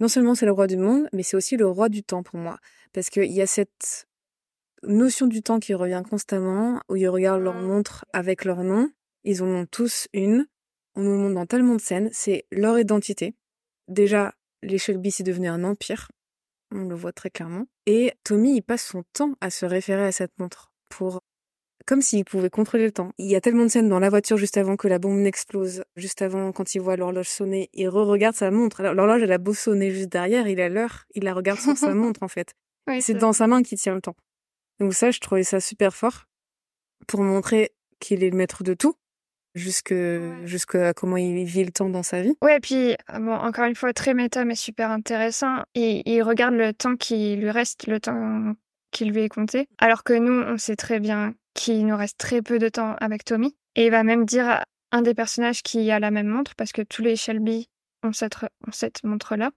Non 0.00 0.08
seulement 0.08 0.34
c'est 0.34 0.46
le 0.46 0.52
roi 0.52 0.66
du 0.66 0.76
monde, 0.76 1.08
mais 1.12 1.22
c'est 1.22 1.36
aussi 1.36 1.56
le 1.56 1.66
roi 1.66 1.88
du 1.88 2.02
temps 2.02 2.22
pour 2.22 2.38
moi. 2.38 2.58
Parce 2.92 3.10
qu'il 3.10 3.32
y 3.32 3.40
a 3.40 3.46
cette 3.46 4.06
notion 4.82 5.26
du 5.26 5.42
temps 5.42 5.58
qui 5.58 5.74
revient 5.74 6.02
constamment, 6.08 6.80
où 6.88 6.96
ils 6.96 7.08
regardent 7.08 7.42
leur 7.42 7.54
montre 7.54 8.04
avec 8.12 8.44
leur 8.44 8.62
nom. 8.62 8.90
Ils 9.24 9.42
en 9.42 9.46
ont 9.46 9.66
tous 9.66 10.08
une. 10.12 10.46
On 10.94 11.02
nous 11.02 11.12
le 11.12 11.18
montre 11.18 11.34
dans 11.34 11.46
tellement 11.46 11.74
de 11.74 11.80
scènes. 11.80 12.10
C'est 12.12 12.46
leur 12.52 12.78
identité. 12.78 13.34
Déjà, 13.88 14.34
les 14.62 14.78
Shelby, 14.78 15.10
c'est 15.10 15.22
devenu 15.22 15.48
un 15.48 15.64
empire. 15.64 16.08
On 16.72 16.88
le 16.88 16.94
voit 16.94 17.12
très 17.12 17.30
clairement. 17.30 17.66
Et 17.86 18.12
Tommy, 18.24 18.56
il 18.56 18.62
passe 18.62 18.84
son 18.84 19.04
temps 19.12 19.34
à 19.40 19.50
se 19.50 19.64
référer 19.66 20.04
à 20.04 20.12
cette 20.12 20.38
montre 20.38 20.72
pour 20.88 21.20
comme 21.86 22.02
s'il 22.02 22.24
pouvait 22.24 22.50
contrôler 22.50 22.84
le 22.84 22.90
temps. 22.90 23.12
Il 23.16 23.30
y 23.30 23.36
a 23.36 23.40
tellement 23.40 23.62
de 23.62 23.68
scènes 23.68 23.88
dans 23.88 24.00
la 24.00 24.10
voiture 24.10 24.36
juste 24.36 24.56
avant 24.56 24.76
que 24.76 24.88
la 24.88 24.98
bombe 24.98 25.18
n'explose, 25.18 25.84
juste 25.94 26.20
avant 26.20 26.50
quand 26.50 26.74
il 26.74 26.80
voit 26.80 26.96
l'horloge 26.96 27.28
sonner, 27.28 27.70
il 27.72 27.88
re-regarde 27.88 28.34
sa 28.34 28.50
montre. 28.50 28.82
L'horloge 28.82 29.22
elle 29.22 29.32
a 29.32 29.38
beau 29.38 29.54
sonner 29.54 29.92
juste 29.92 30.08
derrière, 30.08 30.48
il 30.48 30.60
a 30.60 30.68
l'heure, 30.68 31.04
il 31.14 31.24
la 31.24 31.32
regarde 31.32 31.60
sur 31.60 31.76
sa 31.76 31.94
montre 31.94 32.22
en 32.22 32.28
fait. 32.28 32.54
Oui, 32.88 33.00
C'est 33.00 33.14
dans 33.14 33.32
sa 33.32 33.46
main 33.46 33.62
qu'il 33.62 33.78
tient 33.78 33.94
le 33.94 34.00
temps. 34.00 34.16
Donc 34.80 34.94
ça, 34.94 35.10
je 35.10 35.20
trouvais 35.20 35.44
ça 35.44 35.60
super 35.60 35.94
fort 35.94 36.24
pour 37.06 37.22
montrer 37.22 37.72
qu'il 38.00 38.22
est 38.24 38.30
le 38.30 38.36
maître 38.36 38.62
de 38.62 38.74
tout, 38.74 38.94
jusque 39.54 39.94
jusqu'à 40.44 40.92
comment 40.92 41.16
il 41.16 41.44
vit 41.44 41.64
le 41.64 41.72
temps 41.72 41.88
dans 41.88 42.02
sa 42.02 42.20
vie. 42.20 42.34
Ouais, 42.42 42.56
et 42.56 42.60
puis, 42.60 42.92
euh, 42.92 43.18
bon, 43.18 43.32
encore 43.32 43.64
une 43.64 43.74
fois, 43.74 43.92
très 43.92 44.14
méta, 44.14 44.44
mais 44.44 44.54
super 44.54 44.90
intéressant. 44.90 45.62
Et 45.74 46.02
il 46.10 46.22
regarde 46.22 46.54
le 46.54 46.72
temps 46.72 46.96
qui 46.96 47.36
lui 47.36 47.50
reste, 47.50 47.86
le 47.86 47.98
temps 47.98 48.54
qui 48.96 49.04
lui 49.04 49.20
est 49.20 49.28
compté. 49.28 49.68
Alors 49.76 50.04
que 50.04 50.14
nous, 50.14 50.32
on 50.32 50.56
sait 50.56 50.74
très 50.74 51.00
bien 51.00 51.34
qu'il 51.52 51.86
nous 51.86 51.96
reste 51.96 52.16
très 52.16 52.40
peu 52.40 52.58
de 52.58 52.70
temps 52.70 52.96
avec 52.98 53.26
Tommy. 53.26 53.54
Et 53.74 53.84
il 53.86 53.90
va 53.90 54.02
même 54.04 54.24
dire 54.24 54.48
à 54.48 54.64
un 54.90 55.02
des 55.02 55.12
personnages 55.12 55.62
qui 55.62 55.90
a 55.90 55.98
la 55.98 56.10
même 56.10 56.28
montre, 56.28 56.54
parce 56.54 56.72
que 56.72 56.80
tous 56.80 57.02
les 57.02 57.14
Shelby 57.14 57.68
ont 58.02 58.14
cette, 58.14 58.36
re- 58.36 58.48
ont 58.66 58.72
cette 58.72 59.04
montre-là. 59.04 59.50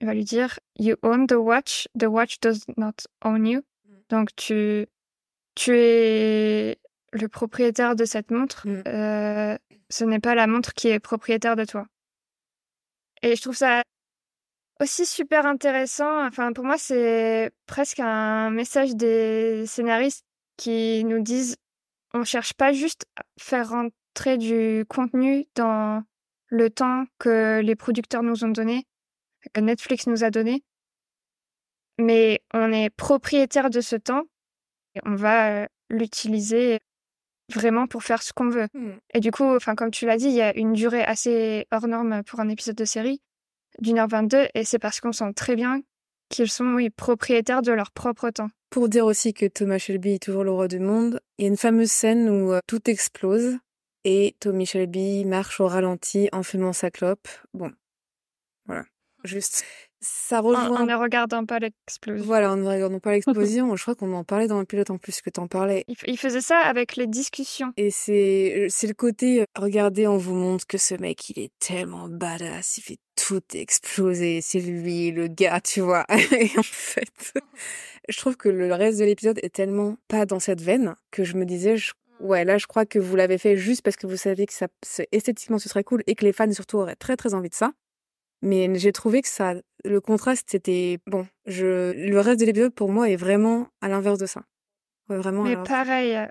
Il 0.00 0.08
va 0.08 0.14
lui 0.14 0.24
dire 0.24 0.58
You 0.76 0.96
own 1.02 1.28
the 1.28 1.34
watch, 1.34 1.86
the 1.96 2.06
watch 2.06 2.40
does 2.40 2.64
not 2.76 2.94
own 3.24 3.46
you. 3.46 3.62
Donc, 4.08 4.34
tu, 4.34 4.86
tu 5.54 5.76
es 5.76 6.78
le 7.12 7.28
propriétaire 7.28 7.94
de 7.94 8.04
cette 8.04 8.32
montre. 8.32 8.66
Mm. 8.66 8.82
Euh, 8.88 9.58
ce 9.88 10.04
n'est 10.04 10.18
pas 10.18 10.34
la 10.34 10.48
montre 10.48 10.74
qui 10.74 10.88
est 10.88 10.98
propriétaire 10.98 11.54
de 11.54 11.64
toi. 11.64 11.86
Et 13.22 13.36
je 13.36 13.42
trouve 13.42 13.56
ça 13.56 13.84
aussi 14.80 15.06
super 15.06 15.46
intéressant. 15.46 16.26
Enfin, 16.26 16.52
pour 16.52 16.64
moi, 16.64 16.78
c'est 16.78 17.50
presque 17.66 18.00
un 18.00 18.50
message 18.50 18.94
des 18.96 19.64
scénaristes 19.66 20.24
qui 20.56 21.04
nous 21.04 21.22
disent 21.22 21.56
on 22.12 22.24
cherche 22.24 22.54
pas 22.54 22.72
juste 22.72 23.04
à 23.16 23.22
faire 23.38 23.70
rentrer 23.70 24.36
du 24.36 24.84
contenu 24.88 25.46
dans 25.54 26.02
le 26.48 26.70
temps 26.70 27.04
que 27.18 27.60
les 27.60 27.76
producteurs 27.76 28.22
nous 28.22 28.44
ont 28.44 28.48
donné, 28.48 28.86
que 29.52 29.60
Netflix 29.60 30.06
nous 30.08 30.24
a 30.24 30.30
donné, 30.30 30.64
mais 31.98 32.42
on 32.52 32.72
est 32.72 32.90
propriétaire 32.90 33.70
de 33.70 33.80
ce 33.80 33.94
temps 33.94 34.24
et 34.96 35.00
on 35.04 35.14
va 35.14 35.62
euh, 35.62 35.66
l'utiliser 35.88 36.80
vraiment 37.52 37.86
pour 37.86 38.02
faire 38.02 38.22
ce 38.22 38.32
qu'on 38.32 38.48
veut. 38.48 38.66
Et 39.14 39.20
du 39.20 39.30
coup, 39.30 39.44
enfin, 39.44 39.76
comme 39.76 39.90
tu 39.90 40.06
l'as 40.06 40.16
dit, 40.16 40.26
il 40.26 40.34
y 40.34 40.42
a 40.42 40.56
une 40.56 40.72
durée 40.72 41.04
assez 41.04 41.66
hors 41.70 41.86
norme 41.86 42.22
pour 42.24 42.40
un 42.40 42.48
épisode 42.48 42.76
de 42.76 42.84
série 42.84 43.20
d'une 43.80 43.98
heure 43.98 44.08
22 44.08 44.48
et 44.54 44.64
c'est 44.64 44.78
parce 44.78 45.00
qu'on 45.00 45.12
sent 45.12 45.32
très 45.34 45.56
bien 45.56 45.80
qu'ils 46.28 46.50
sont, 46.50 46.74
oui, 46.74 46.90
propriétaires 46.90 47.62
de 47.62 47.72
leur 47.72 47.90
propre 47.90 48.30
temps. 48.30 48.50
Pour 48.70 48.88
dire 48.88 49.04
aussi 49.04 49.34
que 49.34 49.46
Thomas 49.46 49.78
Shelby 49.78 50.12
est 50.12 50.22
toujours 50.22 50.44
le 50.44 50.52
roi 50.52 50.68
du 50.68 50.78
monde, 50.78 51.20
il 51.38 51.42
y 51.42 51.44
a 51.46 51.48
une 51.48 51.56
fameuse 51.56 51.90
scène 51.90 52.28
où 52.28 52.52
euh, 52.52 52.60
tout 52.66 52.88
explose 52.88 53.58
et 54.04 54.36
Tommy 54.40 54.64
Shelby 54.64 55.24
marche 55.24 55.60
au 55.60 55.66
ralenti 55.66 56.28
en 56.32 56.42
fumant 56.42 56.72
sa 56.72 56.90
clope. 56.90 57.28
Bon, 57.52 57.72
voilà, 58.66 58.84
juste 59.24 59.64
ça 60.00 60.40
rejoint. 60.40 60.82
en 60.82 60.86
ne 60.86 60.94
regardant 60.94 61.44
pas 61.44 61.58
l'explosion. 61.58 62.24
Voilà, 62.24 62.52
en 62.52 62.56
ne 62.56 62.66
regardant 62.66 63.00
pas 63.00 63.12
l'explosion, 63.12 63.74
je 63.76 63.82
crois 63.82 63.94
qu'on 63.94 64.12
en 64.14 64.24
parlait 64.24 64.46
dans 64.46 64.58
le 64.58 64.64
pilote 64.64 64.90
en 64.90 64.98
plus 64.98 65.20
que 65.20 65.30
t'en 65.30 65.46
parlais. 65.46 65.84
Il, 66.06 66.18
faisait 66.18 66.40
ça 66.40 66.58
avec 66.58 66.96
les 66.96 67.06
discussions. 67.06 67.72
Et 67.76 67.90
c'est 67.90 68.66
c'est 68.68 68.86
le 68.86 68.94
côté 68.94 69.42
euh, 69.42 69.44
regardez, 69.56 70.06
on 70.06 70.16
vous 70.16 70.34
montre 70.34 70.66
que 70.66 70.78
ce 70.78 70.94
mec 70.94 71.30
il 71.30 71.38
est 71.40 71.52
tellement 71.58 72.08
badass, 72.08 72.78
il 72.78 72.82
fait 72.82 72.98
tout 73.16 73.42
exploser, 73.54 74.40
c'est 74.40 74.60
lui 74.60 75.10
le 75.10 75.28
gars, 75.28 75.60
tu 75.60 75.80
vois. 75.80 76.06
Et 76.32 76.50
en 76.58 76.62
fait, 76.62 77.34
je 78.08 78.16
trouve 78.18 78.36
que 78.36 78.48
le 78.48 78.72
reste 78.72 78.98
de 78.98 79.04
l'épisode 79.04 79.38
est 79.42 79.54
tellement 79.54 79.96
pas 80.08 80.26
dans 80.26 80.40
cette 80.40 80.60
veine 80.62 80.96
que 81.10 81.24
je 81.24 81.36
me 81.36 81.44
disais 81.44 81.76
je- 81.76 81.92
ouais, 82.20 82.44
là, 82.44 82.58
je 82.58 82.66
crois 82.66 82.86
que 82.86 82.98
vous 82.98 83.16
l'avez 83.16 83.38
fait 83.38 83.56
juste 83.56 83.82
parce 83.82 83.96
que 83.96 84.06
vous 84.06 84.16
saviez 84.16 84.46
que 84.46 84.52
ça, 84.52 84.68
esthétiquement, 85.12 85.58
ce 85.58 85.68
serait 85.68 85.84
cool 85.84 86.02
et 86.06 86.14
que 86.14 86.24
les 86.24 86.32
fans, 86.32 86.50
surtout, 86.52 86.78
auraient 86.78 86.96
très, 86.96 87.16
très 87.16 87.34
envie 87.34 87.48
de 87.48 87.54
ça. 87.54 87.72
Mais 88.42 88.70
j'ai 88.78 88.92
trouvé 88.92 89.22
que 89.22 89.28
ça, 89.28 89.54
le 89.84 90.00
contraste, 90.00 90.48
c'était 90.50 90.98
bon. 91.06 91.26
Je, 91.46 91.92
le 91.92 92.20
reste 92.20 92.40
de 92.40 92.46
l'épisode, 92.46 92.74
pour 92.74 92.90
moi, 92.90 93.08
est 93.08 93.16
vraiment 93.16 93.68
à 93.80 93.88
l'inverse 93.88 94.18
de 94.18 94.26
ça. 94.26 94.42
vraiment. 95.08 95.42
Mais 95.42 95.56
pareil, 95.56 96.16
euh, 96.16 96.26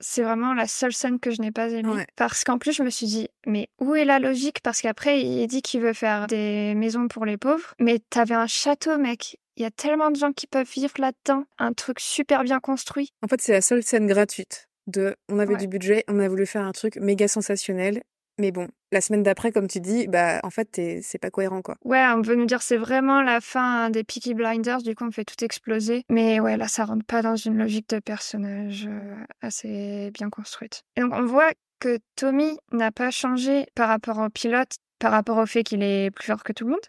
c'est 0.00 0.22
vraiment 0.22 0.54
la 0.54 0.66
seule 0.66 0.92
scène 0.92 1.18
que 1.18 1.30
je 1.30 1.40
n'ai 1.40 1.52
pas 1.52 1.70
aimée. 1.70 2.04
Parce 2.16 2.44
qu'en 2.44 2.58
plus, 2.58 2.72
je 2.72 2.82
me 2.82 2.90
suis 2.90 3.06
dit, 3.06 3.28
mais 3.46 3.68
où 3.80 3.94
est 3.94 4.04
la 4.04 4.18
logique? 4.18 4.60
Parce 4.62 4.80
qu'après, 4.80 5.22
il 5.22 5.46
dit 5.46 5.62
qu'il 5.62 5.80
veut 5.80 5.94
faire 5.94 6.26
des 6.26 6.74
maisons 6.74 7.08
pour 7.08 7.24
les 7.24 7.36
pauvres. 7.36 7.74
Mais 7.80 8.00
t'avais 8.10 8.34
un 8.34 8.46
château, 8.46 8.98
mec. 8.98 9.38
Il 9.56 9.62
y 9.62 9.66
a 9.66 9.70
tellement 9.70 10.10
de 10.10 10.16
gens 10.16 10.32
qui 10.32 10.46
peuvent 10.46 10.70
vivre 10.70 10.92
là-dedans. 10.98 11.44
Un 11.58 11.72
truc 11.72 11.98
super 12.00 12.44
bien 12.44 12.60
construit. 12.60 13.10
En 13.22 13.28
fait, 13.28 13.40
c'est 13.40 13.52
la 13.52 13.62
seule 13.62 13.82
scène 13.82 14.06
gratuite 14.06 14.68
de 14.86 15.16
on 15.28 15.38
avait 15.38 15.56
du 15.56 15.66
budget, 15.66 16.04
on 16.08 16.20
a 16.20 16.28
voulu 16.28 16.46
faire 16.46 16.62
un 16.62 16.72
truc 16.72 16.96
méga 16.96 17.26
sensationnel. 17.26 18.02
Mais 18.38 18.52
bon, 18.52 18.68
la 18.92 19.00
semaine 19.00 19.22
d'après, 19.22 19.50
comme 19.50 19.66
tu 19.66 19.80
dis, 19.80 20.06
bah 20.08 20.40
en 20.42 20.50
fait, 20.50 20.80
c'est 21.02 21.18
pas 21.18 21.30
cohérent 21.30 21.62
quoi. 21.62 21.76
Ouais, 21.84 22.04
on 22.14 22.20
veut 22.20 22.36
nous 22.36 22.44
dire 22.44 22.62
c'est 22.62 22.76
vraiment 22.76 23.22
la 23.22 23.40
fin 23.40 23.90
des 23.90 24.04
Peaky 24.04 24.34
Blinders, 24.34 24.82
du 24.82 24.94
coup 24.94 25.04
on 25.04 25.10
fait 25.10 25.24
tout 25.24 25.42
exploser. 25.42 26.04
Mais 26.10 26.40
ouais, 26.40 26.56
là 26.56 26.68
ça 26.68 26.84
rentre 26.84 27.06
pas 27.06 27.22
dans 27.22 27.36
une 27.36 27.56
logique 27.56 27.88
de 27.88 27.98
personnage 27.98 28.86
euh, 28.88 29.24
assez 29.40 30.10
bien 30.12 30.28
construite. 30.28 30.82
Et 30.96 31.00
donc 31.00 31.12
on 31.14 31.24
voit 31.24 31.50
que 31.78 31.98
Tommy 32.16 32.58
n'a 32.72 32.92
pas 32.92 33.10
changé 33.10 33.66
par 33.74 33.88
rapport 33.88 34.18
au 34.18 34.28
pilote, 34.28 34.76
par 34.98 35.12
rapport 35.12 35.38
au 35.38 35.46
fait 35.46 35.62
qu'il 35.62 35.82
est 35.82 36.10
plus 36.10 36.26
fort 36.26 36.44
que 36.44 36.52
tout 36.52 36.64
le 36.64 36.72
monde, 36.72 36.86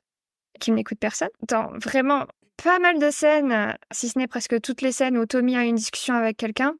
qu'il 0.60 0.74
n'écoute 0.74 1.00
personne. 1.00 1.30
Dans 1.48 1.72
vraiment 1.78 2.26
pas 2.62 2.80
mal 2.80 3.00
de 3.00 3.10
scènes, 3.10 3.76
si 3.92 4.10
ce 4.10 4.18
n'est 4.18 4.28
presque 4.28 4.60
toutes 4.62 4.82
les 4.82 4.92
scènes 4.92 5.18
où 5.18 5.26
Tommy 5.26 5.56
a 5.56 5.64
une 5.64 5.76
discussion 5.76 6.16
avec 6.16 6.38
quelqu'un, 6.38 6.74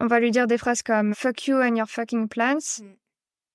on 0.00 0.06
va 0.06 0.20
lui 0.20 0.30
dire 0.30 0.46
des 0.46 0.56
phrases 0.56 0.82
comme 0.82 1.14
fuck 1.14 1.46
you 1.46 1.56
and 1.56 1.76
your 1.76 1.88
fucking 1.88 2.28
plans. 2.28 2.80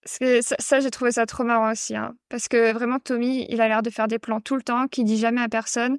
Ça, 0.06 0.80
j'ai 0.80 0.91
trouvé 0.91 1.12
ça 1.12 1.26
trop 1.26 1.44
marrant 1.44 1.72
aussi. 1.72 1.96
Hein. 1.96 2.15
parce 2.30 2.48
que 2.48 2.74
vraiment, 2.74 3.00
Tommy, 3.00 3.46
il 3.50 3.60
a 3.60 3.68
l'air 3.68 3.82
de 3.82 3.89
faire 3.89 4.08
des 4.08 4.20
plans 4.20 4.39
tout 4.39 4.56
le 4.56 4.62
temps, 4.62 4.88
qu'il 4.88 5.06
dit 5.06 5.18
jamais 5.18 5.41
à 5.41 5.50
personne. 5.50 5.98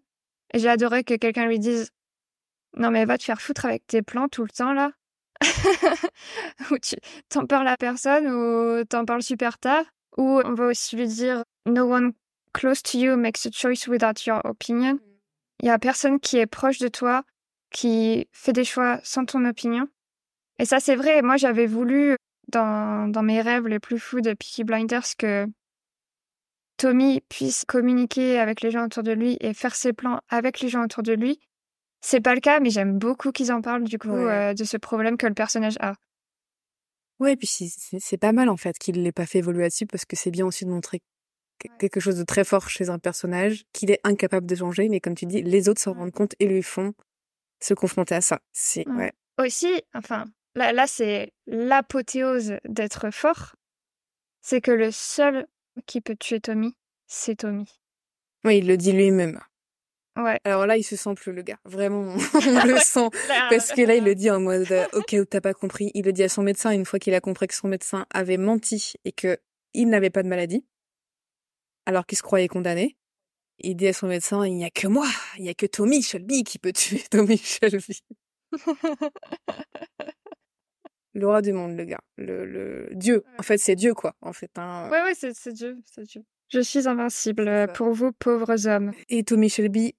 Et 0.54 0.58
j'ai 0.58 0.68
adoré 0.68 1.02
que 1.02 1.14
quelqu'un 1.14 1.46
lui 1.46 1.58
dise 1.58 1.90
Non, 2.76 2.90
mais 2.90 3.04
va 3.04 3.18
te 3.18 3.24
faire 3.24 3.40
foutre 3.40 3.64
avec 3.64 3.86
tes 3.86 4.02
plans 4.02 4.28
tout 4.28 4.44
le 4.44 4.50
temps, 4.50 4.72
là. 4.72 4.92
ou 6.70 6.78
tu 6.78 6.96
t'en 7.28 7.46
parles 7.46 7.68
à 7.68 7.76
personne, 7.76 8.26
ou 8.28 8.84
t'en 8.84 9.04
parles 9.04 9.22
super 9.22 9.58
tard. 9.58 9.84
Ou 10.16 10.40
on 10.44 10.54
va 10.54 10.66
aussi 10.66 10.96
lui 10.96 11.08
dire 11.08 11.42
No 11.66 11.92
one 11.92 12.12
close 12.52 12.82
to 12.82 12.98
you 12.98 13.16
makes 13.16 13.46
a 13.46 13.50
choice 13.52 13.88
without 13.88 14.24
your 14.24 14.40
opinion. 14.44 14.98
Il 15.60 15.66
y 15.66 15.70
a 15.70 15.78
personne 15.78 16.20
qui 16.20 16.38
est 16.38 16.46
proche 16.46 16.78
de 16.78 16.88
toi 16.88 17.22
qui 17.70 18.28
fait 18.32 18.52
des 18.52 18.64
choix 18.64 19.00
sans 19.02 19.24
ton 19.24 19.44
opinion. 19.44 19.88
Et 20.58 20.64
ça, 20.64 20.80
c'est 20.80 20.96
vrai. 20.96 21.22
Moi, 21.22 21.36
j'avais 21.36 21.66
voulu, 21.66 22.16
dans, 22.48 23.08
dans 23.08 23.22
mes 23.22 23.40
rêves 23.40 23.66
les 23.66 23.78
plus 23.80 23.98
fous 23.98 24.20
de 24.20 24.32
Peaky 24.32 24.64
Blinders, 24.64 25.16
que 25.18 25.46
Tommy 26.76 27.22
puisse 27.28 27.64
communiquer 27.64 28.38
avec 28.38 28.60
les 28.60 28.70
gens 28.70 28.84
autour 28.84 29.02
de 29.02 29.12
lui 29.12 29.36
et 29.40 29.54
faire 29.54 29.74
ses 29.74 29.92
plans 29.92 30.20
avec 30.28 30.60
les 30.60 30.68
gens 30.68 30.84
autour 30.84 31.02
de 31.02 31.12
lui. 31.12 31.40
C'est 32.02 32.20
pas 32.20 32.34
le 32.34 32.40
cas, 32.40 32.60
mais 32.60 32.70
j'aime 32.70 32.98
beaucoup 32.98 33.32
qu'ils 33.32 33.50
en 33.50 33.62
parlent, 33.62 33.84
du 33.84 33.98
coup, 33.98 34.10
euh, 34.10 34.54
de 34.54 34.64
ce 34.64 34.76
problème 34.76 35.16
que 35.16 35.26
le 35.26 35.34
personnage 35.34 35.76
a. 35.80 35.94
Ouais, 37.18 37.32
et 37.32 37.36
puis 37.36 37.48
c'est 37.48 38.18
pas 38.18 38.32
mal, 38.32 38.48
en 38.48 38.56
fait, 38.58 38.78
qu'il 38.78 39.02
l'ait 39.02 39.12
pas 39.12 39.26
fait 39.26 39.38
évoluer 39.38 39.62
là-dessus, 39.62 39.86
parce 39.86 40.04
que 40.04 40.16
c'est 40.16 40.30
bien 40.30 40.46
aussi 40.46 40.64
de 40.66 40.70
montrer 40.70 41.02
quelque 41.78 42.00
chose 42.00 42.16
de 42.16 42.24
très 42.24 42.44
fort 42.44 42.68
chez 42.68 42.90
un 42.90 42.98
personnage, 42.98 43.64
qu'il 43.72 43.90
est 43.90 44.00
incapable 44.04 44.46
de 44.46 44.54
changer, 44.54 44.88
mais 44.90 45.00
comme 45.00 45.14
tu 45.14 45.24
dis, 45.24 45.42
les 45.42 45.68
autres 45.70 45.80
s'en 45.80 45.94
rendent 45.94 46.12
compte 46.12 46.34
et 46.38 46.46
lui 46.46 46.62
font 46.62 46.92
se 47.60 47.72
confronter 47.72 48.14
à 48.14 48.20
ça. 48.20 48.40
C'est, 48.52 48.86
ouais. 48.88 49.12
Aussi, 49.38 49.82
enfin, 49.94 50.26
là, 50.56 50.72
là 50.72 50.86
c'est 50.86 51.32
l'apothéose 51.46 52.54
d'être 52.64 53.10
fort, 53.12 53.54
c'est 54.40 54.60
que 54.60 54.72
le 54.72 54.90
seul 54.90 55.46
qui 55.86 56.00
peut 56.00 56.16
tuer 56.16 56.40
Tommy, 56.40 56.76
c'est 57.06 57.36
Tommy. 57.36 57.68
Oui, 58.44 58.58
il 58.58 58.66
le 58.66 58.76
dit 58.76 58.92
lui-même. 58.92 59.40
Ouais. 60.16 60.40
Alors 60.44 60.66
là, 60.66 60.78
il 60.78 60.82
se 60.82 60.96
sent 60.96 61.14
plus 61.14 61.32
le 61.32 61.42
gars. 61.42 61.58
Vraiment, 61.64 62.14
on 62.34 62.66
le 62.66 62.78
sent. 62.78 63.10
Parce 63.50 63.72
que 63.72 63.82
là, 63.82 63.96
il 63.96 64.04
le 64.04 64.14
dit 64.14 64.30
en 64.30 64.40
mode, 64.40 64.66
ok, 64.94 65.16
t'as 65.28 65.40
pas 65.40 65.52
compris. 65.52 65.90
Il 65.94 66.06
le 66.06 66.12
dit 66.12 66.22
à 66.22 66.28
son 66.28 66.42
médecin 66.42 66.70
une 66.70 66.86
fois 66.86 66.98
qu'il 66.98 67.14
a 67.14 67.20
compris 67.20 67.46
que 67.46 67.54
son 67.54 67.68
médecin 67.68 68.06
avait 68.10 68.38
menti 68.38 68.94
et 69.04 69.12
que 69.12 69.38
il 69.74 69.88
n'avait 69.90 70.10
pas 70.10 70.22
de 70.22 70.28
maladie, 70.28 70.64
alors 71.84 72.06
qu'il 72.06 72.16
se 72.16 72.22
croyait 72.22 72.48
condamné. 72.48 72.96
Il 73.58 73.76
dit 73.76 73.88
à 73.88 73.92
son 73.92 74.06
médecin, 74.06 74.46
il 74.46 74.54
n'y 74.54 74.64
a 74.64 74.70
que 74.70 74.86
moi, 74.86 75.08
il 75.36 75.42
n'y 75.42 75.50
a 75.50 75.54
que 75.54 75.66
Tommy 75.66 76.02
Shelby 76.02 76.44
qui 76.44 76.58
peut 76.58 76.72
tuer 76.72 77.02
Tommy 77.10 77.36
Shelby. 77.36 78.02
Le 81.16 81.26
roi 81.26 81.40
du 81.40 81.52
monde, 81.52 81.76
le 81.76 81.84
gars. 81.84 82.00
Le, 82.18 82.88
Dieu. 82.92 83.24
En 83.38 83.42
fait, 83.42 83.58
c'est 83.58 83.74
Dieu, 83.74 83.94
quoi. 83.94 84.14
En 84.20 84.32
fait. 84.32 84.50
Hein. 84.56 84.88
Ouais, 84.90 85.02
ouais, 85.02 85.14
c'est, 85.14 85.52
Dieu. 85.52 85.78
C'est 85.84 86.04
Dieu. 86.04 86.22
Je 86.48 86.60
suis 86.60 86.86
invincible 86.86 87.68
pour 87.74 87.92
vous, 87.92 88.12
pauvres 88.12 88.68
hommes. 88.68 88.92
Et 89.08 89.24
Tommy 89.24 89.48
Shelby 89.48 89.94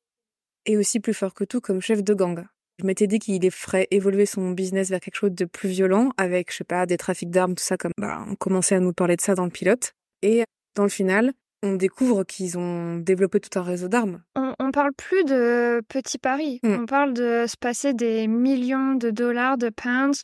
est 0.66 0.78
aussi 0.78 1.00
plus 1.00 1.14
fort 1.14 1.34
que 1.34 1.44
tout 1.44 1.60
comme 1.60 1.82
chef 1.82 2.04
de 2.04 2.14
gang. 2.14 2.46
Je 2.80 2.86
m'étais 2.86 3.08
dit 3.08 3.18
qu'il 3.18 3.50
ferait 3.50 3.88
évoluer 3.90 4.28
son 4.28 4.52
business 4.52 4.90
vers 4.90 5.00
quelque 5.00 5.16
chose 5.16 5.32
de 5.32 5.46
plus 5.46 5.70
violent, 5.70 6.12
avec, 6.18 6.52
je 6.52 6.58
sais 6.58 6.64
pas, 6.64 6.86
des 6.86 6.98
trafics 6.98 7.32
d'armes, 7.32 7.56
tout 7.56 7.64
ça, 7.64 7.76
comme 7.76 7.92
bah, 7.98 8.24
on 8.30 8.36
commençait 8.36 8.76
à 8.76 8.80
nous 8.80 8.94
parler 8.94 9.16
de 9.16 9.22
ça 9.22 9.34
dans 9.34 9.46
le 9.46 9.52
pilote. 9.52 9.94
Et 10.22 10.44
dans 10.76 10.84
le 10.84 10.90
final, 10.90 11.34
on 11.64 11.74
découvre 11.74 12.24
qu'ils 12.24 12.60
ont 12.60 12.98
développé 12.98 13.40
tout 13.40 13.58
un 13.58 13.64
réseau 13.64 13.88
d'armes. 13.88 14.22
On, 14.36 14.54
on, 14.60 14.72
parle 14.72 14.94
plus 14.94 15.24
de 15.24 15.82
petits 15.90 16.20
paris. 16.20 16.60
Mm. 16.62 16.74
On 16.82 16.86
parle 16.86 17.14
de 17.14 17.46
se 17.48 17.58
passer 17.58 17.96
des 17.96 18.28
millions 18.28 18.94
de 18.94 19.10
dollars, 19.10 19.58
de 19.58 19.70
pounds. 19.70 20.24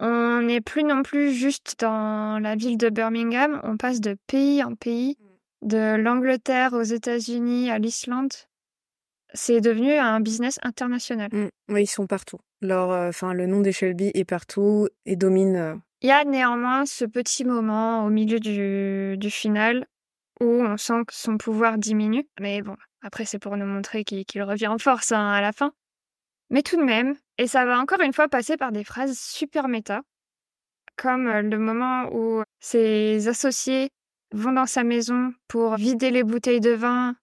On 0.00 0.40
n'est 0.40 0.62
plus 0.62 0.82
non 0.82 1.02
plus 1.02 1.32
juste 1.32 1.76
dans 1.78 2.38
la 2.42 2.56
ville 2.56 2.78
de 2.78 2.88
Birmingham. 2.88 3.60
On 3.64 3.76
passe 3.76 4.00
de 4.00 4.16
pays 4.26 4.64
en 4.64 4.74
pays, 4.74 5.18
de 5.62 5.96
l'Angleterre 5.96 6.72
aux 6.72 6.82
États-Unis 6.82 7.70
à 7.70 7.78
l'Islande. 7.78 8.32
C'est 9.34 9.60
devenu 9.60 9.92
un 9.92 10.20
business 10.20 10.58
international. 10.62 11.28
Mm. 11.32 11.48
Oui, 11.68 11.82
ils 11.82 11.86
sont 11.86 12.06
partout. 12.06 12.38
Leur, 12.62 12.90
euh, 12.90 13.32
le 13.32 13.46
nom 13.46 13.60
des 13.60 13.72
Shelby 13.72 14.10
est 14.14 14.24
partout 14.24 14.88
et 15.04 15.16
domine. 15.16 15.56
Euh, 15.56 15.76
Il 16.00 16.08
y 16.08 16.12
a 16.12 16.24
néanmoins 16.24 16.86
ce 16.86 17.04
petit 17.04 17.44
moment 17.44 18.04
au 18.04 18.08
milieu 18.08 18.40
du, 18.40 19.16
du 19.18 19.30
final 19.30 19.86
où 20.40 20.46
on 20.46 20.78
sent 20.78 21.04
que 21.06 21.14
son 21.14 21.36
pouvoir 21.36 21.76
diminue. 21.76 22.26
Mais 22.40 22.62
bon, 22.62 22.76
après, 23.02 23.26
c'est 23.26 23.38
pour 23.38 23.56
nous 23.58 23.66
montrer 23.66 24.04
qu'il 24.04 24.42
revient 24.42 24.68
en 24.68 24.78
force 24.78 25.12
hein, 25.12 25.30
à 25.30 25.42
la 25.42 25.52
fin. 25.52 25.72
Mais 26.48 26.62
tout 26.62 26.76
de 26.76 26.82
même, 26.82 27.14
et 27.40 27.46
ça 27.46 27.64
va 27.64 27.80
encore 27.80 28.02
une 28.02 28.12
fois 28.12 28.28
passer 28.28 28.58
par 28.58 28.70
des 28.70 28.84
phrases 28.84 29.18
super 29.18 29.66
méta, 29.66 30.02
comme 30.96 31.26
le 31.26 31.58
moment 31.58 32.10
où 32.12 32.42
ses 32.60 33.28
associés 33.28 33.88
vont 34.32 34.52
dans 34.52 34.66
sa 34.66 34.84
maison 34.84 35.32
pour 35.48 35.76
vider 35.76 36.10
les 36.10 36.22
bouteilles 36.22 36.60
de 36.60 36.72
vin 36.72 37.16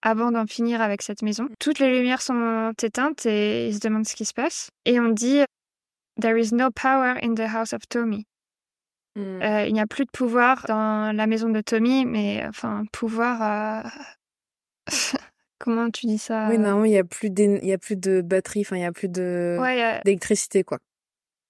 avant 0.00 0.32
d'en 0.32 0.46
finir 0.46 0.80
avec 0.80 1.02
cette 1.02 1.20
maison. 1.20 1.48
Toutes 1.60 1.80
les 1.80 1.94
lumières 1.94 2.22
sont 2.22 2.72
éteintes 2.82 3.26
et 3.26 3.68
ils 3.68 3.74
se 3.74 3.80
demandent 3.80 4.08
ce 4.08 4.16
qui 4.16 4.24
se 4.24 4.32
passe. 4.32 4.70
Et 4.86 4.98
on 4.98 5.10
dit 5.10 5.42
There 6.18 6.40
is 6.40 6.54
no 6.54 6.70
power 6.70 7.18
in 7.22 7.34
the 7.34 7.46
house 7.54 7.74
of 7.74 7.86
Tommy. 7.90 8.26
Mmh. 9.16 9.20
Euh, 9.20 9.66
il 9.66 9.74
n'y 9.74 9.82
a 9.82 9.86
plus 9.86 10.06
de 10.06 10.10
pouvoir 10.10 10.64
dans 10.66 11.14
la 11.14 11.26
maison 11.26 11.50
de 11.50 11.60
Tommy, 11.60 12.06
mais 12.06 12.42
enfin, 12.48 12.84
pouvoir. 12.90 13.84
Euh, 13.84 13.88
comment 15.62 15.90
tu 15.90 16.06
dis 16.06 16.18
ça 16.18 16.48
Oui, 16.50 16.58
non, 16.58 16.84
il 16.84 16.90
n'y 16.90 16.98
a, 16.98 17.04
plus 17.04 17.30
y 17.38 17.72
a 17.72 17.78
plus 17.78 17.96
de 17.96 18.20
batterie, 18.20 18.62
enfin, 18.62 18.76
il 18.76 18.80
n'y 18.80 18.86
a 18.86 18.92
plus 18.92 19.08
de 19.08 19.58
d'électricité, 20.04 20.64
quoi. 20.64 20.78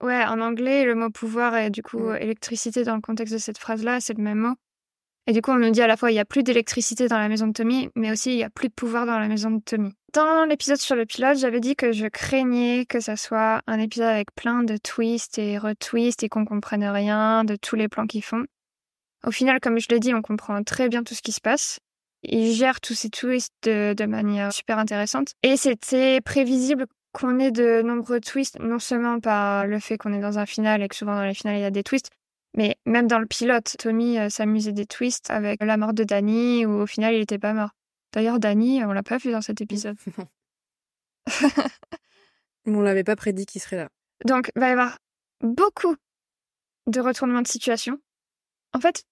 Ouais, 0.03 0.25
en 0.25 0.41
anglais, 0.41 0.85
le 0.85 0.95
mot 0.95 1.11
pouvoir 1.11 1.55
est 1.57 1.71
du 1.71 1.83
coup 1.83 2.11
mmh. 2.11 2.17
électricité 2.17 2.83
dans 2.83 2.97
le 2.97 3.01
contexte 3.01 3.33
de 3.33 3.39
cette 3.39 3.59
phrase-là, 3.59 4.01
c'est 4.01 4.17
le 4.17 4.23
même 4.23 4.39
mot. 4.39 4.55
Et 5.29 5.33
du 5.33 5.41
coup, 5.41 5.53
on 5.53 5.59
nous 5.59 5.71
dit 5.71 5.81
à 5.81 5.87
la 5.87 5.97
fois 5.97 6.11
il 6.11 6.15
n'y 6.15 6.21
a 6.21 6.25
plus 6.25 6.43
d'électricité 6.43 7.07
dans 7.07 7.19
la 7.19 7.29
maison 7.29 7.47
de 7.47 7.53
Tommy, 7.53 7.89
mais 7.95 8.11
aussi 8.11 8.33
il 8.33 8.37
n'y 8.37 8.45
a 8.45 8.51
plus 8.51 8.69
de 8.69 8.75
pouvoir 8.75 9.07
dans 9.07 9.21
la 9.21 9.29
maison 9.29 9.53
de 9.53 9.61
Tommy. 9.61 9.93
Dans 10.13 10.45
l'épisode 10.45 10.79
sur 10.79 10.97
le 10.97 11.07
pilote, 11.07 11.39
j'avais 11.39 11.61
dit 11.61 11.77
que 11.77 11.93
je 11.93 12.07
craignais 12.07 12.85
que 12.87 12.99
ça 12.99 13.17
soit 13.17 13.63
un 13.69 13.79
épisode 13.79 14.09
avec 14.09 14.35
plein 14.35 14.65
de 14.65 14.77
twists 14.77 15.39
et 15.39 15.59
retwists 15.59 16.25
et 16.25 16.29
qu'on 16.29 16.45
comprenne 16.45 16.85
rien 16.85 17.45
de 17.45 17.55
tous 17.55 17.77
les 17.77 17.89
plans 17.89 18.07
qu'ils 18.07 18.25
font. 18.25 18.45
Au 19.25 19.31
final, 19.31 19.61
comme 19.61 19.79
je 19.79 19.87
l'ai 19.89 20.01
dit, 20.01 20.13
on 20.13 20.23
comprend 20.23 20.61
très 20.65 20.89
bien 20.89 21.05
tout 21.05 21.15
ce 21.15 21.23
qui 21.23 21.31
se 21.31 21.41
passe. 21.41 21.79
Ils 22.23 22.53
gèrent 22.53 22.81
tous 22.81 22.95
ces 22.95 23.11
twists 23.11 23.53
de, 23.63 23.95
de 23.95 24.05
manière 24.05 24.53
super 24.53 24.79
intéressante. 24.79 25.33
Et 25.43 25.57
c'était 25.57 26.21
prévisible 26.21 26.87
qu'on 27.13 27.39
ait 27.39 27.51
de 27.51 27.83
nombreux 27.83 28.21
twists, 28.21 28.59
non 28.61 28.79
seulement 28.79 29.21
par 29.21 29.67
le 29.67 29.79
fait 29.79 29.99
qu'on 29.99 30.13
est 30.13 30.21
dans 30.21 30.39
un 30.39 30.47
final 30.47 30.83
et 30.83 30.89
que 30.89 30.97
souvent 30.97 31.15
dans 31.15 31.25
les 31.25 31.35
finales 31.35 31.57
il 31.57 31.63
y 31.63 31.65
a 31.65 31.71
des 31.71 31.83
twists, 31.83 32.11
mais 32.57 32.77
même 32.85 33.07
dans 33.07 33.19
le 33.19 33.27
pilote, 33.27 33.77
Tommy 33.79 34.19
euh, 34.19 34.29
s'amusait 34.29 34.73
des 34.73 34.87
twists 34.87 35.31
avec 35.31 35.63
la 35.63 35.77
mort 35.77 35.95
de 35.95 36.05
Danny, 36.05 36.67
où 36.67 36.83
au 36.83 36.87
final, 36.87 37.15
il 37.15 37.21
n'était 37.21 37.39
pas 37.39 37.55
mort. 37.55 37.71
D'ailleurs, 38.13 38.39
Danny, 38.39 38.85
on 38.85 38.93
l'a 38.93 39.03
pas 39.03 39.17
vu 39.17 39.33
dans 39.33 39.41
cet 39.41 39.63
épisode. 39.63 39.97
on 42.67 42.81
l'avait 42.81 43.05
pas 43.05 43.17
prédit 43.17 43.47
qu'il 43.47 43.61
serait 43.63 43.77
là. 43.77 43.89
Donc, 44.27 44.51
il 44.55 44.61
va 44.61 44.69
y 44.69 44.73
avoir 44.73 44.99
beaucoup 45.41 45.97
de 46.89 47.01
retournements 47.01 47.43
de 47.43 47.49
situation. 47.49 47.99
En 48.75 48.81
fait, 48.81 49.05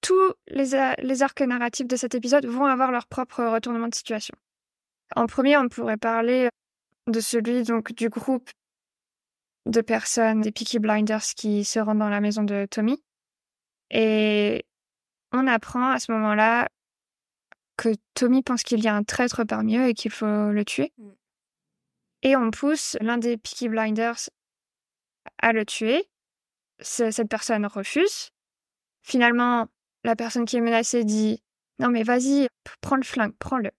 tous 0.00 0.34
les, 0.48 0.94
les 0.98 1.22
arcs 1.22 1.40
narratifs 1.40 1.86
de 1.86 1.96
cet 1.96 2.14
épisode 2.14 2.46
vont 2.46 2.66
avoir 2.66 2.90
leur 2.92 3.06
propre 3.06 3.44
retournement 3.44 3.88
de 3.88 3.94
situation. 3.94 4.34
En 5.16 5.26
premier, 5.26 5.56
on 5.56 5.68
pourrait 5.68 5.96
parler 5.96 6.48
de 7.06 7.20
celui 7.20 7.62
donc 7.62 7.92
du 7.92 8.08
groupe 8.08 8.50
de 9.66 9.80
personnes, 9.80 10.40
des 10.40 10.52
Peaky 10.52 10.78
Blinders 10.78 11.22
qui 11.36 11.64
se 11.64 11.78
rendent 11.78 11.98
dans 11.98 12.08
la 12.08 12.20
maison 12.20 12.42
de 12.42 12.66
Tommy. 12.70 13.02
Et 13.90 14.64
on 15.32 15.46
apprend 15.46 15.90
à 15.90 15.98
ce 15.98 16.12
moment-là 16.12 16.68
que 17.76 17.90
Tommy 18.14 18.42
pense 18.42 18.62
qu'il 18.62 18.80
y 18.82 18.88
a 18.88 18.94
un 18.94 19.04
traître 19.04 19.44
parmi 19.44 19.76
eux 19.76 19.88
et 19.88 19.94
qu'il 19.94 20.10
faut 20.10 20.50
le 20.50 20.64
tuer. 20.64 20.92
Mm. 20.98 21.10
Et 22.22 22.36
on 22.36 22.50
pousse 22.50 22.96
l'un 23.00 23.18
des 23.18 23.36
Peaky 23.36 23.68
Blinders 23.68 24.28
à 25.40 25.52
le 25.52 25.64
tuer. 25.64 26.08
Ce- 26.80 27.10
Cette 27.10 27.28
personne 27.28 27.66
refuse. 27.66 28.30
Finalement, 29.02 29.68
la 30.08 30.16
personne 30.16 30.46
qui 30.46 30.56
est 30.56 30.62
menacée 30.62 31.04
dit 31.04 31.42
Non, 31.78 31.90
mais 31.90 32.02
vas-y, 32.02 32.48
prends 32.80 32.96
le 32.96 33.02
flingue, 33.02 33.34
prends-le. 33.38 33.70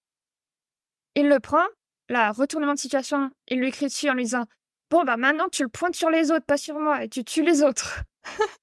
Il 1.15 1.27
le 1.27 1.39
prend. 1.39 1.65
Là, 2.07 2.31
retournement 2.31 2.75
de 2.75 2.79
situation, 2.79 3.31
il 3.47 3.59
lui 3.59 3.71
crie 3.71 3.87
dessus 3.87 4.09
en 4.09 4.13
lui 4.13 4.25
disant 4.25 4.45
Bon, 4.91 5.03
bah 5.03 5.17
maintenant 5.17 5.49
tu 5.49 5.63
le 5.63 5.69
pointes 5.69 5.95
sur 5.95 6.11
les 6.11 6.29
autres, 6.29 6.45
pas 6.45 6.57
sur 6.57 6.79
moi, 6.79 7.03
et 7.03 7.09
tu 7.09 7.23
tues 7.23 7.41
les 7.41 7.63
autres. 7.63 8.03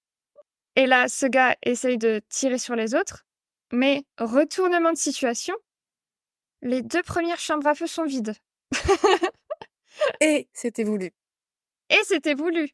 et 0.77 0.87
là, 0.87 1.09
ce 1.09 1.27
gars 1.27 1.57
essaye 1.63 1.99
de 1.99 2.21
tirer 2.29 2.59
sur 2.59 2.77
les 2.77 2.95
autres, 2.95 3.25
mais 3.73 4.05
retournement 4.19 4.93
de 4.93 4.99
situation, 4.99 5.55
les 6.63 6.83
deux 6.83 7.03
premières 7.03 7.41
chambres 7.41 7.67
à 7.67 7.75
feu 7.75 7.89
sont 7.89 8.05
vides. 8.05 8.35
Et 10.21 10.49
c'était 10.53 10.85
voulu. 10.85 11.11
Et 11.91 12.05
c'était 12.05 12.35
voulu. 12.35 12.69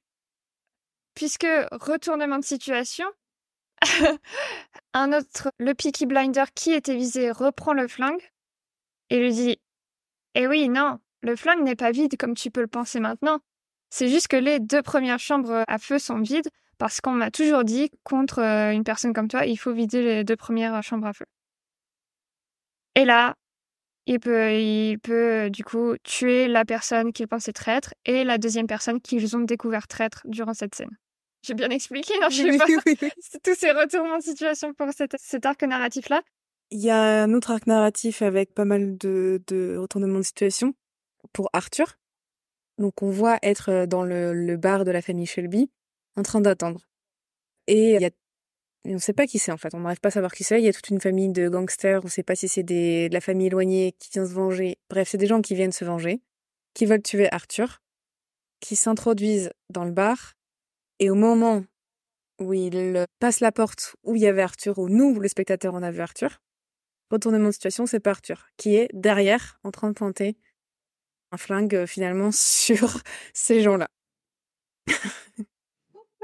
Puisque, 1.14 1.46
retournement 1.70 2.38
de 2.38 2.44
situation, 2.44 3.06
un 4.94 5.12
autre, 5.12 5.50
le 5.58 5.74
Peaky 5.74 6.06
Blinder 6.06 6.44
qui 6.54 6.72
était 6.72 6.96
visé, 6.96 7.30
reprend 7.30 7.72
le 7.72 7.88
flingue 7.88 8.22
et 9.10 9.18
lui 9.18 9.32
dit 9.32 9.58
Eh 10.34 10.46
oui, 10.46 10.68
non, 10.68 10.98
le 11.22 11.36
flingue 11.36 11.62
n'est 11.62 11.76
pas 11.76 11.90
vide 11.90 12.16
comme 12.16 12.34
tu 12.34 12.50
peux 12.50 12.60
le 12.60 12.66
penser 12.66 13.00
maintenant. 13.00 13.40
C'est 13.90 14.08
juste 14.08 14.28
que 14.28 14.36
les 14.36 14.60
deux 14.60 14.82
premières 14.82 15.18
chambres 15.18 15.64
à 15.68 15.78
feu 15.78 15.98
sont 15.98 16.20
vides 16.20 16.48
parce 16.78 17.00
qu'on 17.00 17.12
m'a 17.12 17.30
toujours 17.30 17.64
dit 17.64 17.90
contre 18.04 18.40
euh, 18.40 18.72
une 18.72 18.84
personne 18.84 19.12
comme 19.12 19.28
toi, 19.28 19.46
il 19.46 19.56
faut 19.56 19.72
vider 19.72 20.02
les 20.02 20.24
deux 20.24 20.36
premières 20.36 20.82
chambres 20.82 21.06
à 21.06 21.12
feu. 21.12 21.26
Et 22.94 23.04
là, 23.04 23.36
il 24.06 24.18
peut, 24.20 24.52
il 24.58 24.98
peut 24.98 25.46
euh, 25.46 25.50
du 25.50 25.64
coup 25.64 25.94
tuer 26.02 26.48
la 26.48 26.64
personne 26.64 27.12
qu'il 27.12 27.28
pensait 27.28 27.52
traître 27.52 27.94
et 28.04 28.24
la 28.24 28.38
deuxième 28.38 28.66
personne 28.66 29.00
qu'ils 29.00 29.36
ont 29.36 29.40
découvert 29.40 29.86
traître 29.86 30.22
durant 30.24 30.54
cette 30.54 30.74
scène. 30.74 30.96
J'ai 31.42 31.54
bien 31.54 31.70
expliqué, 31.70 32.14
non, 32.20 32.28
je 32.28 32.42
sais 32.42 32.58
pas. 32.58 32.66
tous 33.42 33.54
ces 33.54 33.72
retournements 33.72 34.18
de 34.18 34.22
situation 34.22 34.74
pour 34.74 34.88
cet, 34.92 35.16
cet 35.18 35.44
arc 35.44 35.62
narratif-là. 35.62 36.22
Il 36.70 36.80
y 36.80 36.90
a 36.90 37.22
un 37.22 37.34
autre 37.34 37.50
arc 37.50 37.66
narratif 37.66 38.22
avec 38.22 38.54
pas 38.54 38.64
mal 38.64 38.96
de, 38.96 39.42
de 39.48 39.76
retournements 39.76 40.20
de 40.20 40.24
situation 40.24 40.74
pour 41.32 41.50
Arthur. 41.52 41.98
Donc 42.78 43.02
on 43.02 43.10
voit 43.10 43.38
être 43.42 43.70
euh, 43.70 43.86
dans 43.86 44.04
le, 44.04 44.32
le 44.32 44.56
bar 44.56 44.84
de 44.84 44.90
la 44.90 45.02
famille 45.02 45.26
Shelby 45.26 45.70
en 46.16 46.22
train 46.22 46.40
d'attendre. 46.40 46.80
Et 47.66 47.94
il 47.94 48.00
y 48.00 48.06
a 48.06 48.10
et 48.84 48.90
on 48.90 48.94
ne 48.94 48.98
sait 48.98 49.12
pas 49.12 49.26
qui 49.26 49.38
c'est 49.38 49.52
en 49.52 49.56
fait, 49.56 49.74
on 49.74 49.80
n'arrive 49.80 50.00
pas 50.00 50.08
à 50.08 50.12
savoir 50.12 50.32
qui 50.32 50.42
c'est. 50.42 50.60
Il 50.60 50.64
y 50.64 50.68
a 50.68 50.72
toute 50.72 50.88
une 50.88 51.00
famille 51.00 51.28
de 51.28 51.48
gangsters, 51.48 52.00
on 52.02 52.06
ne 52.06 52.10
sait 52.10 52.24
pas 52.24 52.34
si 52.34 52.48
c'est 52.48 52.64
des 52.64 53.08
de 53.08 53.14
la 53.14 53.20
famille 53.20 53.46
éloignée 53.46 53.94
qui 53.98 54.10
vient 54.10 54.26
se 54.26 54.32
venger. 54.32 54.76
Bref, 54.90 55.08
c'est 55.08 55.18
des 55.18 55.26
gens 55.26 55.40
qui 55.40 55.54
viennent 55.54 55.72
se 55.72 55.84
venger, 55.84 56.20
qui 56.74 56.86
veulent 56.86 57.02
tuer 57.02 57.32
Arthur, 57.32 57.80
qui 58.60 58.74
s'introduisent 58.74 59.52
dans 59.70 59.84
le 59.84 59.92
bar. 59.92 60.34
Et 61.02 61.10
au 61.10 61.16
moment 61.16 61.64
où 62.38 62.54
ils 62.54 63.06
passent 63.18 63.40
la 63.40 63.50
porte 63.50 63.96
où 64.04 64.14
il 64.14 64.22
y 64.22 64.28
avait 64.28 64.42
Arthur, 64.42 64.78
où 64.78 64.88
nous, 64.88 65.18
le 65.18 65.26
spectateur, 65.26 65.74
on 65.74 65.82
a 65.82 65.90
vu 65.90 66.00
Arthur, 66.00 66.40
retournement 67.10 67.48
de 67.48 67.52
situation, 67.52 67.86
c'est 67.86 67.98
pas 67.98 68.10
Arthur, 68.10 68.46
qui 68.56 68.76
est 68.76 68.88
derrière, 68.92 69.58
en 69.64 69.72
train 69.72 69.88
de 69.88 69.94
pointer 69.94 70.36
un 71.32 71.38
flingue 71.38 71.74
euh, 71.74 71.86
finalement 71.88 72.30
sur 72.32 73.00
ces 73.34 73.62
gens-là. 73.62 73.88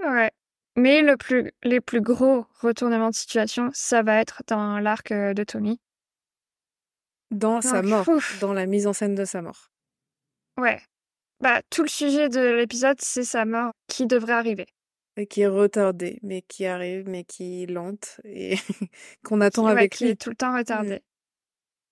Ouais. 0.00 0.30
Mais 0.76 1.02
le 1.02 1.16
plus, 1.16 1.50
les 1.64 1.80
plus 1.80 2.00
gros 2.00 2.46
retournements 2.60 3.10
de 3.10 3.14
situation, 3.16 3.68
ça 3.74 4.04
va 4.04 4.20
être 4.20 4.44
dans 4.46 4.78
l'arc 4.78 5.10
euh, 5.10 5.34
de 5.34 5.42
Tommy. 5.42 5.80
Dans 7.32 7.60
sa 7.60 7.82
mort, 7.82 8.08
ouf. 8.08 8.38
dans 8.38 8.52
la 8.52 8.66
mise 8.66 8.86
en 8.86 8.92
scène 8.92 9.16
de 9.16 9.24
sa 9.24 9.42
mort. 9.42 9.72
Ouais. 10.56 10.80
Bah, 11.40 11.62
tout 11.70 11.82
le 11.82 11.88
sujet 11.88 12.28
de 12.28 12.40
l'épisode, 12.40 12.96
c'est 13.00 13.24
sa 13.24 13.44
mort 13.44 13.72
qui 13.86 14.06
devrait 14.06 14.32
arriver. 14.32 14.66
Et 15.16 15.26
qui 15.26 15.42
est 15.42 15.46
retardée, 15.48 16.18
mais 16.22 16.42
qui 16.42 16.66
arrive, 16.66 17.08
mais 17.08 17.24
qui 17.24 17.62
est 17.64 17.66
lente, 17.66 18.20
et 18.24 18.56
qu'on 19.24 19.40
attend 19.40 19.62
Qui- 19.62 19.66
ouais, 19.66 19.72
avec 19.72 19.92
qui 19.92 20.04
lui. 20.04 20.10
est 20.12 20.20
tout 20.20 20.30
le 20.30 20.36
temps 20.36 20.56
retardé. 20.56 21.00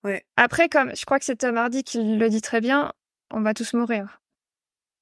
Ouais. 0.03 0.25
Après, 0.37 0.69
comme 0.69 0.95
je 0.95 1.03
crois 1.05 1.19
que 1.19 1.25
c'est 1.25 1.35
Tom 1.35 1.57
Hardy 1.57 1.83
qui 1.83 2.17
le 2.17 2.29
dit 2.29 2.41
très 2.41 2.61
bien, 2.61 2.93
on 3.31 3.41
va 3.41 3.53
tous 3.53 3.73
mourir. 3.73 4.21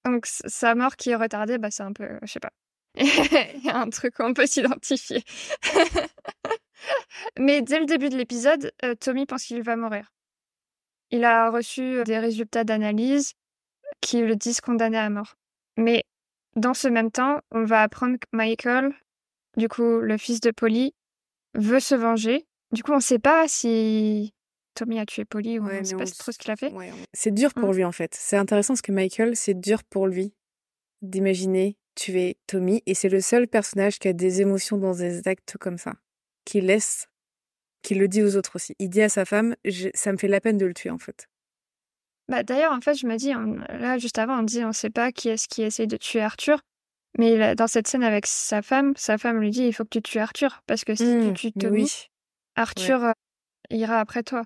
Donc, 0.06 0.26
sa 0.26 0.74
mort 0.76 0.96
qui 0.96 1.10
est 1.12 1.16
retardée, 1.16 1.58
bah, 1.58 1.70
c'est 1.72 1.84
un 1.84 1.94
peu, 1.94 2.08
je 2.24 2.32
sais 2.32 2.40
pas. 2.40 2.52
Il 2.96 3.64
y 3.64 3.70
a 3.70 3.78
un 3.78 3.90
truc 3.90 4.18
où 4.20 4.24
on 4.24 4.34
peut 4.34 4.48
s'identifier. 4.48 5.24
Mais 7.40 7.62
dès 7.62 7.80
le 7.80 7.86
début 7.86 8.10
de 8.10 8.18
l'épisode, 8.18 8.72
euh, 8.84 8.96
Tommy 8.96 9.26
pense 9.26 9.44
qu'il 9.46 9.62
va 9.64 9.76
mourir. 9.76 10.12
Il 11.12 11.24
a 11.24 11.50
reçu 11.50 12.04
des 12.06 12.20
résultats 12.20 12.64
d'analyse 12.64 13.34
qui 14.02 14.22
le 14.22 14.36
disent 14.36 14.62
condamné 14.62 14.98
à 14.98 15.10
mort. 15.10 15.36
Mais 15.78 16.04
dans 16.56 16.74
ce 16.74 16.88
même 16.88 17.12
temps, 17.12 17.40
on 17.52 17.64
va 17.66 17.82
apprendre 17.82 18.18
que 18.18 18.28
Michael, 18.32 18.94
du 19.58 19.68
coup, 19.68 20.00
le 20.00 20.18
fils 20.18 20.40
de 20.42 20.52
Polly, 20.52 20.94
veut 21.54 21.80
se 21.80 21.96
venger. 21.96 22.46
Du 22.72 22.84
coup, 22.84 22.92
on 22.94 23.00
sait 23.00 23.20
pas 23.20 23.48
si 23.48 24.34
Tommy 24.74 25.00
a 25.00 25.06
tué 25.06 25.24
Polly 25.26 25.60
ou 25.60 25.66
Ouais, 25.66 25.80
on 25.82 25.84
sait 25.84 25.96
mais 25.96 26.04
pas 26.04 26.12
trop 26.12 26.32
ce 26.32 26.38
qu'il 26.38 26.52
a 26.52 26.56
fait. 26.56 26.72
Ouais, 26.74 26.92
on- 26.92 27.06
c'est 27.14 27.32
dur 27.34 27.54
pour 27.54 27.70
Mm. 27.70 27.76
lui 27.76 27.84
en 27.86 27.92
fait. 27.92 28.14
C'est 28.14 28.36
intéressant 28.38 28.74
parce 28.74 28.82
que 28.82 28.92
Michael, 28.92 29.36
c'est 29.36 29.54
dur 29.54 29.84
pour 29.86 30.08
lui 30.08 30.34
d'imaginer 31.02 31.78
tuer 31.96 32.38
Tommy 32.48 32.84
et 32.86 32.94
c'est 32.94 33.08
le 33.10 33.22
seul 33.22 33.48
personnage 33.48 34.00
qui 34.00 34.08
a 34.10 34.14
des 34.14 34.42
émotions 34.42 34.78
dans 34.78 34.94
des 34.96 35.28
actes 35.28 35.56
comme 35.58 35.78
ça, 35.78 35.94
qui 36.44 36.60
laisse, 36.60 37.08
qui 37.84 37.96
le 37.96 38.08
dit 38.10 38.22
aux 38.24 38.36
autres 38.36 38.56
aussi. 38.58 38.76
Il 38.80 38.90
dit 38.90 39.02
à 39.02 39.10
sa 39.10 39.24
femme, 39.24 39.56
Je- 39.64 39.90
ça 39.94 40.12
me 40.12 40.18
fait 40.18 40.28
la 40.28 40.42
peine 40.42 40.58
de 40.58 40.66
le 40.66 40.74
tuer 40.74 40.90
en 40.90 40.98
fait. 40.98 41.28
Bah, 42.28 42.44
d'ailleurs, 42.44 42.74
en 42.74 42.82
fait, 42.82 42.96
je 42.96 43.06
me 43.08 43.16
dis, 43.18 43.34
on- 43.36 43.56
là, 43.78 43.98
juste 43.98 44.18
avant, 44.18 44.40
on 44.40 44.44
dit, 44.44 44.64
on 44.66 44.72
sait 44.74 44.90
pas 44.90 45.12
qui 45.12 45.30
est-ce 45.30 45.48
qui 45.48 45.62
essaye 45.62 45.88
de 45.88 45.98
tuer 45.98 46.22
Arthur. 46.22 46.60
Mais 47.18 47.38
là, 47.38 47.56
dans 47.56 47.68
cette 47.68 47.88
scène 47.88 48.04
avec 48.04 48.26
sa 48.26 48.62
femme, 48.62 48.94
sa 48.98 49.18
femme 49.18 49.40
lui 49.40 49.52
dit, 49.52 49.64
il 49.68 49.74
faut 49.74 49.84
que 49.84 49.90
tu 49.90 50.02
tues 50.02 50.20
Arthur. 50.20 50.62
Parce 50.68 50.84
que 50.84 50.96
si 50.96 51.04
tu 51.04 51.34
tues 51.34 51.52
mais 51.56 51.62
Tommy, 51.62 51.84
oui, 51.84 51.92
Arthur 52.56 53.04
euh, 53.04 53.12
ira 53.70 54.00
après 54.00 54.24
toi. 54.24 54.42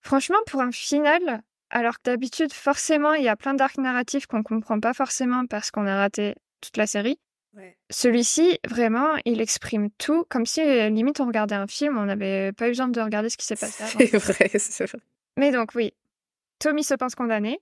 Franchement, 0.00 0.38
pour 0.46 0.60
un 0.62 0.72
final, 0.72 1.42
alors 1.70 1.96
que 1.96 2.02
d'habitude, 2.04 2.52
forcément, 2.52 3.12
il 3.14 3.24
y 3.24 3.28
a 3.28 3.36
plein 3.36 3.54
d'arcs 3.54 3.78
narratifs 3.78 4.26
qu'on 4.26 4.42
comprend 4.42 4.80
pas 4.80 4.94
forcément 4.94 5.44
parce 5.46 5.70
qu'on 5.70 5.86
a 5.86 5.96
raté 5.96 6.34
toute 6.60 6.76
la 6.76 6.86
série. 6.86 7.18
Ouais. 7.54 7.76
Celui-ci, 7.90 8.58
vraiment, 8.66 9.08
il 9.26 9.40
exprime 9.42 9.90
tout, 9.98 10.24
comme 10.30 10.46
si 10.46 10.60
euh, 10.62 10.88
limite 10.88 11.20
on 11.20 11.26
regardait 11.26 11.54
un 11.54 11.66
film, 11.66 11.98
on 11.98 12.06
n'avait 12.06 12.52
pas 12.52 12.66
eu 12.66 12.70
besoin 12.70 12.88
de 12.88 13.00
regarder 13.00 13.28
ce 13.28 13.36
qui 13.36 13.44
s'est 13.44 13.56
passé 13.56 13.82
avant. 13.82 13.98
c'est 13.98 14.16
vrai, 14.18 14.50
c'est 14.58 14.86
vrai. 14.86 14.98
Mais 15.36 15.50
donc 15.52 15.74
oui, 15.74 15.92
Tommy 16.62 16.84
se 16.84 16.94
pense 16.94 17.16
condamné. 17.16 17.60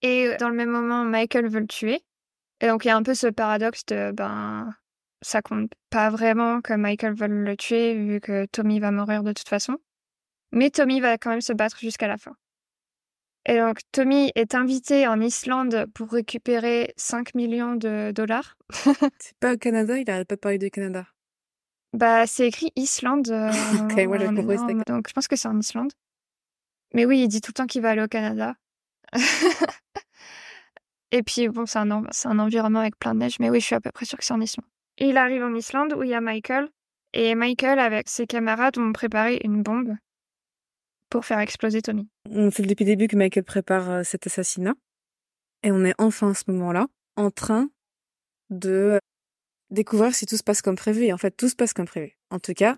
Et 0.00 0.28
euh, 0.28 0.36
dans 0.38 0.48
le 0.48 0.54
même 0.54 0.70
moment, 0.70 1.04
Michael 1.04 1.48
veut 1.48 1.60
le 1.60 1.66
tuer. 1.66 2.00
Et 2.62 2.68
donc 2.68 2.86
il 2.86 2.88
y 2.88 2.90
a 2.90 2.96
un 2.96 3.02
peu 3.02 3.14
ce 3.14 3.26
paradoxe 3.26 3.84
de 3.86 4.12
ben 4.12 4.74
ça 5.20 5.42
compte 5.42 5.70
pas 5.90 6.08
vraiment 6.08 6.62
que 6.62 6.72
Michael 6.72 7.14
veuille 7.14 7.44
le 7.44 7.56
tuer 7.56 7.94
vu 7.94 8.20
que 8.20 8.46
Tommy 8.46 8.80
va 8.80 8.92
mourir 8.92 9.22
de 9.22 9.32
toute 9.32 9.48
façon. 9.48 9.76
Mais 10.52 10.70
Tommy 10.70 11.00
va 11.00 11.18
quand 11.18 11.28
même 11.28 11.42
se 11.42 11.52
battre 11.52 11.78
jusqu'à 11.78 12.08
la 12.08 12.16
fin. 12.16 12.34
Et 13.44 13.58
donc 13.58 13.80
Tommy 13.92 14.32
est 14.36 14.54
invité 14.54 15.06
en 15.06 15.20
Islande 15.20 15.84
pour 15.94 16.10
récupérer 16.10 16.94
5 16.96 17.34
millions 17.34 17.74
de 17.74 18.10
dollars. 18.10 18.56
C'est 19.18 19.36
pas 19.38 19.52
au 19.52 19.58
Canada, 19.58 19.98
il 19.98 20.10
arrête 20.10 20.28
pas 20.28 20.36
de 20.36 20.40
parler 20.40 20.58
du 20.58 20.70
Canada. 20.70 21.06
Bah 21.92 22.26
c'est 22.26 22.48
écrit 22.48 22.72
Islande. 22.74 23.28
euh, 23.30 23.50
Ok, 23.82 24.06
moi, 24.06 24.18
j'ai 24.18 24.28
en 24.28 24.34
compris, 24.34 24.58
c'était 24.58 24.72
énorme, 24.72 24.84
donc 24.88 25.08
je 25.08 25.12
pense 25.12 25.28
que 25.28 25.36
c'est 25.36 25.48
en 25.48 25.58
Islande. 25.58 25.92
Mais 26.94 27.04
oui, 27.04 27.22
il 27.22 27.28
dit 27.28 27.40
tout 27.40 27.50
le 27.50 27.54
temps 27.54 27.66
qu'il 27.66 27.82
va 27.82 27.90
aller 27.90 28.02
au 28.02 28.08
Canada. 28.08 28.54
Et 31.12 31.22
puis, 31.22 31.48
bon, 31.48 31.66
c'est 31.66 31.78
un, 31.78 31.90
un 31.90 32.38
environnement 32.38 32.80
avec 32.80 32.98
plein 32.98 33.14
de 33.14 33.20
neige, 33.20 33.38
mais 33.38 33.50
oui, 33.50 33.60
je 33.60 33.66
suis 33.66 33.74
à 33.74 33.80
peu 33.80 33.90
près 33.92 34.04
sûre 34.04 34.18
que 34.18 34.24
c'est 34.24 34.34
en 34.34 34.40
Islande. 34.40 34.66
Il 34.98 35.16
arrive 35.16 35.42
en 35.42 35.54
Islande 35.54 35.92
où 35.94 36.02
il 36.02 36.10
y 36.10 36.14
a 36.14 36.20
Michael. 36.20 36.68
Et 37.12 37.34
Michael, 37.34 37.78
avec 37.78 38.08
ses 38.08 38.26
camarades, 38.26 38.78
ont 38.78 38.92
préparé 38.92 39.40
une 39.44 39.62
bombe 39.62 39.94
pour 41.10 41.24
faire 41.24 41.38
exploser 41.38 41.82
Tommy. 41.82 42.08
On 42.28 42.50
sait 42.50 42.62
depuis 42.62 42.84
le 42.84 42.90
début 42.90 43.08
que 43.08 43.16
Michael 43.16 43.44
prépare 43.44 43.90
euh, 43.90 44.02
cet 44.02 44.26
assassinat. 44.26 44.74
Et 45.62 45.70
on 45.70 45.84
est 45.84 45.94
enfin 45.98 46.30
à 46.30 46.34
ce 46.34 46.50
moment-là 46.50 46.86
en 47.16 47.30
train 47.30 47.70
de 48.50 48.70
euh, 48.70 48.98
découvrir 49.70 50.14
si 50.14 50.26
tout 50.26 50.36
se 50.36 50.42
passe 50.42 50.62
comme 50.62 50.76
prévu. 50.76 51.04
Et 51.04 51.12
en 51.12 51.18
fait, 51.18 51.30
tout 51.30 51.48
se 51.48 51.56
passe 51.56 51.72
comme 51.72 51.86
prévu. 51.86 52.18
En 52.30 52.38
tout 52.38 52.54
cas, 52.54 52.76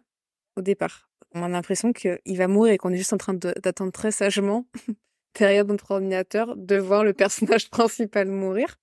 au 0.56 0.62
départ. 0.62 1.07
On 1.34 1.42
a 1.42 1.48
l'impression 1.48 1.92
qu'il 1.92 2.18
va 2.36 2.48
mourir 2.48 2.72
et 2.72 2.78
qu'on 2.78 2.90
est 2.92 2.96
juste 2.96 3.12
en 3.12 3.18
train 3.18 3.34
d'attendre 3.34 3.92
très 3.92 4.10
sagement, 4.10 4.66
derrière 5.38 5.64
notre 5.64 5.90
ordinateur, 5.90 6.56
de 6.56 6.76
voir 6.76 7.04
le 7.04 7.12
personnage 7.12 7.70
principal 7.70 8.28
mourir, 8.28 8.76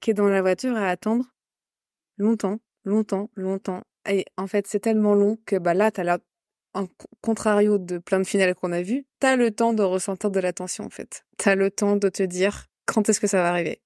qui 0.00 0.10
est 0.10 0.14
dans 0.14 0.28
la 0.28 0.42
voiture 0.42 0.76
à 0.76 0.88
attendre 0.88 1.24
longtemps, 2.18 2.58
longtemps, 2.84 3.30
longtemps. 3.34 3.82
Et 4.08 4.24
en 4.36 4.46
fait, 4.46 4.66
c'est 4.66 4.80
tellement 4.80 5.14
long 5.14 5.38
que 5.46 5.56
bah 5.56 5.74
là, 5.74 5.90
t'as 5.90 6.04
la 6.04 6.18
en 6.74 6.86
co- 6.86 7.08
contrario 7.22 7.78
de 7.78 7.98
plein 7.98 8.18
de 8.20 8.26
finales 8.26 8.54
qu'on 8.54 8.70
a 8.72 8.82
vues, 8.82 9.06
t'as 9.18 9.36
le 9.36 9.50
temps 9.50 9.72
de 9.72 9.82
ressentir 9.82 10.30
de 10.30 10.40
la 10.40 10.52
tension 10.52 10.84
en 10.84 10.90
fait. 10.90 11.24
T'as 11.38 11.54
le 11.54 11.70
temps 11.70 11.96
de 11.96 12.08
te 12.10 12.22
dire 12.22 12.66
quand 12.84 13.08
est-ce 13.08 13.18
que 13.20 13.26
ça 13.26 13.38
va 13.42 13.48
arriver? 13.50 13.80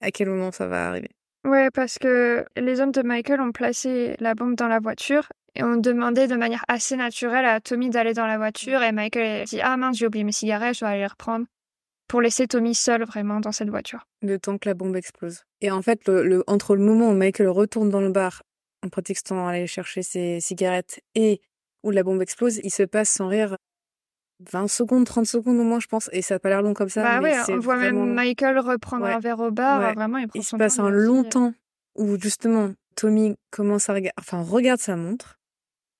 à 0.00 0.10
quel 0.12 0.28
moment 0.28 0.52
ça 0.52 0.66
va 0.68 0.88
arriver? 0.88 1.15
Ouais, 1.46 1.70
parce 1.70 1.98
que 1.98 2.44
les 2.56 2.80
hommes 2.80 2.90
de 2.90 3.02
Michael 3.02 3.40
ont 3.40 3.52
placé 3.52 4.16
la 4.18 4.34
bombe 4.34 4.56
dans 4.56 4.66
la 4.66 4.80
voiture 4.80 5.28
et 5.54 5.62
ont 5.62 5.76
demandé 5.76 6.26
de 6.26 6.34
manière 6.34 6.64
assez 6.66 6.96
naturelle 6.96 7.44
à 7.44 7.60
Tommy 7.60 7.88
d'aller 7.88 8.14
dans 8.14 8.26
la 8.26 8.36
voiture 8.36 8.82
et 8.82 8.90
Michael 8.90 9.44
dit 9.44 9.60
ah 9.60 9.76
mince 9.76 9.96
j'ai 9.96 10.08
oublié 10.08 10.24
mes 10.24 10.32
cigarettes, 10.32 10.74
je 10.74 10.80
dois 10.80 10.88
aller 10.88 11.00
les 11.00 11.06
reprendre 11.06 11.46
pour 12.08 12.20
laisser 12.20 12.48
Tommy 12.48 12.74
seul 12.74 13.04
vraiment 13.04 13.38
dans 13.38 13.52
cette 13.52 13.70
voiture. 13.70 14.08
Le 14.22 14.40
temps 14.40 14.58
que 14.58 14.68
la 14.68 14.74
bombe 14.74 14.96
explose. 14.96 15.44
Et 15.60 15.70
en 15.70 15.82
fait, 15.82 16.08
le, 16.08 16.42
entre 16.48 16.74
le 16.74 16.82
moment 16.82 17.10
où 17.10 17.14
Michael 17.14 17.48
retourne 17.48 17.90
dans 17.90 18.00
le 18.00 18.10
bar 18.10 18.42
en 18.84 18.88
prétextant 18.88 19.46
aller 19.46 19.68
chercher 19.68 20.02
ses 20.02 20.40
cigarettes 20.40 21.00
et 21.14 21.40
où 21.84 21.92
la 21.92 22.02
bombe 22.02 22.22
explose, 22.22 22.58
il 22.64 22.70
se 22.70 22.82
passe 22.82 23.10
sans 23.10 23.28
rire 23.28 23.56
20 24.40 24.68
secondes, 24.68 25.06
30 25.06 25.26
secondes 25.26 25.58
au 25.58 25.64
moins, 25.64 25.80
je 25.80 25.86
pense. 25.86 26.10
Et 26.12 26.22
ça 26.22 26.34
n'a 26.34 26.38
pas 26.38 26.48
l'air 26.48 26.62
long 26.62 26.74
comme 26.74 26.88
ça. 26.88 27.02
Bah 27.02 27.20
ouais, 27.20 27.36
on 27.48 27.58
voit 27.58 27.76
même 27.76 28.14
Michael 28.14 28.58
reprendre 28.58 29.06
un 29.06 29.18
verre 29.18 29.40
au 29.40 29.50
bar. 29.50 29.94
Vraiment, 29.94 30.18
il, 30.18 30.28
prend 30.28 30.38
il 30.38 30.44
se 30.44 30.56
passe 30.56 30.78
un 30.78 30.90
long 30.90 31.24
temps 31.24 31.52
où 31.94 32.18
justement 32.20 32.72
Tommy 32.96 33.36
commence 33.50 33.88
à 33.88 33.94
regarder, 33.94 34.14
enfin 34.18 34.42
regarde 34.42 34.80
sa 34.80 34.96
montre 34.96 35.38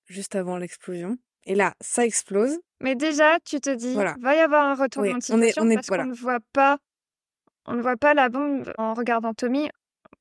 juste 0.07 0.35
avant 0.35 0.57
l'explosion. 0.57 1.19
Et 1.45 1.55
là, 1.55 1.75
ça 1.81 2.05
explose. 2.05 2.59
Mais 2.81 2.95
déjà, 2.95 3.39
tu 3.45 3.61
te 3.61 3.71
dis, 3.71 3.95
voilà. 3.95 4.17
va 4.21 4.35
y 4.35 4.41
avoir 4.41 4.67
un 4.67 4.75
retour 4.75 5.03
oui, 5.03 5.13
on 5.31 5.41
est, 5.41 5.59
on 5.59 5.71
est, 5.71 5.77
parce 5.77 5.87
qu'on 5.87 6.05
ne 6.05 6.15
voit 6.15 6.41
pas, 6.53 6.79
on 7.67 7.75
ne 7.75 7.83
voit 7.83 7.97
pas 7.97 8.15
la 8.15 8.29
bombe 8.29 8.73
en 8.79 8.95
regardant 8.95 9.33
Tommy. 9.33 9.71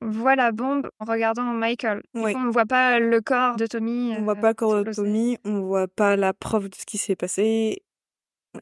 On 0.00 0.10
voit 0.10 0.36
la 0.36 0.52
bombe 0.52 0.88
en 1.00 1.04
regardant 1.04 1.42
Michael. 1.42 2.02
on 2.14 2.20
ne 2.28 2.50
voit 2.50 2.66
pas 2.66 3.00
le 3.00 3.20
corps 3.20 3.56
de 3.56 3.66
Tommy. 3.66 4.14
On 4.16 4.20
ne 4.20 4.24
voit 4.24 4.36
pas 4.36 4.48
le 4.48 4.54
corps 4.54 4.84
de 4.84 4.92
Tommy. 4.92 5.38
On 5.44 5.50
ne 5.50 5.60
voit 5.60 5.88
pas 5.88 6.16
la 6.16 6.32
preuve 6.32 6.68
de 6.68 6.74
ce 6.74 6.84
qui 6.84 6.98
s'est 6.98 7.16
passé 7.16 7.82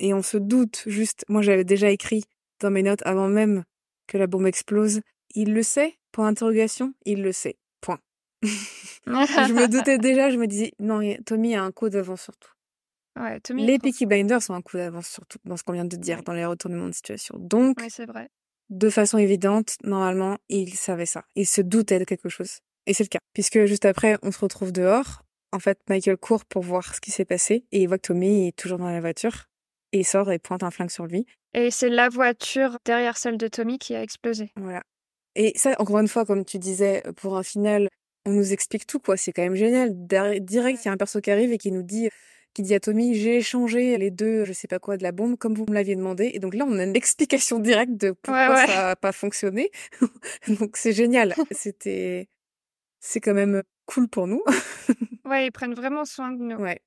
et 0.01 0.15
on 0.15 0.23
se 0.23 0.37
doute 0.37 0.83
juste. 0.87 1.25
Moi, 1.29 1.43
j'avais 1.43 1.65
déjà 1.65 1.91
écrit 1.91 2.25
dans 2.61 2.71
mes 2.71 2.83
notes 2.83 3.03
avant 3.05 3.29
même 3.29 3.65
que 4.07 4.19
la 4.19 4.27
bombe 4.27 4.47
explose. 4.47 5.01
Il 5.35 5.53
le 5.53 5.63
sait? 5.63 5.99
Point 6.13 6.31
d'interrogation. 6.31 6.95
Il 7.05 7.23
le 7.23 7.33
sait. 7.33 7.57
Point. 7.81 7.99
je 8.43 9.53
me 9.53 9.69
doutais 9.69 9.99
déjà. 9.99 10.31
Je 10.31 10.37
me 10.37 10.47
disais 10.47 10.73
non, 10.79 11.01
Tommy 11.27 11.55
a 11.57 11.63
un 11.63 11.73
coup 11.73 11.89
d'avance 11.89 12.23
surtout. 12.23 12.51
Ouais, 13.17 13.39
les 13.51 13.79
Peaky 13.79 14.07
Blinders 14.07 14.41
ont 14.49 14.55
un 14.55 14.63
coup 14.63 14.77
d'avance 14.77 15.07
surtout 15.07 15.39
dans 15.45 15.57
ce 15.57 15.63
qu'on 15.63 15.73
vient 15.73 15.85
de 15.85 15.97
dire 15.97 16.25
dans 16.25 16.33
les 16.33 16.45
retournements 16.45 16.89
de 16.89 16.95
situation. 16.95 17.37
Donc, 17.39 17.79
c'est 17.89 18.07
vrai. 18.07 18.29
de 18.71 18.91
façon 18.91 19.19
évidente, 19.19 19.77
normalement, 19.85 20.39
il 20.49 20.75
savait 20.75 21.07
ça. 21.07 21.25
Il 21.37 21.47
se 21.47 21.61
doutait 21.61 22.01
de 22.01 22.05
quelque 22.05 22.29
chose. 22.29 22.59
Et 22.87 22.93
c'est 22.93 23.05
le 23.05 23.09
cas. 23.09 23.21
Puisque 23.33 23.67
juste 23.67 23.85
après, 23.85 24.19
on 24.23 24.33
se 24.33 24.41
retrouve 24.41 24.73
dehors. 24.73 25.23
En 25.53 25.61
fait, 25.61 25.79
Michael 25.89 26.17
court 26.17 26.45
pour 26.45 26.63
voir 26.65 26.93
ce 26.93 27.01
qui 27.01 27.13
s'est 27.13 27.25
passé 27.25 27.65
et 27.71 27.83
il 27.83 27.87
voit 27.87 27.99
que 27.99 28.09
Tommy 28.09 28.49
est 28.49 28.57
toujours 28.57 28.79
dans 28.79 28.91
la 28.91 29.01
voiture 29.01 29.45
et 29.95 29.99
il 29.99 30.05
sort 30.05 30.31
et 30.33 30.41
pointe 30.41 30.65
un 30.65 30.71
flingue 30.71 30.91
sur 30.91 31.07
lui. 31.07 31.25
Et 31.55 31.71
c'est 31.71 31.89
la 31.89 32.09
voiture 32.09 32.79
derrière 32.85 33.17
celle 33.17 33.39
de 33.39 33.47
Tommy 33.47 33.79
qui 33.79 33.95
a 33.95 34.03
explosé. 34.03 34.51
Voilà. 34.57 34.83
Et 35.37 35.53
ça, 35.57 35.77
encore 35.79 36.01
une 36.01 36.09
fois, 36.09 36.25
comme 36.25 36.45
tu 36.45 36.59
disais, 36.59 37.03
pour 37.17 37.37
un 37.37 37.45
final, 37.45 37.89
on 38.27 38.33
nous 38.33 38.53
explique 38.53 38.87
tout, 38.89 38.99
quoi. 38.99 39.17
C'est 39.17 39.33
quand 39.33 39.43
même 39.43 39.55
génial. 39.55 39.91
Direct, 39.95 40.81
il 40.83 40.87
y 40.87 40.89
a 40.89 40.93
un 40.93 40.97
perso 40.97 41.21
qui 41.21 41.31
arrive 41.31 41.53
et 41.53 41.59
qui 41.59 41.71
nous 41.71 41.85
dit, 41.85 42.09
qui 42.55 42.63
dit 42.63 42.75
à 42.75 42.81
Tommy, 42.81 43.15
j'ai 43.15 43.37
échangé 43.37 43.97
les 43.97 44.11
deux, 44.11 44.45
je 44.45 44.53
sais 44.53 44.67
pas 44.67 44.81
quoi, 44.81 44.97
de 44.97 45.05
la 45.05 45.13
bombe, 45.13 45.37
comme 45.37 45.55
vous 45.55 45.65
me 45.69 45.75
l'aviez 45.75 45.95
demandé. 45.95 46.33
Et 46.35 46.41
donc 46.41 46.55
là, 46.55 46.65
on 46.69 46.77
a 46.77 46.83
une 46.83 46.97
explication 46.97 47.61
directe 47.61 47.93
de 47.93 48.11
pourquoi 48.11 48.67
ça 48.67 48.91
a 48.91 48.97
pas 48.97 49.13
fonctionné. 49.13 49.71
donc 50.59 50.77
c'est 50.77 50.93
génial. 50.93 51.35
C'était, 51.53 52.29
c'est 52.99 53.21
quand 53.21 53.35
même 53.35 53.63
cool 53.87 54.09
pour 54.09 54.27
nous. 54.27 54.43
ouais, 55.25 55.47
ils 55.47 55.53
prennent 55.53 55.75
vraiment 55.75 56.05
soin 56.05 56.33
de 56.33 56.43
nous. 56.43 56.57
Ouais. 56.57 56.81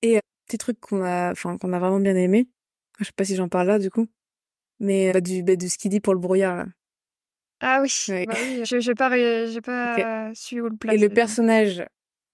Et 0.00 0.20
petit 0.50 0.58
truc 0.58 0.80
qu'on 0.80 1.02
a, 1.02 1.30
enfin, 1.30 1.56
qu'on 1.58 1.72
a 1.72 1.78
vraiment 1.78 2.00
bien 2.00 2.16
aimé. 2.16 2.48
Je 2.98 3.04
sais 3.04 3.12
pas 3.14 3.24
si 3.24 3.36
j'en 3.36 3.48
parle 3.48 3.68
là, 3.68 3.78
du 3.78 3.90
coup. 3.90 4.08
Mais 4.80 5.12
bah, 5.12 5.20
du, 5.20 5.42
bah, 5.42 5.54
qu'il 5.56 5.90
dit 5.90 6.00
pour 6.00 6.14
le 6.14 6.20
brouillard, 6.20 6.56
là. 6.56 6.66
Ah 7.62 7.82
oui, 7.82 7.92
bah 8.08 8.34
oui. 8.34 8.62
je 8.64 8.88
n'ai 8.88 8.94
pas, 8.94 9.46
j'ai 9.46 9.60
pas 9.60 10.30
su 10.34 10.60
où 10.62 10.68
le 10.68 10.76
placer. 10.76 10.96
Et 10.96 11.00
le 11.00 11.10
personnage, 11.10 11.84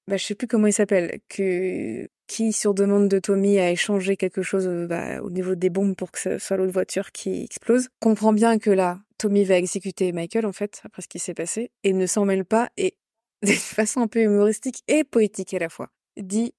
bah, 0.07 0.17
je 0.17 0.25
sais 0.25 0.37
plus 0.37 0.47
comment 0.47 0.69
il 0.69 0.73
s'appelle, 0.73 1.19
que 1.29 2.09
qui 2.29 2.53
sur 2.53 2.75
demande 2.75 3.09
de 3.09 3.19
Tommy 3.19 3.59
a 3.59 3.71
échangé 3.71 4.17
quelque 4.17 4.43
chose 4.43 4.69
bah, 4.89 5.21
au 5.23 5.31
niveau 5.31 5.55
des 5.55 5.71
bombes 5.71 5.97
pour 5.97 6.13
que 6.13 6.19
ce 6.19 6.39
soit 6.39 6.57
l'autre 6.57 6.73
voiture 6.73 7.13
qui 7.13 7.43
explose, 7.43 7.89
comprend 8.01 8.33
bien 8.33 8.59
que 8.59 8.71
là, 8.71 9.01
Tommy 9.19 9.45
va 9.45 9.57
exécuter 9.57 10.13
Michael 10.13 10.47
en 10.47 10.53
fait 10.53 10.81
après 10.85 11.03
ce 11.03 11.09
qui 11.09 11.19
s'est 11.19 11.35
passé 11.35 11.71
et 11.85 11.93
ne 11.93 12.07
s'en 12.07 12.25
mêle 12.25 12.45
pas 12.45 12.71
et 12.77 12.97
d'une 13.43 13.55
façon 13.55 14.01
un 14.01 14.09
peu 14.09 14.21
humoristique 14.21 14.83
et 14.89 15.05
poétique 15.05 15.55
à 15.55 15.59
la 15.59 15.69
fois 15.69 15.91
dit 16.17 16.53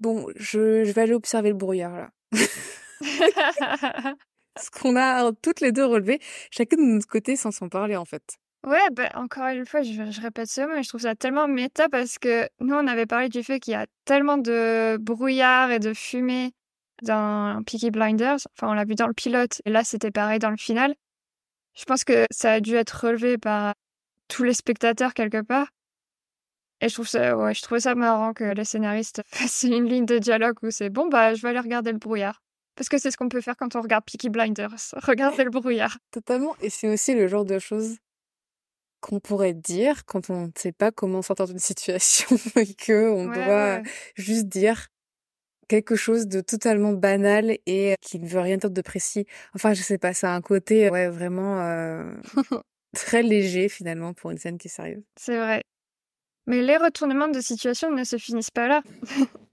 Bon, 0.00 0.26
je, 0.36 0.84
je 0.84 0.92
vais 0.92 1.02
aller 1.02 1.14
observer 1.14 1.50
le 1.50 1.56
brouillard 1.56 1.96
là. 1.96 2.10
Ce 4.58 4.70
qu'on 4.70 4.96
a 4.96 5.32
toutes 5.42 5.60
les 5.60 5.72
deux 5.72 5.84
relevé, 5.84 6.18
chacun 6.50 6.76
de 6.76 6.82
notre 6.82 7.06
côté 7.06 7.36
sans 7.36 7.50
s'en 7.50 7.68
parler 7.68 7.96
en 7.96 8.04
fait. 8.04 8.36
Ouais, 8.66 8.90
bah, 8.90 9.10
encore 9.14 9.46
une 9.46 9.64
fois, 9.64 9.82
je, 9.82 10.10
je 10.10 10.20
répète 10.20 10.48
ça, 10.48 10.66
mais 10.66 10.82
je 10.82 10.88
trouve 10.88 11.02
ça 11.02 11.14
tellement 11.14 11.46
méta 11.46 11.88
parce 11.88 12.18
que 12.18 12.48
nous, 12.60 12.74
on 12.74 12.86
avait 12.88 13.06
parlé 13.06 13.28
du 13.28 13.42
fait 13.44 13.60
qu'il 13.60 13.72
y 13.72 13.76
a 13.76 13.86
tellement 14.04 14.38
de 14.38 14.96
brouillard 14.98 15.70
et 15.70 15.78
de 15.78 15.94
fumée 15.94 16.52
dans 17.02 17.62
Peaky 17.64 17.90
Blinders. 17.92 18.38
Enfin, 18.56 18.68
on 18.68 18.74
l'a 18.74 18.84
vu 18.84 18.96
dans 18.96 19.06
le 19.06 19.14
pilote, 19.14 19.60
et 19.64 19.70
là, 19.70 19.84
c'était 19.84 20.10
pareil 20.10 20.40
dans 20.40 20.50
le 20.50 20.56
final. 20.56 20.94
Je 21.74 21.84
pense 21.84 22.02
que 22.02 22.26
ça 22.32 22.54
a 22.54 22.60
dû 22.60 22.74
être 22.74 23.06
relevé 23.06 23.38
par 23.38 23.74
tous 24.28 24.42
les 24.42 24.54
spectateurs 24.54 25.14
quelque 25.14 25.42
part. 25.42 25.68
Et 26.80 26.88
je 26.88 26.94
trouve 26.94 27.08
ça, 27.08 27.36
ouais, 27.36 27.54
je 27.54 27.62
trouve 27.62 27.78
ça 27.78 27.94
marrant 27.94 28.32
que 28.32 28.44
les 28.44 28.64
scénaristes 28.64 29.22
fassent 29.28 29.64
une 29.64 29.88
ligne 29.88 30.06
de 30.06 30.18
dialogue 30.18 30.56
où 30.62 30.70
c'est 30.70 30.90
bon, 30.90 31.08
bah, 31.08 31.34
je 31.34 31.42
vais 31.42 31.50
aller 31.50 31.60
regarder 31.60 31.92
le 31.92 31.98
brouillard. 31.98 32.42
Parce 32.76 32.90
que 32.90 32.98
c'est 32.98 33.10
ce 33.10 33.16
qu'on 33.16 33.30
peut 33.30 33.40
faire 33.40 33.56
quand 33.56 33.74
on 33.74 33.80
regarde 33.80 34.04
Peaky 34.04 34.28
Blinders. 34.28 34.74
Regarder 35.02 35.44
le 35.44 35.50
brouillard. 35.50 35.96
Totalement. 36.10 36.54
Et 36.60 36.68
c'est 36.68 36.88
aussi 36.88 37.14
le 37.14 37.26
genre 37.26 37.46
de 37.46 37.58
choses 37.58 37.96
qu'on 39.00 39.18
pourrait 39.18 39.54
dire 39.54 40.04
quand 40.04 40.28
on 40.28 40.48
ne 40.48 40.52
sait 40.54 40.72
pas 40.72 40.90
comment 40.90 41.22
sortir 41.22 41.46
d'une 41.46 41.58
situation 41.58 42.36
et 42.56 42.74
que 42.74 43.08
on 43.08 43.32
doit 43.32 43.80
juste 44.14 44.46
dire 44.46 44.88
quelque 45.68 45.96
chose 45.96 46.28
de 46.28 46.40
totalement 46.42 46.92
banal 46.92 47.56
et 47.66 47.94
qui 48.02 48.18
ne 48.20 48.28
veut 48.28 48.40
rien 48.40 48.58
dire 48.58 48.70
de 48.70 48.82
précis. 48.82 49.26
Enfin, 49.54 49.72
je 49.72 49.82
sais 49.82 49.98
pas, 49.98 50.12
ça 50.12 50.32
a 50.32 50.36
un 50.36 50.42
côté 50.42 50.90
ouais 50.90 51.08
vraiment 51.08 51.60
euh, 51.60 52.12
très 52.94 53.22
léger 53.22 53.68
finalement 53.68 54.12
pour 54.12 54.30
une 54.30 54.38
scène 54.38 54.58
qui 54.58 54.68
est 54.68 54.70
sérieuse. 54.70 55.02
C'est 55.16 55.38
vrai. 55.38 55.62
Mais 56.46 56.62
les 56.62 56.76
retournements 56.76 57.28
de 57.28 57.40
situation 57.40 57.90
ne 57.90 58.04
se 58.04 58.16
finissent 58.16 58.50
pas 58.50 58.68
là. 58.68 58.82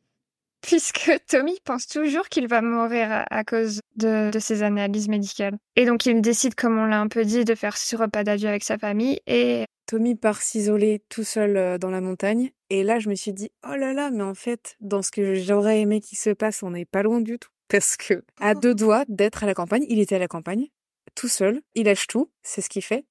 Puisque 0.62 1.12
Tommy 1.28 1.60
pense 1.66 1.88
toujours 1.88 2.30
qu'il 2.30 2.48
va 2.48 2.62
mourir 2.62 3.26
à, 3.30 3.44
cause 3.44 3.82
de, 3.98 4.32
ses 4.40 4.64
analyses 4.64 5.10
médicales. 5.10 5.58
Et 5.76 5.86
donc 5.86 6.06
il 6.06 6.22
décide, 6.22 6.56
comme 6.56 6.78
on 6.78 6.86
l'a 6.86 7.02
un 7.02 7.10
peu 7.10 7.26
dit, 7.26 7.44
de 7.44 7.54
faire 7.54 7.76
ce 7.76 7.98
repas 7.98 8.24
d'adieu 8.24 8.48
avec 8.48 8.64
sa 8.64 8.78
famille 8.78 9.20
et... 9.28 9.66
Tommy 9.86 10.16
part 10.16 10.42
s'isoler 10.42 11.04
tout 11.10 11.26
seul 11.26 11.58
euh, 11.58 11.78
dans 11.78 11.90
la 11.90 12.00
montagne. 12.00 12.52
Et 12.70 12.84
là, 12.84 13.00
je 13.00 13.10
me 13.10 13.16
suis 13.16 13.34
dit, 13.34 13.52
oh 13.70 13.76
là 13.76 13.92
là, 13.92 14.10
mais 14.12 14.24
en 14.24 14.34
fait, 14.34 14.78
dans 14.80 15.02
ce 15.02 15.12
que 15.12 15.36
j'aurais 15.36 15.82
aimé 15.82 16.00
qu'il 16.00 16.18
se 16.18 16.30
passe, 16.30 16.64
on 16.64 16.72
n'est 16.72 16.86
pas 16.86 17.04
loin 17.04 17.20
du 17.20 17.38
tout. 17.38 17.50
Parce 17.68 17.98
que, 17.98 18.24
à 18.40 18.56
deux 18.56 18.74
doigts 18.74 19.04
d'être 19.10 19.44
à 19.44 19.46
la 19.46 19.54
campagne, 19.54 19.86
il 19.90 20.00
était 20.00 20.16
à 20.16 20.20
la 20.20 20.30
campagne, 20.30 20.68
tout 21.16 21.28
seul, 21.28 21.62
il 21.76 21.86
lâche 21.86 22.08
tout, 22.08 22.32
c'est 22.42 22.62
ce 22.62 22.70
qu'il 22.70 22.82
fait, 22.82 23.06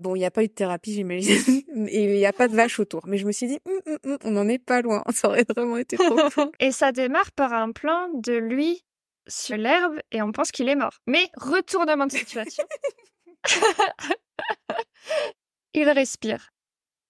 Bon, 0.00 0.16
il 0.16 0.20
n'y 0.20 0.24
a 0.24 0.30
pas 0.30 0.42
eu 0.42 0.48
de 0.48 0.52
thérapie, 0.52 0.94
j'imagine, 0.94 1.62
et 1.88 2.04
il 2.04 2.16
n'y 2.16 2.26
a 2.26 2.32
pas 2.32 2.48
de 2.48 2.56
vache 2.56 2.80
autour. 2.80 3.02
Mais 3.06 3.18
je 3.18 3.26
me 3.26 3.32
suis 3.32 3.46
dit, 3.46 3.58
hum, 3.66 3.80
hum, 3.86 3.98
hum, 4.04 4.18
on 4.24 4.30
n'en 4.30 4.48
est 4.48 4.58
pas 4.58 4.80
loin. 4.80 5.04
Ça 5.14 5.28
aurait 5.28 5.44
vraiment 5.54 5.76
été 5.76 5.96
trop 5.96 6.16
cool. 6.30 6.50
Et 6.60 6.72
ça 6.72 6.90
démarre 6.90 7.30
par 7.32 7.52
un 7.52 7.72
plan 7.72 8.08
de 8.14 8.32
lui 8.32 8.82
sur 9.28 9.56
l'herbe 9.56 9.96
et 10.10 10.22
on 10.22 10.32
pense 10.32 10.50
qu'il 10.50 10.68
est 10.68 10.74
mort. 10.74 10.98
Mais 11.06 11.28
retournement 11.36 12.06
de 12.06 12.12
situation. 12.12 12.64
il 15.74 15.88
respire. 15.88 16.50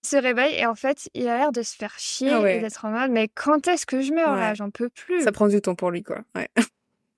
Il 0.03 0.09
se 0.09 0.17
réveille 0.17 0.57
et 0.57 0.67
en 0.67 0.75
fait, 0.75 1.09
il 1.15 1.29
a 1.29 1.39
l'air 1.39 1.53
de 1.53 1.63
se 1.63 1.77
faire 1.77 1.99
chier 1.99 2.31
ah 2.31 2.51
et 2.51 2.61
d'être 2.61 2.85
en 2.85 2.91
mode, 2.91 3.11
mais 3.11 3.29
quand 3.29 3.69
est-ce 3.69 3.87
que 3.87 4.03
je 4.03 4.13
meurs 4.13 4.35
là? 4.35 4.55
J'en 4.55 4.71
peux 4.71 4.89
plus. 4.89 5.23
Ça 5.23 5.33
prend 5.33 5.49
du 5.49 5.61
temps 5.61 5.75
pour 5.75 5.91
lui, 5.91 6.03
quoi. 6.03 6.21
Ouais. 6.35 6.49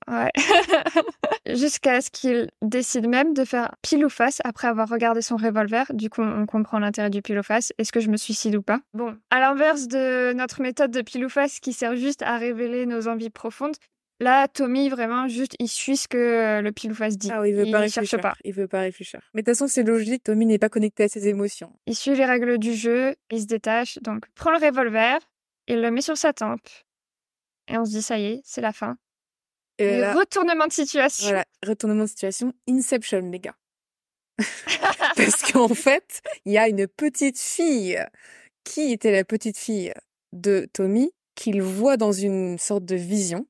Ouais. 0.08 0.30
Jusqu'à 1.54 2.00
ce 2.00 2.10
qu'il 2.10 2.50
décide 2.62 3.08
même 3.08 3.34
de 3.34 3.44
faire 3.44 3.74
pile 3.82 4.04
ou 4.04 4.08
face 4.08 4.40
après 4.44 4.68
avoir 4.68 4.88
regardé 4.88 5.22
son 5.22 5.36
revolver. 5.36 5.86
Du 5.94 6.10
coup, 6.10 6.22
on 6.22 6.46
comprend 6.46 6.78
l'intérêt 6.78 7.10
du 7.10 7.22
pile 7.22 7.38
ou 7.38 7.42
face. 7.42 7.72
Est-ce 7.78 7.92
que 7.92 8.00
je 8.00 8.08
me 8.08 8.16
suicide 8.16 8.56
ou 8.56 8.62
pas? 8.62 8.80
Bon, 8.94 9.16
à 9.30 9.40
l'inverse 9.40 9.88
de 9.88 10.32
notre 10.32 10.62
méthode 10.62 10.90
de 10.90 11.02
pile 11.02 11.24
ou 11.24 11.28
face 11.28 11.60
qui 11.60 11.72
sert 11.72 11.96
juste 11.96 12.22
à 12.22 12.36
révéler 12.38 12.86
nos 12.86 13.08
envies 13.08 13.30
profondes, 13.30 13.76
Là, 14.22 14.46
Tommy, 14.46 14.88
vraiment, 14.88 15.26
juste, 15.26 15.56
il 15.58 15.66
suit 15.66 15.96
ce 15.96 16.06
que 16.06 16.60
le 16.60 16.70
pile 16.70 16.92
ou 16.92 16.94
face 16.94 17.18
dit. 17.18 17.28
Ah 17.32 17.44
il 17.44 17.56
veut 17.56 17.68
pas 17.68 17.80
réfléchir. 17.80 18.20
Pas. 18.20 18.34
Il 18.44 18.52
veut 18.52 18.68
pas 18.68 18.78
réfléchir. 18.78 19.20
Mais 19.34 19.42
de 19.42 19.46
toute 19.46 19.56
façon, 19.56 19.66
c'est 19.66 19.82
logique. 19.82 20.22
Tommy 20.22 20.46
n'est 20.46 20.60
pas 20.60 20.68
connecté 20.68 21.02
à 21.02 21.08
ses 21.08 21.26
émotions. 21.26 21.72
Il 21.86 21.96
suit 21.96 22.14
les 22.14 22.24
règles 22.24 22.58
du 22.58 22.72
jeu. 22.72 23.16
Il 23.32 23.40
se 23.40 23.46
détache. 23.46 23.98
Donc, 24.00 24.26
prend 24.36 24.52
le 24.52 24.64
revolver. 24.64 25.18
Il 25.66 25.80
le 25.80 25.90
met 25.90 26.02
sur 26.02 26.16
sa 26.16 26.32
tempe. 26.32 26.68
Et 27.66 27.76
on 27.76 27.84
se 27.84 27.90
dit, 27.90 28.02
ça 28.02 28.16
y 28.16 28.26
est, 28.26 28.42
c'est 28.44 28.60
la 28.60 28.72
fin. 28.72 28.96
Et 29.82 30.12
retournement 30.12 30.66
de 30.66 30.72
situation. 30.72 31.26
Voilà, 31.26 31.44
retournement 31.66 32.04
de 32.04 32.08
situation, 32.08 32.52
Inception, 32.68 33.20
les 33.30 33.40
gars. 33.40 33.56
Parce 35.16 35.52
qu'en 35.52 35.68
fait, 35.68 36.20
il 36.44 36.52
y 36.52 36.58
a 36.58 36.68
une 36.68 36.86
petite 36.86 37.38
fille 37.38 37.98
qui 38.64 38.92
était 38.92 39.12
la 39.12 39.24
petite 39.24 39.58
fille 39.58 39.92
de 40.32 40.68
Tommy 40.72 41.12
qu'il 41.34 41.62
voit 41.62 41.96
dans 41.96 42.12
une 42.12 42.58
sorte 42.58 42.84
de 42.84 42.96
vision? 42.96 43.46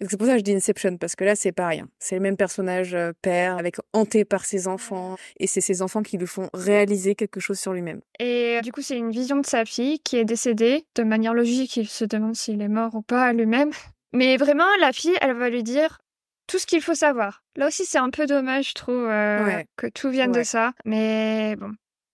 C'est 0.00 0.16
pour 0.16 0.26
ça 0.26 0.32
que 0.32 0.38
je 0.38 0.44
dis 0.44 0.54
Inception, 0.54 0.96
parce 0.96 1.14
que 1.14 1.24
là, 1.24 1.36
c'est 1.36 1.52
pas 1.52 1.66
rien. 1.66 1.86
C'est 1.98 2.14
le 2.14 2.22
même 2.22 2.38
personnage 2.38 2.94
euh, 2.94 3.12
père, 3.20 3.58
avec 3.58 3.76
hanté 3.92 4.24
par 4.24 4.46
ses 4.46 4.66
enfants, 4.66 5.16
et 5.38 5.46
c'est 5.46 5.60
ses 5.60 5.82
enfants 5.82 6.02
qui 6.02 6.16
lui 6.16 6.26
font 6.26 6.48
réaliser 6.54 7.14
quelque 7.14 7.38
chose 7.38 7.58
sur 7.58 7.74
lui-même. 7.74 8.00
Et 8.18 8.56
euh, 8.56 8.60
du 8.62 8.72
coup, 8.72 8.80
c'est 8.80 8.96
une 8.96 9.10
vision 9.10 9.36
de 9.36 9.44
sa 9.44 9.66
fille 9.66 9.98
qui 10.00 10.16
est 10.16 10.24
décédée. 10.24 10.86
De 10.94 11.02
manière 11.02 11.34
logique, 11.34 11.76
il 11.76 11.86
se 11.86 12.06
demande 12.06 12.34
s'il 12.34 12.62
est 12.62 12.68
mort 12.68 12.94
ou 12.94 13.02
pas 13.02 13.34
lui-même. 13.34 13.72
Mais 14.12 14.36
vraiment, 14.36 14.68
la 14.80 14.92
fille, 14.92 15.16
elle 15.20 15.34
va 15.34 15.50
lui 15.50 15.62
dire 15.62 15.98
tout 16.46 16.58
ce 16.58 16.66
qu'il 16.66 16.82
faut 16.82 16.94
savoir. 16.94 17.42
Là 17.56 17.68
aussi, 17.68 17.84
c'est 17.84 17.98
un 17.98 18.10
peu 18.10 18.26
dommage, 18.26 18.70
je 18.70 18.74
trouve, 18.74 19.06
euh, 19.08 19.62
que 19.76 19.86
tout 19.86 20.10
vienne 20.10 20.32
de 20.32 20.42
ça. 20.42 20.72
Mais 20.84 21.54
bon, 21.56 21.72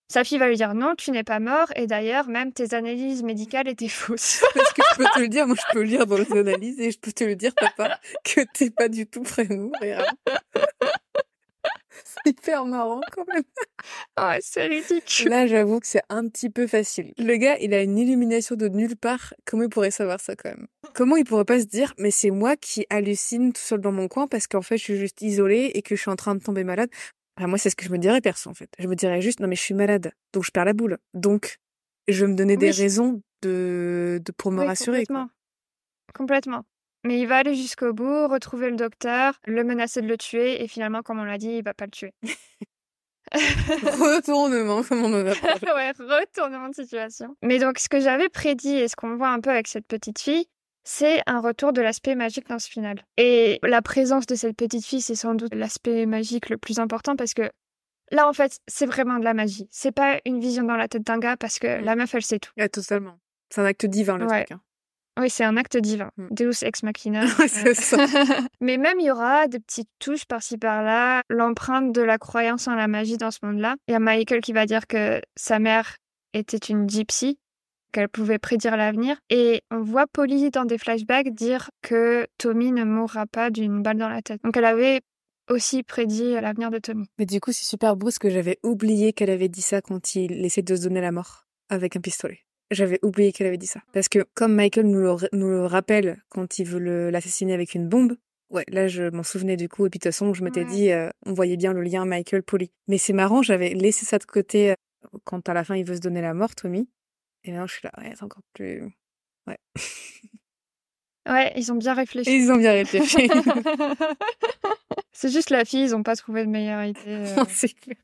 sa 0.08 0.22
fille 0.22 0.38
va 0.38 0.48
lui 0.48 0.56
dire 0.56 0.74
non, 0.74 0.94
tu 0.96 1.10
n'es 1.10 1.24
pas 1.24 1.40
mort. 1.40 1.68
Et 1.74 1.86
d'ailleurs, 1.86 2.28
même 2.28 2.52
tes 2.52 2.74
analyses 2.74 3.22
médicales 3.22 3.66
étaient 3.68 3.88
fausses. 3.88 4.44
Parce 4.54 4.72
que 4.72 4.82
je 4.92 4.96
peux 4.98 5.04
te 5.14 5.20
le 5.20 5.28
dire, 5.28 5.46
moi 5.46 5.56
je 5.56 5.72
peux 5.72 5.82
lire 5.82 6.06
dans 6.06 6.18
les 6.18 6.32
analyses 6.32 6.78
et 6.80 6.90
je 6.90 6.98
peux 6.98 7.12
te 7.12 7.24
le 7.24 7.34
dire, 7.34 7.54
papa, 7.54 7.98
que 8.24 8.42
t'es 8.52 8.70
pas 8.70 8.88
du 8.88 9.06
tout 9.06 9.22
mourir. 9.48 10.04
C'est 10.26 10.32
hyper 12.30 12.66
marrant 12.66 13.00
quand 13.12 13.26
même. 13.32 13.42
Ouais, 14.18 14.38
c'est 14.42 14.66
ridicule. 14.66 15.28
Là, 15.28 15.46
j'avoue 15.46 15.80
que 15.80 15.86
c'est 15.86 16.02
un 16.08 16.28
petit 16.28 16.50
peu 16.50 16.66
facile. 16.66 17.12
Le 17.18 17.36
gars, 17.36 17.56
il 17.58 17.72
a 17.74 17.82
une 17.82 17.98
illumination 17.98 18.56
de 18.56 18.68
nulle 18.68 18.96
part. 18.96 19.34
Comment 19.44 19.64
il 19.64 19.68
pourrait 19.68 19.90
savoir 19.90 20.20
ça 20.20 20.34
quand 20.36 20.50
même? 20.50 20.66
Comment 20.94 21.16
il 21.16 21.24
pourrait 21.24 21.44
pas 21.44 21.60
se 21.60 21.66
dire, 21.66 21.94
mais 21.98 22.10
c'est 22.10 22.30
moi 22.30 22.56
qui 22.56 22.86
hallucine 22.90 23.52
tout 23.52 23.60
seul 23.60 23.80
dans 23.80 23.92
mon 23.92 24.08
coin 24.08 24.26
parce 24.26 24.46
qu'en 24.46 24.62
fait, 24.62 24.76
je 24.78 24.82
suis 24.82 24.96
juste 24.96 25.22
isolée 25.22 25.70
et 25.74 25.82
que 25.82 25.94
je 25.96 26.00
suis 26.00 26.10
en 26.10 26.16
train 26.16 26.34
de 26.34 26.42
tomber 26.42 26.64
malade? 26.64 26.90
Ah, 27.36 27.46
moi, 27.46 27.58
c'est 27.58 27.70
ce 27.70 27.76
que 27.76 27.84
je 27.84 27.90
me 27.90 27.98
dirais 27.98 28.20
perso, 28.20 28.48
en 28.48 28.54
fait. 28.54 28.70
Je 28.78 28.88
me 28.88 28.94
dirais 28.94 29.20
juste, 29.20 29.40
non, 29.40 29.48
mais 29.48 29.56
je 29.56 29.62
suis 29.62 29.74
malade, 29.74 30.12
donc 30.32 30.44
je 30.44 30.50
perds 30.50 30.64
la 30.64 30.72
boule. 30.72 30.98
Donc, 31.12 31.58
je 32.08 32.24
vais 32.24 32.30
me 32.30 32.36
donner 32.36 32.56
des 32.56 32.70
raisons 32.70 33.20
de, 33.42 34.20
de 34.24 34.32
pour 34.32 34.52
me 34.52 34.64
rassurer. 34.64 35.04
Complètement. 35.04 35.28
Complètement. 36.14 36.64
Mais 37.06 37.20
il 37.20 37.26
va 37.26 37.36
aller 37.38 37.54
jusqu'au 37.54 37.92
bout, 37.92 38.26
retrouver 38.26 38.68
le 38.68 38.76
docteur, 38.76 39.34
le 39.46 39.62
menacer 39.62 40.02
de 40.02 40.08
le 40.08 40.16
tuer, 40.16 40.62
et 40.62 40.66
finalement, 40.66 41.02
comme 41.02 41.20
on 41.20 41.24
l'a 41.24 41.38
dit, 41.38 41.50
il 41.58 41.62
va 41.62 41.72
pas 41.72 41.84
le 41.84 41.92
tuer. 41.92 42.12
retournement, 43.32 44.82
comme 44.82 45.04
on 45.04 45.10
va 45.10 45.22
Ouais, 45.74 45.92
retournement 45.92 46.68
de 46.68 46.74
situation. 46.74 47.36
Mais 47.42 47.58
donc, 47.58 47.78
ce 47.78 47.88
que 47.88 48.00
j'avais 48.00 48.28
prédit 48.28 48.76
et 48.76 48.88
ce 48.88 48.96
qu'on 48.96 49.16
voit 49.16 49.28
un 49.28 49.40
peu 49.40 49.50
avec 49.50 49.68
cette 49.68 49.86
petite 49.86 50.18
fille, 50.18 50.46
c'est 50.82 51.22
un 51.26 51.40
retour 51.40 51.72
de 51.72 51.80
l'aspect 51.80 52.16
magique 52.16 52.48
dans 52.48 52.58
ce 52.58 52.68
final. 52.68 53.04
Et 53.16 53.60
la 53.62 53.82
présence 53.82 54.26
de 54.26 54.34
cette 54.34 54.56
petite 54.56 54.84
fille, 54.84 55.00
c'est 55.00 55.14
sans 55.14 55.34
doute 55.34 55.54
l'aspect 55.54 56.06
magique 56.06 56.48
le 56.48 56.56
plus 56.56 56.80
important 56.80 57.14
parce 57.14 57.34
que 57.34 57.50
là, 58.10 58.28
en 58.28 58.32
fait, 58.32 58.58
c'est 58.66 58.86
vraiment 58.86 59.18
de 59.18 59.24
la 59.24 59.34
magie. 59.34 59.68
C'est 59.70 59.92
pas 59.92 60.18
une 60.24 60.40
vision 60.40 60.64
dans 60.64 60.76
la 60.76 60.88
tête 60.88 61.02
d'un 61.02 61.18
gars 61.18 61.36
parce 61.36 61.58
que 61.58 61.66
la 61.66 61.94
meuf, 61.94 62.14
elle 62.14 62.24
sait 62.24 62.38
tout. 62.38 62.52
Ouais, 62.56 62.68
totalement. 62.68 63.18
C'est 63.50 63.60
un 63.60 63.64
acte 63.64 63.86
divin, 63.86 64.18
le 64.18 64.26
truc. 64.26 64.50
Hein. 64.50 64.60
Oui, 65.18 65.30
c'est 65.30 65.44
un 65.44 65.56
acte 65.56 65.76
divin. 65.76 66.10
Mm. 66.16 66.26
Deus 66.30 66.62
ex 66.62 66.82
machina. 66.82 67.26
c'est 67.48 67.74
ça. 67.74 68.06
Mais 68.60 68.76
même, 68.76 69.00
il 69.00 69.06
y 69.06 69.10
aura 69.10 69.48
des 69.48 69.60
petites 69.60 69.88
touches 69.98 70.26
par-ci 70.26 70.58
par-là, 70.58 71.22
l'empreinte 71.28 71.92
de 71.92 72.02
la 72.02 72.18
croyance 72.18 72.68
en 72.68 72.74
la 72.74 72.88
magie 72.88 73.16
dans 73.16 73.30
ce 73.30 73.38
monde-là. 73.42 73.76
Il 73.88 73.92
y 73.92 73.94
a 73.94 74.00
Michael 74.00 74.40
qui 74.40 74.52
va 74.52 74.66
dire 74.66 74.86
que 74.86 75.20
sa 75.36 75.58
mère 75.58 75.96
était 76.34 76.58
une 76.58 76.88
gypsy 76.88 77.38
qu'elle 77.92 78.08
pouvait 78.08 78.38
prédire 78.38 78.76
l'avenir. 78.76 79.16
Et 79.30 79.62
on 79.70 79.80
voit 79.80 80.06
Polly 80.06 80.50
dans 80.50 80.66
des 80.66 80.76
flashbacks 80.76 81.30
dire 81.30 81.70
que 81.82 82.26
Tommy 82.36 82.72
ne 82.72 82.84
mourra 82.84 83.26
pas 83.26 83.50
d'une 83.50 83.82
balle 83.82 83.96
dans 83.96 84.08
la 84.08 84.20
tête. 84.20 84.42
Donc 84.44 84.56
elle 84.56 84.66
avait 84.66 85.00
aussi 85.48 85.82
prédit 85.82 86.32
l'avenir 86.32 86.70
de 86.70 86.78
Tommy. 86.78 87.06
Mais 87.18 87.26
du 87.26 87.40
coup, 87.40 87.52
c'est 87.52 87.64
super 87.64 87.96
beau 87.96 88.10
que 88.20 88.28
j'avais 88.28 88.58
oublié 88.62 89.12
qu'elle 89.12 89.30
avait 89.30 89.48
dit 89.48 89.62
ça 89.62 89.80
quand 89.80 90.14
il 90.14 90.44
essaie 90.44 90.62
de 90.62 90.76
se 90.76 90.82
donner 90.82 91.00
la 91.00 91.12
mort 91.12 91.46
avec 91.68 91.96
un 91.96 92.00
pistolet. 92.00 92.45
J'avais 92.70 92.98
oublié 93.02 93.32
qu'elle 93.32 93.46
avait 93.46 93.58
dit 93.58 93.66
ça. 93.66 93.80
Parce 93.92 94.08
que 94.08 94.24
comme 94.34 94.54
Michael 94.54 94.86
nous 94.86 95.00
le, 95.00 95.14
nous 95.32 95.48
le 95.48 95.66
rappelle 95.66 96.22
quand 96.28 96.58
il 96.58 96.66
veut 96.66 97.10
l'assassiner 97.10 97.54
avec 97.54 97.74
une 97.74 97.88
bombe, 97.88 98.16
ouais, 98.50 98.64
là 98.68 98.88
je 98.88 99.04
m'en 99.10 99.22
souvenais 99.22 99.56
du 99.56 99.68
coup. 99.68 99.86
Et 99.86 99.90
puis 99.90 99.98
de 99.98 100.02
toute 100.02 100.12
façon, 100.12 100.34
je 100.34 100.42
m'étais 100.42 100.64
dit, 100.64 100.90
euh, 100.90 101.08
on 101.24 101.32
voyait 101.32 101.56
bien 101.56 101.72
le 101.72 101.82
lien 101.82 102.04
Michael-Polly. 102.04 102.70
Mais 102.88 102.98
c'est 102.98 103.12
marrant, 103.12 103.42
j'avais 103.42 103.70
laissé 103.70 104.04
ça 104.04 104.18
de 104.18 104.24
côté 104.24 104.72
euh, 104.72 104.74
quand 105.24 105.48
à 105.48 105.54
la 105.54 105.64
fin 105.64 105.76
il 105.76 105.84
veut 105.84 105.96
se 105.96 106.00
donner 106.00 106.20
la 106.20 106.34
mort, 106.34 106.54
Tommy. 106.54 106.88
Et 107.44 107.52
maintenant, 107.52 107.66
je 107.66 107.74
suis 107.74 107.82
là, 107.84 107.92
ouais, 107.98 108.12
c'est 108.16 108.24
encore 108.24 108.42
plus. 108.52 108.82
Ouais. 109.46 109.58
Ouais, 111.28 111.52
ils 111.56 111.72
ont 111.72 111.76
bien 111.76 111.94
réfléchi. 111.94 112.30
Ils 112.30 112.52
ont 112.52 112.56
bien 112.56 112.72
réfléchi. 112.72 113.28
c'est 115.12 115.30
juste 115.30 115.50
la 115.50 115.64
fille, 115.64 115.82
ils 115.82 115.94
ont 115.94 116.02
pas 116.02 116.14
trouvé 116.14 116.44
de 116.44 116.50
meilleure 116.50 116.84
idée. 116.84 117.00
Euh. 117.06 117.44
c'est 117.48 117.74
clair. 117.74 117.96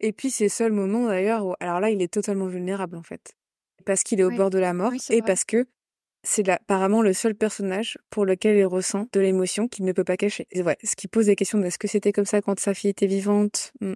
Et 0.00 0.12
puis, 0.12 0.30
c'est 0.30 0.44
le 0.44 0.50
seul 0.50 0.72
moment 0.72 1.06
d'ailleurs 1.06 1.44
où. 1.44 1.54
Alors 1.60 1.80
là, 1.80 1.90
il 1.90 2.00
est 2.00 2.12
totalement 2.12 2.46
vulnérable 2.46 2.96
en 2.96 3.02
fait. 3.02 3.34
Parce 3.84 4.02
qu'il 4.02 4.20
est 4.20 4.24
au 4.24 4.30
bord 4.30 4.50
de 4.50 4.58
la 4.58 4.72
mort 4.72 4.92
et 5.10 5.22
parce 5.22 5.44
que 5.44 5.66
c'est 6.22 6.48
apparemment 6.48 7.02
le 7.02 7.12
seul 7.12 7.34
personnage 7.34 7.98
pour 8.10 8.24
lequel 8.24 8.56
il 8.56 8.64
ressent 8.64 9.06
de 9.12 9.20
l'émotion 9.20 9.68
qu'il 9.68 9.84
ne 9.84 9.92
peut 9.92 10.04
pas 10.04 10.16
cacher. 10.16 10.46
Et 10.50 10.62
ouais, 10.62 10.78
ce 10.82 10.96
qui 10.96 11.06
pose 11.06 11.26
des 11.26 11.36
questions 11.36 11.62
est-ce 11.62 11.78
que 11.78 11.86
c'était 11.86 12.12
comme 12.12 12.24
ça 12.24 12.40
quand 12.40 12.58
sa 12.58 12.72
fille 12.72 12.90
était 12.90 13.06
vivante? 13.06 13.72
Hmm. 13.80 13.94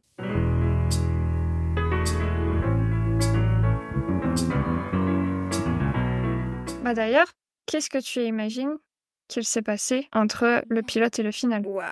Bah, 6.84 6.94
d'ailleurs, 6.94 7.32
qu'est-ce 7.66 7.90
que 7.90 7.98
tu 7.98 8.20
imagines 8.20 8.76
qu'il 9.28 9.44
s'est 9.44 9.62
passé 9.62 10.08
entre 10.12 10.62
le 10.68 10.82
pilote 10.82 11.18
et 11.18 11.22
le 11.22 11.32
final? 11.32 11.66
Waouh! 11.66 11.86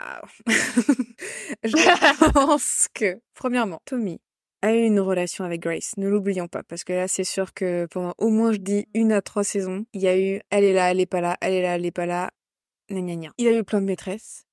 Je 1.64 2.32
pense 2.32 2.88
que, 2.94 3.20
premièrement, 3.34 3.80
Tommy 3.84 4.20
a 4.62 4.74
eu 4.74 4.82
une 4.84 5.00
relation 5.00 5.44
avec 5.44 5.60
Grace. 5.60 5.94
Ne 5.96 6.08
l'oublions 6.08 6.48
pas, 6.48 6.62
parce 6.62 6.84
que 6.84 6.92
là, 6.92 7.08
c'est 7.08 7.24
sûr 7.24 7.54
que 7.54 7.86
pendant 7.90 8.14
au 8.18 8.30
moins, 8.30 8.52
je 8.52 8.58
dis, 8.58 8.86
une 8.94 9.12
à 9.12 9.22
trois 9.22 9.44
saisons, 9.44 9.84
il 9.92 10.02
y 10.02 10.08
a 10.08 10.18
eu 10.18 10.40
elle 10.50 10.64
est 10.64 10.72
là, 10.72 10.90
elle 10.90 11.00
est 11.00 11.06
pas 11.06 11.20
là, 11.20 11.36
elle 11.40 11.54
est 11.54 11.62
là, 11.62 11.76
elle 11.76 11.86
est 11.86 11.90
pas 11.90 12.06
là, 12.06 12.30
gna 12.90 13.16
gna. 13.16 13.32
Il 13.38 13.48
a 13.48 13.58
eu 13.58 13.64
plein 13.64 13.80
de 13.80 13.86
maîtresses. 13.86 14.46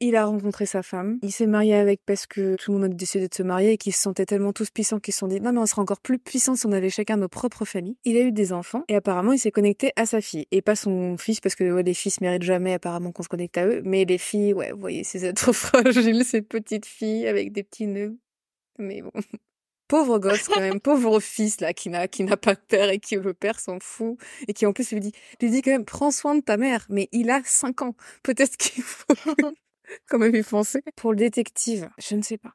Il 0.00 0.16
a 0.16 0.26
rencontré 0.26 0.66
sa 0.66 0.82
femme. 0.82 1.18
Il 1.22 1.32
s'est 1.32 1.46
marié 1.46 1.74
avec 1.74 2.00
parce 2.04 2.26
que 2.26 2.56
tout 2.56 2.72
le 2.72 2.78
monde 2.78 2.92
a 2.92 2.94
décidé 2.94 3.28
de 3.28 3.34
se 3.34 3.42
marier 3.42 3.72
et 3.72 3.78
qu'ils 3.78 3.94
se 3.94 4.02
sentaient 4.02 4.26
tellement 4.26 4.52
tous 4.52 4.70
puissants 4.70 4.98
qu'ils 4.98 5.14
se 5.14 5.20
sont 5.20 5.28
dit 5.28 5.40
non 5.40 5.52
mais 5.52 5.60
on 5.60 5.66
serait 5.66 5.80
encore 5.82 6.00
plus 6.00 6.18
puissants 6.18 6.56
si 6.56 6.66
on 6.66 6.72
avait 6.72 6.90
chacun 6.90 7.16
nos 7.16 7.28
propres 7.28 7.64
familles. 7.64 7.96
Il 8.04 8.16
a 8.16 8.20
eu 8.20 8.32
des 8.32 8.52
enfants 8.52 8.82
et 8.88 8.96
apparemment 8.96 9.32
il 9.32 9.38
s'est 9.38 9.52
connecté 9.52 9.92
à 9.96 10.04
sa 10.04 10.20
fille 10.20 10.46
et 10.50 10.62
pas 10.62 10.74
son 10.74 11.16
fils 11.16 11.40
parce 11.40 11.54
que 11.54 11.64
les 11.64 11.94
fils 11.94 12.20
méritent 12.20 12.42
jamais 12.42 12.74
apparemment 12.74 13.12
qu'on 13.12 13.22
se 13.22 13.28
connecte 13.28 13.56
à 13.56 13.66
eux. 13.66 13.82
Mais 13.84 14.04
les 14.04 14.18
filles, 14.18 14.52
ouais, 14.52 14.72
vous 14.72 14.80
voyez 14.80 15.04
ces 15.04 15.24
êtres 15.24 15.52
fragiles, 15.54 16.24
ces 16.24 16.42
petites 16.42 16.86
filles 16.86 17.28
avec 17.28 17.52
des 17.52 17.62
petits 17.62 17.86
nœuds. 17.86 18.18
Mais 18.78 19.02
bon. 19.02 19.12
Pauvre 19.86 20.18
gosse 20.18 20.48
quand 20.48 20.60
même, 20.60 20.80
pauvre 20.80 21.20
fils 21.20 21.60
là 21.60 21.74
qui 21.74 21.90
n'a 21.90 22.08
qui 22.08 22.24
n'a 22.24 22.38
pas 22.38 22.54
de 22.54 22.60
père 22.60 22.88
et 22.88 22.98
qui 22.98 23.16
le 23.16 23.34
père 23.34 23.60
s'en 23.60 23.78
fout 23.80 24.16
et 24.48 24.54
qui 24.54 24.64
en 24.64 24.72
plus 24.72 24.90
lui 24.92 25.00
dit 25.00 25.12
lui 25.42 25.50
dit 25.50 25.60
quand 25.60 25.72
même 25.72 25.84
prends 25.84 26.10
soin 26.10 26.34
de 26.34 26.40
ta 26.40 26.56
mère 26.56 26.86
mais 26.88 27.10
il 27.12 27.28
a 27.28 27.42
5 27.44 27.82
ans 27.82 27.94
peut-être 28.22 28.56
qu'il 28.56 28.82
faut 28.82 29.14
quand 30.08 30.18
même 30.18 30.34
y 30.34 30.42
penser. 30.42 30.82
Pour 30.96 31.12
le 31.12 31.18
détective, 31.18 31.90
je 31.98 32.16
ne 32.16 32.22
sais 32.22 32.38
pas. 32.38 32.54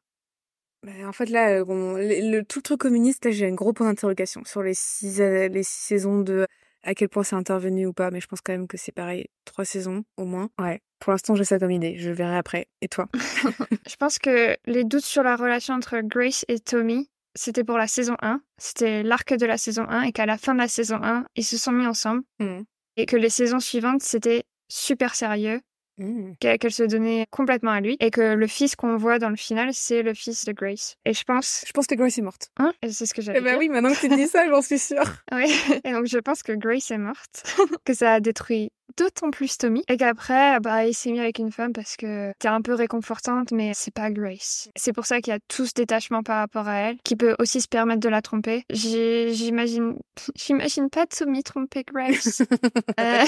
Mais 0.84 1.04
en 1.04 1.12
fait, 1.12 1.26
là, 1.26 1.60
euh, 1.60 1.66
le, 1.68 2.42
tout 2.42 2.60
le 2.60 2.64
truc 2.64 2.80
communiste, 2.80 3.26
là, 3.26 3.32
j'ai 3.32 3.48
un 3.48 3.54
gros 3.54 3.74
point 3.74 3.88
d'interrogation 3.88 4.44
sur 4.46 4.64
les 4.64 4.74
six, 4.74 5.20
euh, 5.20 5.50
les 5.50 5.64
six 5.64 5.82
saisons 5.82 6.22
de 6.22 6.48
à 6.84 6.96
quel 6.96 7.10
point 7.10 7.24
c'est 7.24 7.36
intervenu 7.36 7.86
ou 7.86 7.94
pas, 7.94 8.12
mais 8.12 8.22
je 8.22 8.28
pense 8.28 8.40
quand 8.42 8.54
même 8.54 8.68
que 8.68 8.78
c'est 8.78 8.94
pareil, 8.94 9.28
trois 9.44 9.66
saisons 9.66 10.04
au 10.16 10.24
moins. 10.26 10.50
Ouais. 10.58 10.82
Pour 11.00 11.12
l'instant, 11.12 11.36
j'ai 11.36 11.46
ça 11.46 11.60
comme 11.60 11.72
idée. 11.72 11.98
Je 11.98 12.12
verrai 12.12 12.38
après. 12.38 12.68
Et 12.82 12.88
toi? 12.88 13.08
Je 13.90 13.96
pense 13.96 14.20
que 14.20 14.58
les 14.66 14.84
doutes 14.84 15.06
sur 15.06 15.24
la 15.24 15.36
relation 15.36 15.74
entre 15.74 16.02
Grace 16.02 16.46
et 16.48 16.60
Tommy, 16.60 17.10
c'était 17.36 17.64
pour 17.64 17.78
la 17.78 17.88
saison 17.88 18.16
1. 18.22 18.42
C'était 18.58 19.04
l'arc 19.04 19.34
de 19.34 19.46
la 19.46 19.58
saison 19.58 19.86
1 19.88 20.04
et 20.04 20.12
qu'à 20.12 20.26
la 20.26 20.38
fin 20.38 20.54
de 20.54 20.60
la 20.60 20.68
saison 20.68 21.00
1, 21.02 21.26
ils 21.36 21.46
se 21.46 21.58
sont 21.58 21.72
mis 21.72 21.88
ensemble. 21.88 22.24
Mmh. 22.40 22.62
Et 22.98 23.06
que 23.06 23.16
les 23.16 23.30
saisons 23.30 23.60
suivantes, 23.60 24.02
c'était 24.04 24.44
super 24.68 25.16
sérieux. 25.16 25.62
Mmh. 26.00 26.36
qu'elle 26.40 26.72
se 26.72 26.84
donnait 26.84 27.26
complètement 27.30 27.72
à 27.72 27.82
lui 27.82 27.98
et 28.00 28.10
que 28.10 28.22
le 28.22 28.48
fils 28.48 28.78
qu'on 28.78 28.96
voit 28.96 29.20
dans 29.20 29.30
le 29.30 29.36
final, 29.36 29.72
c'est 29.74 30.02
le 30.02 30.14
fils 30.14 30.46
de 30.46 30.54
Grace. 30.54 30.96
Et 31.04 31.14
je 31.14 31.26
pense. 31.26 31.66
Je 31.68 31.74
pense 31.74 31.88
que 31.88 31.96
Grace 31.96 32.18
est 32.18 32.22
morte. 32.22 32.52
Hein? 32.56 32.72
C'est 32.90 33.06
ce 33.06 33.14
que 33.14 33.22
j'avais. 33.22 33.40
Eh 33.40 33.42
ben 33.42 33.58
oui, 33.58 33.68
maintenant 33.68 33.92
que 33.92 34.00
tu 34.00 34.08
dis 34.08 34.28
ça, 34.28 34.48
j'en 34.48 34.62
suis 34.62 34.80
sûre. 34.80 35.04
oui. 35.34 35.54
Et 35.84 35.92
donc 35.92 36.06
je 36.06 36.18
pense 36.20 36.42
que 36.42 36.54
Grace 36.54 36.90
est 36.92 36.98
morte, 36.98 37.44
que 37.84 37.94
ça 37.94 38.14
a 38.14 38.20
détruit 38.22 38.72
d'autant 38.98 39.32
plus 39.32 39.58
Tommy 39.58 39.84
et 39.88 39.98
qu'après 39.98 40.60
bah 40.60 40.86
il 40.86 40.94
s'est 40.94 41.12
mis 41.12 41.20
avec 41.20 41.40
une 41.40 41.52
femme 41.52 41.74
parce 41.74 41.96
que 41.96 42.32
t'es 42.40 42.48
un 42.48 42.62
peu 42.62 42.74
réconfortante 42.74 43.52
mais 43.52 43.72
c'est 43.74 43.94
pas 43.94 44.12
Grace 44.12 44.70
c'est 44.76 44.94
pour 44.94 45.06
ça 45.06 45.22
qu'il 45.22 45.32
y 45.32 45.36
a 45.36 45.40
tout 45.48 45.66
ce 45.66 45.74
détachement 45.74 46.24
par 46.24 46.38
rapport 46.40 46.68
à 46.68 46.76
elle 46.76 46.98
qui 47.04 47.16
peut 47.16 47.36
aussi 47.40 47.62
se 47.62 47.68
permettre 47.68 48.02
de 48.02 48.10
la 48.10 48.22
tromper 48.22 48.64
j'imagine 48.70 49.96
j'imagine 50.36 50.90
pas 50.90 51.06
Tommy 51.06 51.44
tromper 51.44 51.84
Grace 51.84 52.42
euh. 53.00 53.24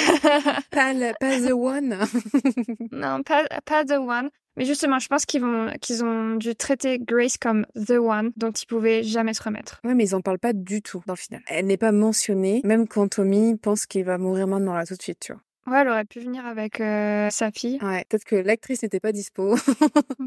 pas, 0.71 0.93
pas 1.19 1.39
the 1.39 1.51
one 1.53 1.97
non 2.91 3.23
pas 3.23 3.45
pas 3.65 3.85
the 3.85 3.97
one 3.99 4.29
mais 4.57 4.65
justement, 4.65 4.99
je 4.99 5.07
pense 5.07 5.25
qu'ils 5.25 5.41
vont 5.41 5.71
qu'ils 5.81 6.03
ont 6.03 6.35
dû 6.35 6.55
traiter 6.55 6.99
Grace 6.99 7.37
comme 7.37 7.65
the 7.75 7.91
one 7.91 8.31
dont 8.35 8.51
ils 8.51 8.65
pouvaient 8.65 9.03
jamais 9.03 9.33
se 9.33 9.41
remettre. 9.41 9.79
Ouais, 9.85 9.93
mais 9.93 10.03
ils 10.03 10.15
en 10.15 10.21
parlent 10.21 10.39
pas 10.39 10.53
du 10.53 10.81
tout 10.81 11.01
dans 11.07 11.13
le 11.13 11.17
final. 11.17 11.41
Elle 11.47 11.67
n'est 11.67 11.77
pas 11.77 11.93
mentionnée, 11.93 12.61
même 12.65 12.87
quand 12.87 13.07
Tommy 13.07 13.57
pense 13.57 13.85
qu'il 13.85 14.03
va 14.03 14.17
mourir 14.17 14.47
maintenant 14.47 14.73
là 14.73 14.85
tout 14.85 14.95
de 14.95 15.01
suite, 15.01 15.19
tu 15.21 15.33
vois. 15.33 15.41
Ouais, 15.67 15.81
elle 15.81 15.89
aurait 15.89 16.05
pu 16.05 16.19
venir 16.19 16.45
avec 16.45 16.81
euh, 16.81 17.29
sa 17.29 17.51
fille. 17.51 17.77
Ouais, 17.81 18.03
peut-être 18.09 18.25
que 18.25 18.35
l'actrice 18.35 18.81
n'était 18.81 18.99
pas 18.99 19.11
dispo. 19.11 19.55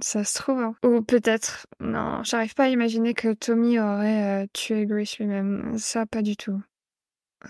ça 0.00 0.22
se 0.24 0.34
trouve. 0.34 0.60
Hein. 0.60 0.76
Ou 0.84 1.02
peut-être, 1.02 1.66
non, 1.80 2.22
j'arrive 2.22 2.54
pas 2.54 2.64
à 2.64 2.68
imaginer 2.68 3.14
que 3.14 3.32
Tommy 3.32 3.80
aurait 3.80 4.44
euh, 4.44 4.46
tué 4.52 4.86
Grace 4.86 5.18
lui-même. 5.18 5.76
Ça, 5.76 6.06
pas 6.06 6.22
du 6.22 6.36
tout. 6.36 6.62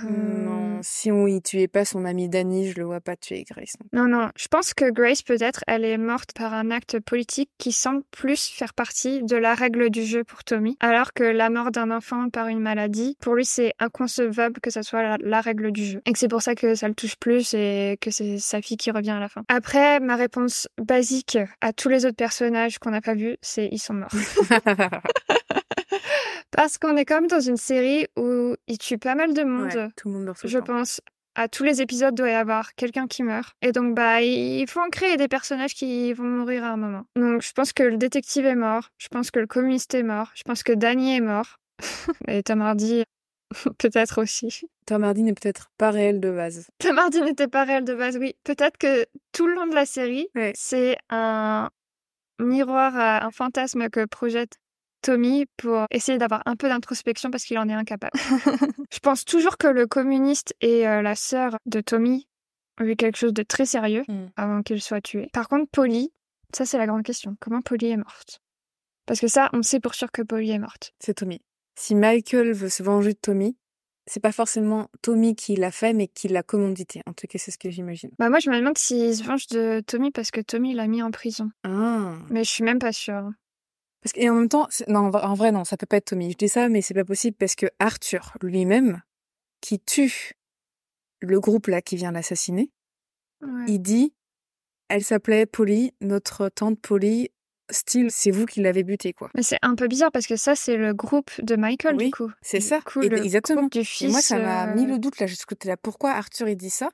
Non, 0.02 0.80
si 0.82 1.10
on 1.10 1.26
y 1.26 1.40
tuait 1.40 1.68
pas 1.68 1.84
son 1.84 2.04
ami 2.04 2.28
Danny, 2.28 2.70
je 2.70 2.78
le 2.78 2.84
vois 2.84 3.00
pas 3.00 3.16
tuer 3.16 3.44
Grace. 3.48 3.74
Non, 3.92 4.08
non, 4.08 4.30
je 4.36 4.48
pense 4.48 4.74
que 4.74 4.90
Grace, 4.90 5.22
peut-être, 5.22 5.64
elle 5.66 5.84
est 5.84 5.98
morte 5.98 6.32
par 6.34 6.54
un 6.54 6.70
acte 6.70 7.00
politique 7.00 7.50
qui 7.58 7.72
semble 7.72 8.02
plus 8.10 8.48
faire 8.48 8.74
partie 8.74 9.22
de 9.22 9.36
la 9.36 9.54
règle 9.54 9.90
du 9.90 10.04
jeu 10.04 10.24
pour 10.24 10.44
Tommy, 10.44 10.76
alors 10.80 11.12
que 11.12 11.24
la 11.24 11.50
mort 11.50 11.70
d'un 11.70 11.90
enfant 11.90 12.28
par 12.30 12.48
une 12.48 12.60
maladie, 12.60 13.16
pour 13.20 13.34
lui, 13.34 13.44
c'est 13.44 13.72
inconcevable 13.78 14.60
que 14.60 14.70
ça 14.70 14.82
soit 14.82 15.02
la, 15.02 15.16
la 15.20 15.40
règle 15.40 15.72
du 15.72 15.84
jeu. 15.84 16.02
Et 16.06 16.12
que 16.12 16.18
c'est 16.18 16.28
pour 16.28 16.42
ça 16.42 16.54
que 16.54 16.74
ça 16.74 16.88
le 16.88 16.94
touche 16.94 17.16
plus 17.16 17.54
et 17.54 17.98
que 18.00 18.10
c'est 18.10 18.38
sa 18.38 18.60
fille 18.60 18.76
qui 18.76 18.90
revient 18.90 19.10
à 19.10 19.20
la 19.20 19.28
fin. 19.28 19.42
Après, 19.48 20.00
ma 20.00 20.16
réponse 20.16 20.68
basique 20.78 21.38
à 21.60 21.72
tous 21.72 21.88
les 21.88 22.06
autres 22.06 22.16
personnages 22.16 22.78
qu'on 22.78 22.90
n'a 22.90 23.00
pas 23.00 23.14
vus, 23.14 23.36
c'est 23.42 23.68
ils 23.70 23.78
sont 23.78 23.94
morts. 23.94 24.10
Parce 26.56 26.78
qu'on 26.78 26.96
est 26.96 27.04
comme 27.04 27.26
dans 27.26 27.40
une 27.40 27.56
série 27.56 28.06
où 28.16 28.54
il 28.68 28.78
tue 28.78 28.98
pas 28.98 29.14
mal 29.14 29.34
de 29.34 29.42
monde. 29.44 29.72
Ouais, 29.74 29.88
tout 29.96 30.08
le 30.08 30.14
monde 30.14 30.24
meurt 30.24 30.46
Je 30.46 30.58
temps. 30.58 30.64
pense 30.64 31.00
à 31.34 31.48
tous 31.48 31.64
les 31.64 31.82
épisodes 31.82 32.14
doit 32.14 32.30
y 32.30 32.34
avoir 32.34 32.74
quelqu'un 32.74 33.08
qui 33.08 33.24
meurt. 33.24 33.54
Et 33.60 33.72
donc 33.72 33.94
bah 33.96 34.22
il 34.22 34.64
faut 34.68 34.80
en 34.80 34.88
créer 34.88 35.16
des 35.16 35.26
personnages 35.28 35.74
qui 35.74 36.12
vont 36.12 36.24
mourir 36.24 36.62
à 36.64 36.68
un 36.68 36.76
moment. 36.76 37.04
Donc 37.16 37.42
je 37.42 37.52
pense 37.52 37.72
que 37.72 37.82
le 37.82 37.96
détective 37.96 38.46
est 38.46 38.54
mort, 38.54 38.90
je 38.98 39.08
pense 39.08 39.30
que 39.32 39.40
le 39.40 39.46
communiste 39.48 39.94
est 39.94 40.04
mort, 40.04 40.30
je 40.36 40.42
pense 40.44 40.62
que 40.62 40.72
Danny 40.72 41.16
est 41.16 41.20
mort. 41.20 41.56
Et 42.28 42.42
Tom 42.44 42.62
Hardy 42.62 43.02
peut-être 43.78 44.22
aussi. 44.22 44.62
Tom 44.86 45.02
Hardy 45.02 45.24
n'est 45.24 45.34
peut-être 45.34 45.70
pas 45.76 45.90
réel 45.90 46.20
de 46.20 46.30
base. 46.30 46.68
Tom 46.78 46.98
Hardy 46.98 47.20
n'était 47.22 47.48
pas 47.48 47.64
réel 47.64 47.84
de 47.84 47.94
base, 47.94 48.16
oui. 48.16 48.34
Peut-être 48.44 48.78
que 48.78 49.04
tout 49.32 49.46
le 49.48 49.54
long 49.54 49.66
de 49.66 49.74
la 49.74 49.86
série, 49.86 50.28
Ouais. 50.36 50.52
c'est 50.54 50.96
un 51.10 51.68
miroir, 52.40 52.96
un 52.96 53.30
fantasme 53.30 53.88
que 53.90 54.04
projette 54.06 54.54
Tommy 55.04 55.44
pour 55.58 55.84
essayer 55.90 56.16
d'avoir 56.18 56.42
un 56.46 56.56
peu 56.56 56.68
d'introspection 56.68 57.30
parce 57.30 57.44
qu'il 57.44 57.58
en 57.58 57.68
est 57.68 57.74
incapable. 57.74 58.18
Je 58.90 58.98
pense 59.00 59.24
toujours 59.26 59.58
que 59.58 59.66
le 59.66 59.86
communiste 59.86 60.54
et 60.62 60.88
euh, 60.88 61.02
la 61.02 61.14
sœur 61.14 61.58
de 61.66 61.80
Tommy 61.82 62.26
ont 62.80 62.84
eu 62.84 62.96
quelque 62.96 63.18
chose 63.18 63.34
de 63.34 63.42
très 63.42 63.66
sérieux 63.66 64.02
Mm. 64.08 64.26
avant 64.36 64.62
qu'il 64.62 64.80
soit 64.80 65.00
tué. 65.02 65.28
Par 65.34 65.48
contre, 65.48 65.70
Polly, 65.70 66.10
ça 66.56 66.64
c'est 66.64 66.78
la 66.78 66.86
grande 66.86 67.02
question. 67.02 67.36
Comment 67.38 67.60
Polly 67.60 67.88
est 67.90 67.96
morte? 67.98 68.40
Parce 69.06 69.20
que 69.20 69.28
ça, 69.28 69.50
on 69.52 69.62
sait 69.62 69.80
pour 69.80 69.94
sûr 69.94 70.10
que 70.10 70.22
Polly 70.22 70.50
est 70.52 70.58
morte. 70.58 70.94
C'est 70.98 71.14
Tommy. 71.14 71.40
Si 71.78 71.94
Michael 71.94 72.52
veut 72.52 72.70
se 72.70 72.82
venger 72.82 73.12
de 73.12 73.18
Tommy, 73.20 73.58
c'est 74.06 74.20
pas 74.20 74.32
forcément 74.32 74.88
Tommy 75.02 75.34
qui 75.36 75.56
l'a 75.56 75.70
fait, 75.70 75.92
mais 75.92 76.08
qui 76.08 76.28
l'a 76.28 76.42
commandité. 76.42 77.02
En 77.06 77.12
tout 77.12 77.26
cas, 77.26 77.38
c'est 77.38 77.50
ce 77.50 77.58
que 77.58 77.70
j'imagine. 77.70 78.10
Bah 78.18 78.30
moi, 78.30 78.38
je 78.38 78.48
me 78.50 78.56
demande 78.58 78.78
s'il 78.78 79.14
se 79.14 79.22
venge 79.22 79.46
de 79.48 79.80
Tommy 79.86 80.10
parce 80.10 80.30
que 80.30 80.40
Tommy 80.40 80.72
l'a 80.74 80.86
mis 80.86 81.02
en 81.02 81.10
prison. 81.10 81.50
Ah. 81.64 82.14
Mais 82.30 82.44
je 82.44 82.50
suis 82.50 82.64
même 82.64 82.78
pas 82.78 82.92
sûre. 82.92 83.28
Parce 84.04 84.12
que, 84.12 84.20
et 84.20 84.28
en 84.30 84.34
même 84.34 84.48
temps, 84.50 84.68
non, 84.86 85.10
en 85.12 85.34
vrai- 85.34 85.50
non, 85.50 85.64
ça 85.64 85.76
peut 85.78 85.86
pas 85.86 85.96
être 85.96 86.04
Tommy. 86.10 86.30
Je 86.30 86.36
dis 86.36 86.48
ça, 86.48 86.68
mais 86.68 86.82
c'est 86.82 86.94
pas 86.94 87.04
possible 87.06 87.36
parce 87.38 87.54
que 87.56 87.66
Arthur 87.78 88.36
lui-même, 88.42 89.00
qui 89.62 89.80
tue 89.80 90.32
le 91.20 91.40
groupe 91.40 91.66
là 91.68 91.80
qui 91.82 91.96
vient 91.96 92.12
l'assassiner, 92.12 92.70
Ouais. 93.40 93.64
il 93.66 93.78
dit, 93.80 94.12
elle 94.90 95.02
s'appelait 95.02 95.46
Polly, 95.46 95.92
notre 96.02 96.50
tante 96.50 96.78
Polly, 96.80 97.30
style, 97.70 98.10
c'est 98.10 98.30
vous 98.30 98.44
qui 98.44 98.60
l'avez 98.60 98.82
butée, 98.84 99.14
quoi. 99.14 99.30
Mais 99.34 99.42
c'est 99.42 99.58
un 99.62 99.74
peu 99.74 99.88
bizarre 99.88 100.12
parce 100.12 100.26
que 100.26 100.36
ça, 100.36 100.54
c'est 100.54 100.76
le 100.76 100.92
groupe 100.92 101.30
de 101.42 101.56
Michael, 101.56 101.96
Oui, 101.96 102.04
du 102.06 102.10
coup. 102.10 102.30
C'est 102.42 102.60
ça, 102.60 102.82
coup, 102.82 103.00
et- 103.00 103.08
le 103.08 103.24
exactement. 103.24 103.68
du 103.68 103.78
Et 103.78 103.84
fils. 103.84 104.12
moi, 104.12 104.20
ça 104.20 104.38
m'a 104.38 104.68
euh, 104.70 104.74
mis 104.74 104.84
le 104.84 104.98
doute 104.98 105.18
là, 105.18 105.26
côté 105.48 105.68
là. 105.68 105.78
Pourquoi 105.78 106.10
Arthur 106.10 106.46
il 106.48 106.56
dit 106.56 106.68
ça? 106.70 106.90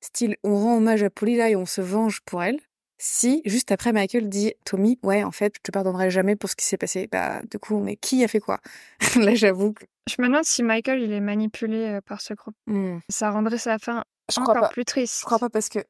Style, 0.00 0.36
on 0.42 0.56
rend 0.56 0.76
hommage 0.78 1.02
à 1.02 1.10
Polly 1.10 1.36
là 1.36 1.50
et 1.50 1.56
on 1.56 1.66
se 1.66 1.82
venge 1.82 2.22
pour 2.22 2.42
elle. 2.42 2.60
Si, 2.98 3.42
juste 3.44 3.72
après, 3.72 3.92
Michael 3.92 4.28
dit 4.28 4.54
Tommy, 4.64 4.98
ouais, 5.02 5.22
en 5.22 5.30
fait, 5.32 5.54
je 5.56 5.60
te 5.62 5.70
pardonnerai 5.70 6.10
jamais 6.10 6.34
pour 6.36 6.48
ce 6.48 6.56
qui 6.56 6.64
s'est 6.64 6.78
passé. 6.78 7.08
Bah, 7.12 7.42
du 7.50 7.58
coup, 7.58 7.78
mais 7.78 7.96
qui 7.96 8.24
a 8.24 8.28
fait 8.28 8.40
quoi? 8.40 8.58
Là, 9.16 9.34
j'avoue 9.34 9.72
que. 9.74 9.84
Je 10.08 10.16
me 10.22 10.28
demande 10.28 10.44
si 10.44 10.62
Michael, 10.62 11.02
il 11.02 11.12
est 11.12 11.20
manipulé 11.20 11.76
euh, 11.96 12.00
par 12.00 12.20
ce 12.20 12.32
groupe. 12.34 12.54
Hmm, 12.66 12.98
Ça 13.08 13.30
rendrait 13.30 13.58
sa 13.58 13.78
fin 13.78 14.04
Je 14.30 14.40
crois 14.40 14.54
encore 14.54 14.68
pas. 14.68 14.68
plus 14.70 14.84
triste. 14.84 15.18
Je 15.20 15.24
crois 15.26 15.38
pas 15.38 15.50
parce 15.50 15.68
que 15.68 15.80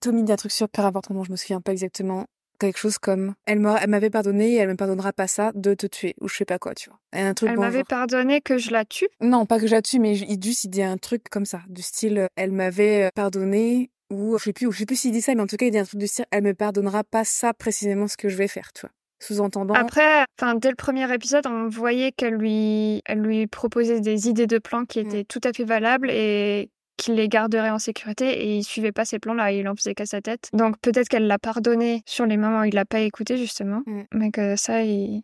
Tommy 0.00 0.22
dit 0.24 0.32
un 0.32 0.36
truc 0.36 0.52
super 0.52 0.84
important 0.84 1.14
dont 1.14 1.24
je 1.24 1.30
me 1.30 1.36
souviens 1.36 1.60
pas 1.60 1.72
exactement. 1.72 2.26
Quelque 2.58 2.78
chose 2.78 2.96
comme 2.98 3.34
elle 3.44 3.60
m'a- 3.60 3.78
elle 3.82 3.90
m'avait 3.90 4.08
pardonné 4.10 4.52
et 4.52 4.56
elle 4.56 4.68
me 4.70 4.76
pardonnera 4.76 5.12
pas 5.12 5.26
ça 5.26 5.52
de 5.54 5.74
te 5.74 5.86
tuer 5.86 6.14
ou 6.20 6.28
je 6.28 6.36
sais 6.36 6.44
pas 6.46 6.58
quoi, 6.58 6.74
tu 6.74 6.88
vois. 6.88 6.98
Et 7.14 7.20
un 7.20 7.34
truc 7.34 7.50
Elle 7.50 7.58
m'avait 7.58 7.84
pardonné 7.84 8.40
que 8.40 8.56
je 8.56 8.70
la 8.70 8.84
tue? 8.86 9.08
Non, 9.20 9.44
pas 9.44 9.58
que 9.60 9.66
je 9.66 9.72
la 9.74 9.82
tue, 9.82 9.98
mais 9.98 10.16
il 10.16 10.42
juste 10.42 10.64
il 10.64 10.70
dit 10.70 10.82
un 10.82 10.96
truc 10.96 11.28
comme 11.30 11.44
ça, 11.44 11.60
du 11.68 11.82
style 11.82 12.28
elle 12.36 12.52
m'avait 12.52 13.04
euh, 13.04 13.10
pardonné 13.14 13.90
ou 14.10 14.38
je 14.38 14.44
sais 14.44 14.52
plus, 14.52 14.70
je 14.72 14.78
sais 14.78 14.86
plus 14.86 14.96
s'il 14.96 15.12
dit 15.12 15.20
ça, 15.22 15.34
mais 15.34 15.42
en 15.42 15.46
tout 15.46 15.56
cas 15.56 15.66
il 15.66 15.70
dit 15.72 15.78
un 15.78 15.84
truc 15.84 15.98
du 16.00 16.06
style 16.06 16.26
elle 16.30 16.42
me 16.44 16.54
pardonnera 16.54 17.04
pas 17.04 17.24
ça 17.24 17.52
précisément 17.54 18.06
ce 18.08 18.16
que 18.16 18.28
je 18.28 18.36
vais 18.36 18.48
faire, 18.48 18.72
tu 18.72 18.82
vois. 18.82 18.90
Sous-entendant. 19.18 19.72
Après, 19.74 20.24
enfin, 20.38 20.54
dès 20.56 20.68
le 20.68 20.74
premier 20.76 21.10
épisode, 21.12 21.46
on 21.46 21.68
voyait 21.68 22.12
qu'elle 22.12 22.34
lui, 22.34 23.00
elle 23.06 23.20
lui 23.20 23.46
proposait 23.46 24.00
des 24.00 24.28
idées 24.28 24.46
de 24.46 24.58
plans 24.58 24.84
qui 24.84 25.02
Mm. 25.02 25.06
étaient 25.06 25.24
tout 25.24 25.40
à 25.42 25.52
fait 25.54 25.64
valables 25.64 26.10
et 26.10 26.68
qu'il 26.98 27.14
les 27.14 27.28
garderait 27.28 27.70
en 27.70 27.78
sécurité 27.78 28.26
et 28.46 28.56
il 28.58 28.62
suivait 28.64 28.92
pas 28.92 29.04
ces 29.06 29.18
plans-là, 29.18 29.52
il 29.52 29.66
en 29.68 29.74
faisait 29.74 29.94
qu'à 29.94 30.04
sa 30.06 30.20
tête. 30.20 30.50
Donc 30.52 30.76
peut-être 30.82 31.08
qu'elle 31.08 31.26
l'a 31.26 31.38
pardonné 31.38 32.02
sur 32.06 32.26
les 32.26 32.36
moments 32.36 32.60
où 32.60 32.64
il 32.64 32.74
l'a 32.74 32.84
pas 32.84 33.00
écouté 33.00 33.36
justement, 33.38 33.82
Mm. 33.86 34.02
mais 34.12 34.30
que 34.30 34.54
ça, 34.56 34.82
il... 34.82 35.22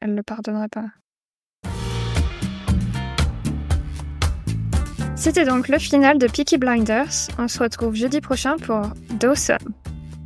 elle 0.00 0.14
le 0.14 0.22
pardonnerait 0.22 0.68
pas. 0.68 0.86
C'était 5.22 5.44
donc 5.44 5.68
le 5.68 5.78
final 5.78 6.18
de 6.18 6.26
Peaky 6.26 6.58
Blinders. 6.58 7.28
On 7.38 7.46
se 7.46 7.60
retrouve 7.60 7.94
jeudi 7.94 8.20
prochain 8.20 8.56
pour 8.56 8.80
Dawson. 9.20 9.56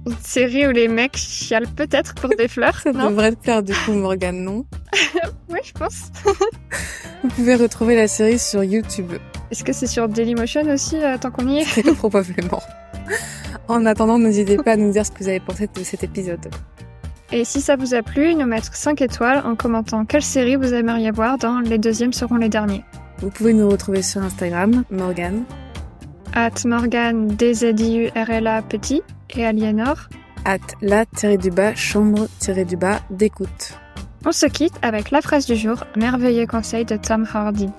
Une 0.07 0.17
série 0.25 0.67
où 0.67 0.71
les 0.71 0.89
mecs 0.89 1.19
chialent 1.19 1.69
peut-être 1.69 2.15
pour 2.15 2.31
des 2.31 2.49
fleurs, 2.49 2.81
Ça 2.83 2.93
non 2.93 3.11
devrait 3.11 3.33
te 3.33 3.43
plaire 3.43 3.63
du 3.63 3.75
coup, 3.75 3.93
Morgane, 3.93 4.43
non 4.43 4.65
Oui, 5.51 5.59
je 5.63 5.73
pense. 5.73 6.11
Vous 7.23 7.29
pouvez 7.29 7.57
retrouver 7.57 7.95
la 7.95 8.09
série 8.09 8.39
sur 8.39 8.65
YouTube, 8.65 9.13
Est-ce 9.51 9.65
que 9.65 9.75
c'est 9.75 9.87
sur 9.87 10.09
Dailymotion 10.09 10.63
aussi, 10.73 10.97
euh, 10.97 11.19
tant 11.19 11.31
qu'on 11.31 11.47
y 11.47 11.59
est 11.59 11.95
probablement. 11.97 12.63
En 13.69 13.85
attendant, 13.85 14.19
n'hésitez 14.19 14.57
pas 14.57 14.73
à 14.73 14.77
nous 14.77 14.93
dire 14.93 15.05
ce 15.05 15.11
que 15.11 15.19
vous 15.19 15.29
avez 15.29 15.41
pensé 15.41 15.67
de 15.67 15.85
cet 15.85 16.05
épisode. 16.05 16.49
Et 17.33 17.45
si 17.45 17.61
ça 17.61 17.77
vous 17.77 17.93
a 17.93 18.03
plu, 18.03 18.35
nous 18.35 18.47
mettre 18.47 18.75
5 18.75 19.03
étoiles 19.03 19.43
en 19.45 19.57
commentant 19.57 20.07
quelle 20.07 20.23
série 20.23 20.57
vous 20.57 20.73
aimeriez 20.73 21.11
voir 21.11 21.37
dans 21.37 21.61
Les 21.61 21.77
deuxièmes 21.77 22.15
seront 22.15 22.37
les 22.37 22.49
derniers. 22.49 22.83
Vous 23.21 23.31
pouvez 23.31 23.55
nous 23.55 23.69
retrouver 23.69 24.03
sur 24.03 24.23
Instagram, 24.23 24.85
Morgane, 24.91 25.45
At 26.35 26.67
Morgan, 26.67 27.29
DZIURLA 27.29 28.63
petit 28.63 29.03
et 29.31 29.47
Aliénor. 29.47 30.09
at 30.45 30.59
la-du-bas, 30.83 31.75
chambre-du-bas, 31.75 33.01
d'écoute. 33.11 33.73
On 34.27 34.33
se 34.33 34.47
quitte 34.47 34.75
avec 34.83 35.11
la 35.11 35.23
phrase 35.23 35.47
du 35.47 35.57
jour, 35.57 35.85
merveilleux 35.97 36.47
conseil 36.47 36.85
de 36.85 36.97
Tom 36.97 37.27
Hardy. 37.33 37.71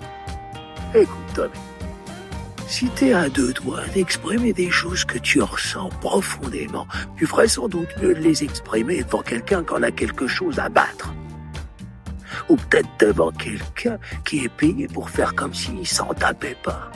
Écoute, 0.95 1.07
Tommy, 1.35 1.49
si 2.67 2.88
t'es 2.89 3.13
à 3.13 3.29
deux 3.29 3.53
doigts 3.53 3.85
d'exprimer 3.93 4.53
des 4.53 4.71
choses 4.71 5.05
que 5.05 5.19
tu 5.19 5.41
ressens 5.41 5.89
profondément, 6.01 6.88
tu 7.15 7.25
ferais 7.27 7.47
sans 7.47 7.67
doute 7.67 7.89
mieux 8.01 8.13
de 8.15 8.19
les 8.19 8.43
exprimer 8.43 9.03
devant 9.03 9.21
quelqu'un 9.21 9.63
qui 9.63 9.73
en 9.73 9.83
a 9.83 9.91
quelque 9.91 10.27
chose 10.27 10.57
à 10.57 10.67
battre. 10.67 11.13
Ou 12.49 12.55
peut-être 12.55 12.89
devant 12.99 13.31
quelqu'un 13.31 13.97
qui 14.25 14.43
est 14.43 14.49
payé 14.49 14.88
pour 14.88 15.09
faire 15.09 15.35
comme 15.35 15.53
s'il 15.53 15.85
s'en 15.85 16.13
tapait 16.13 16.57
pas. 16.63 16.91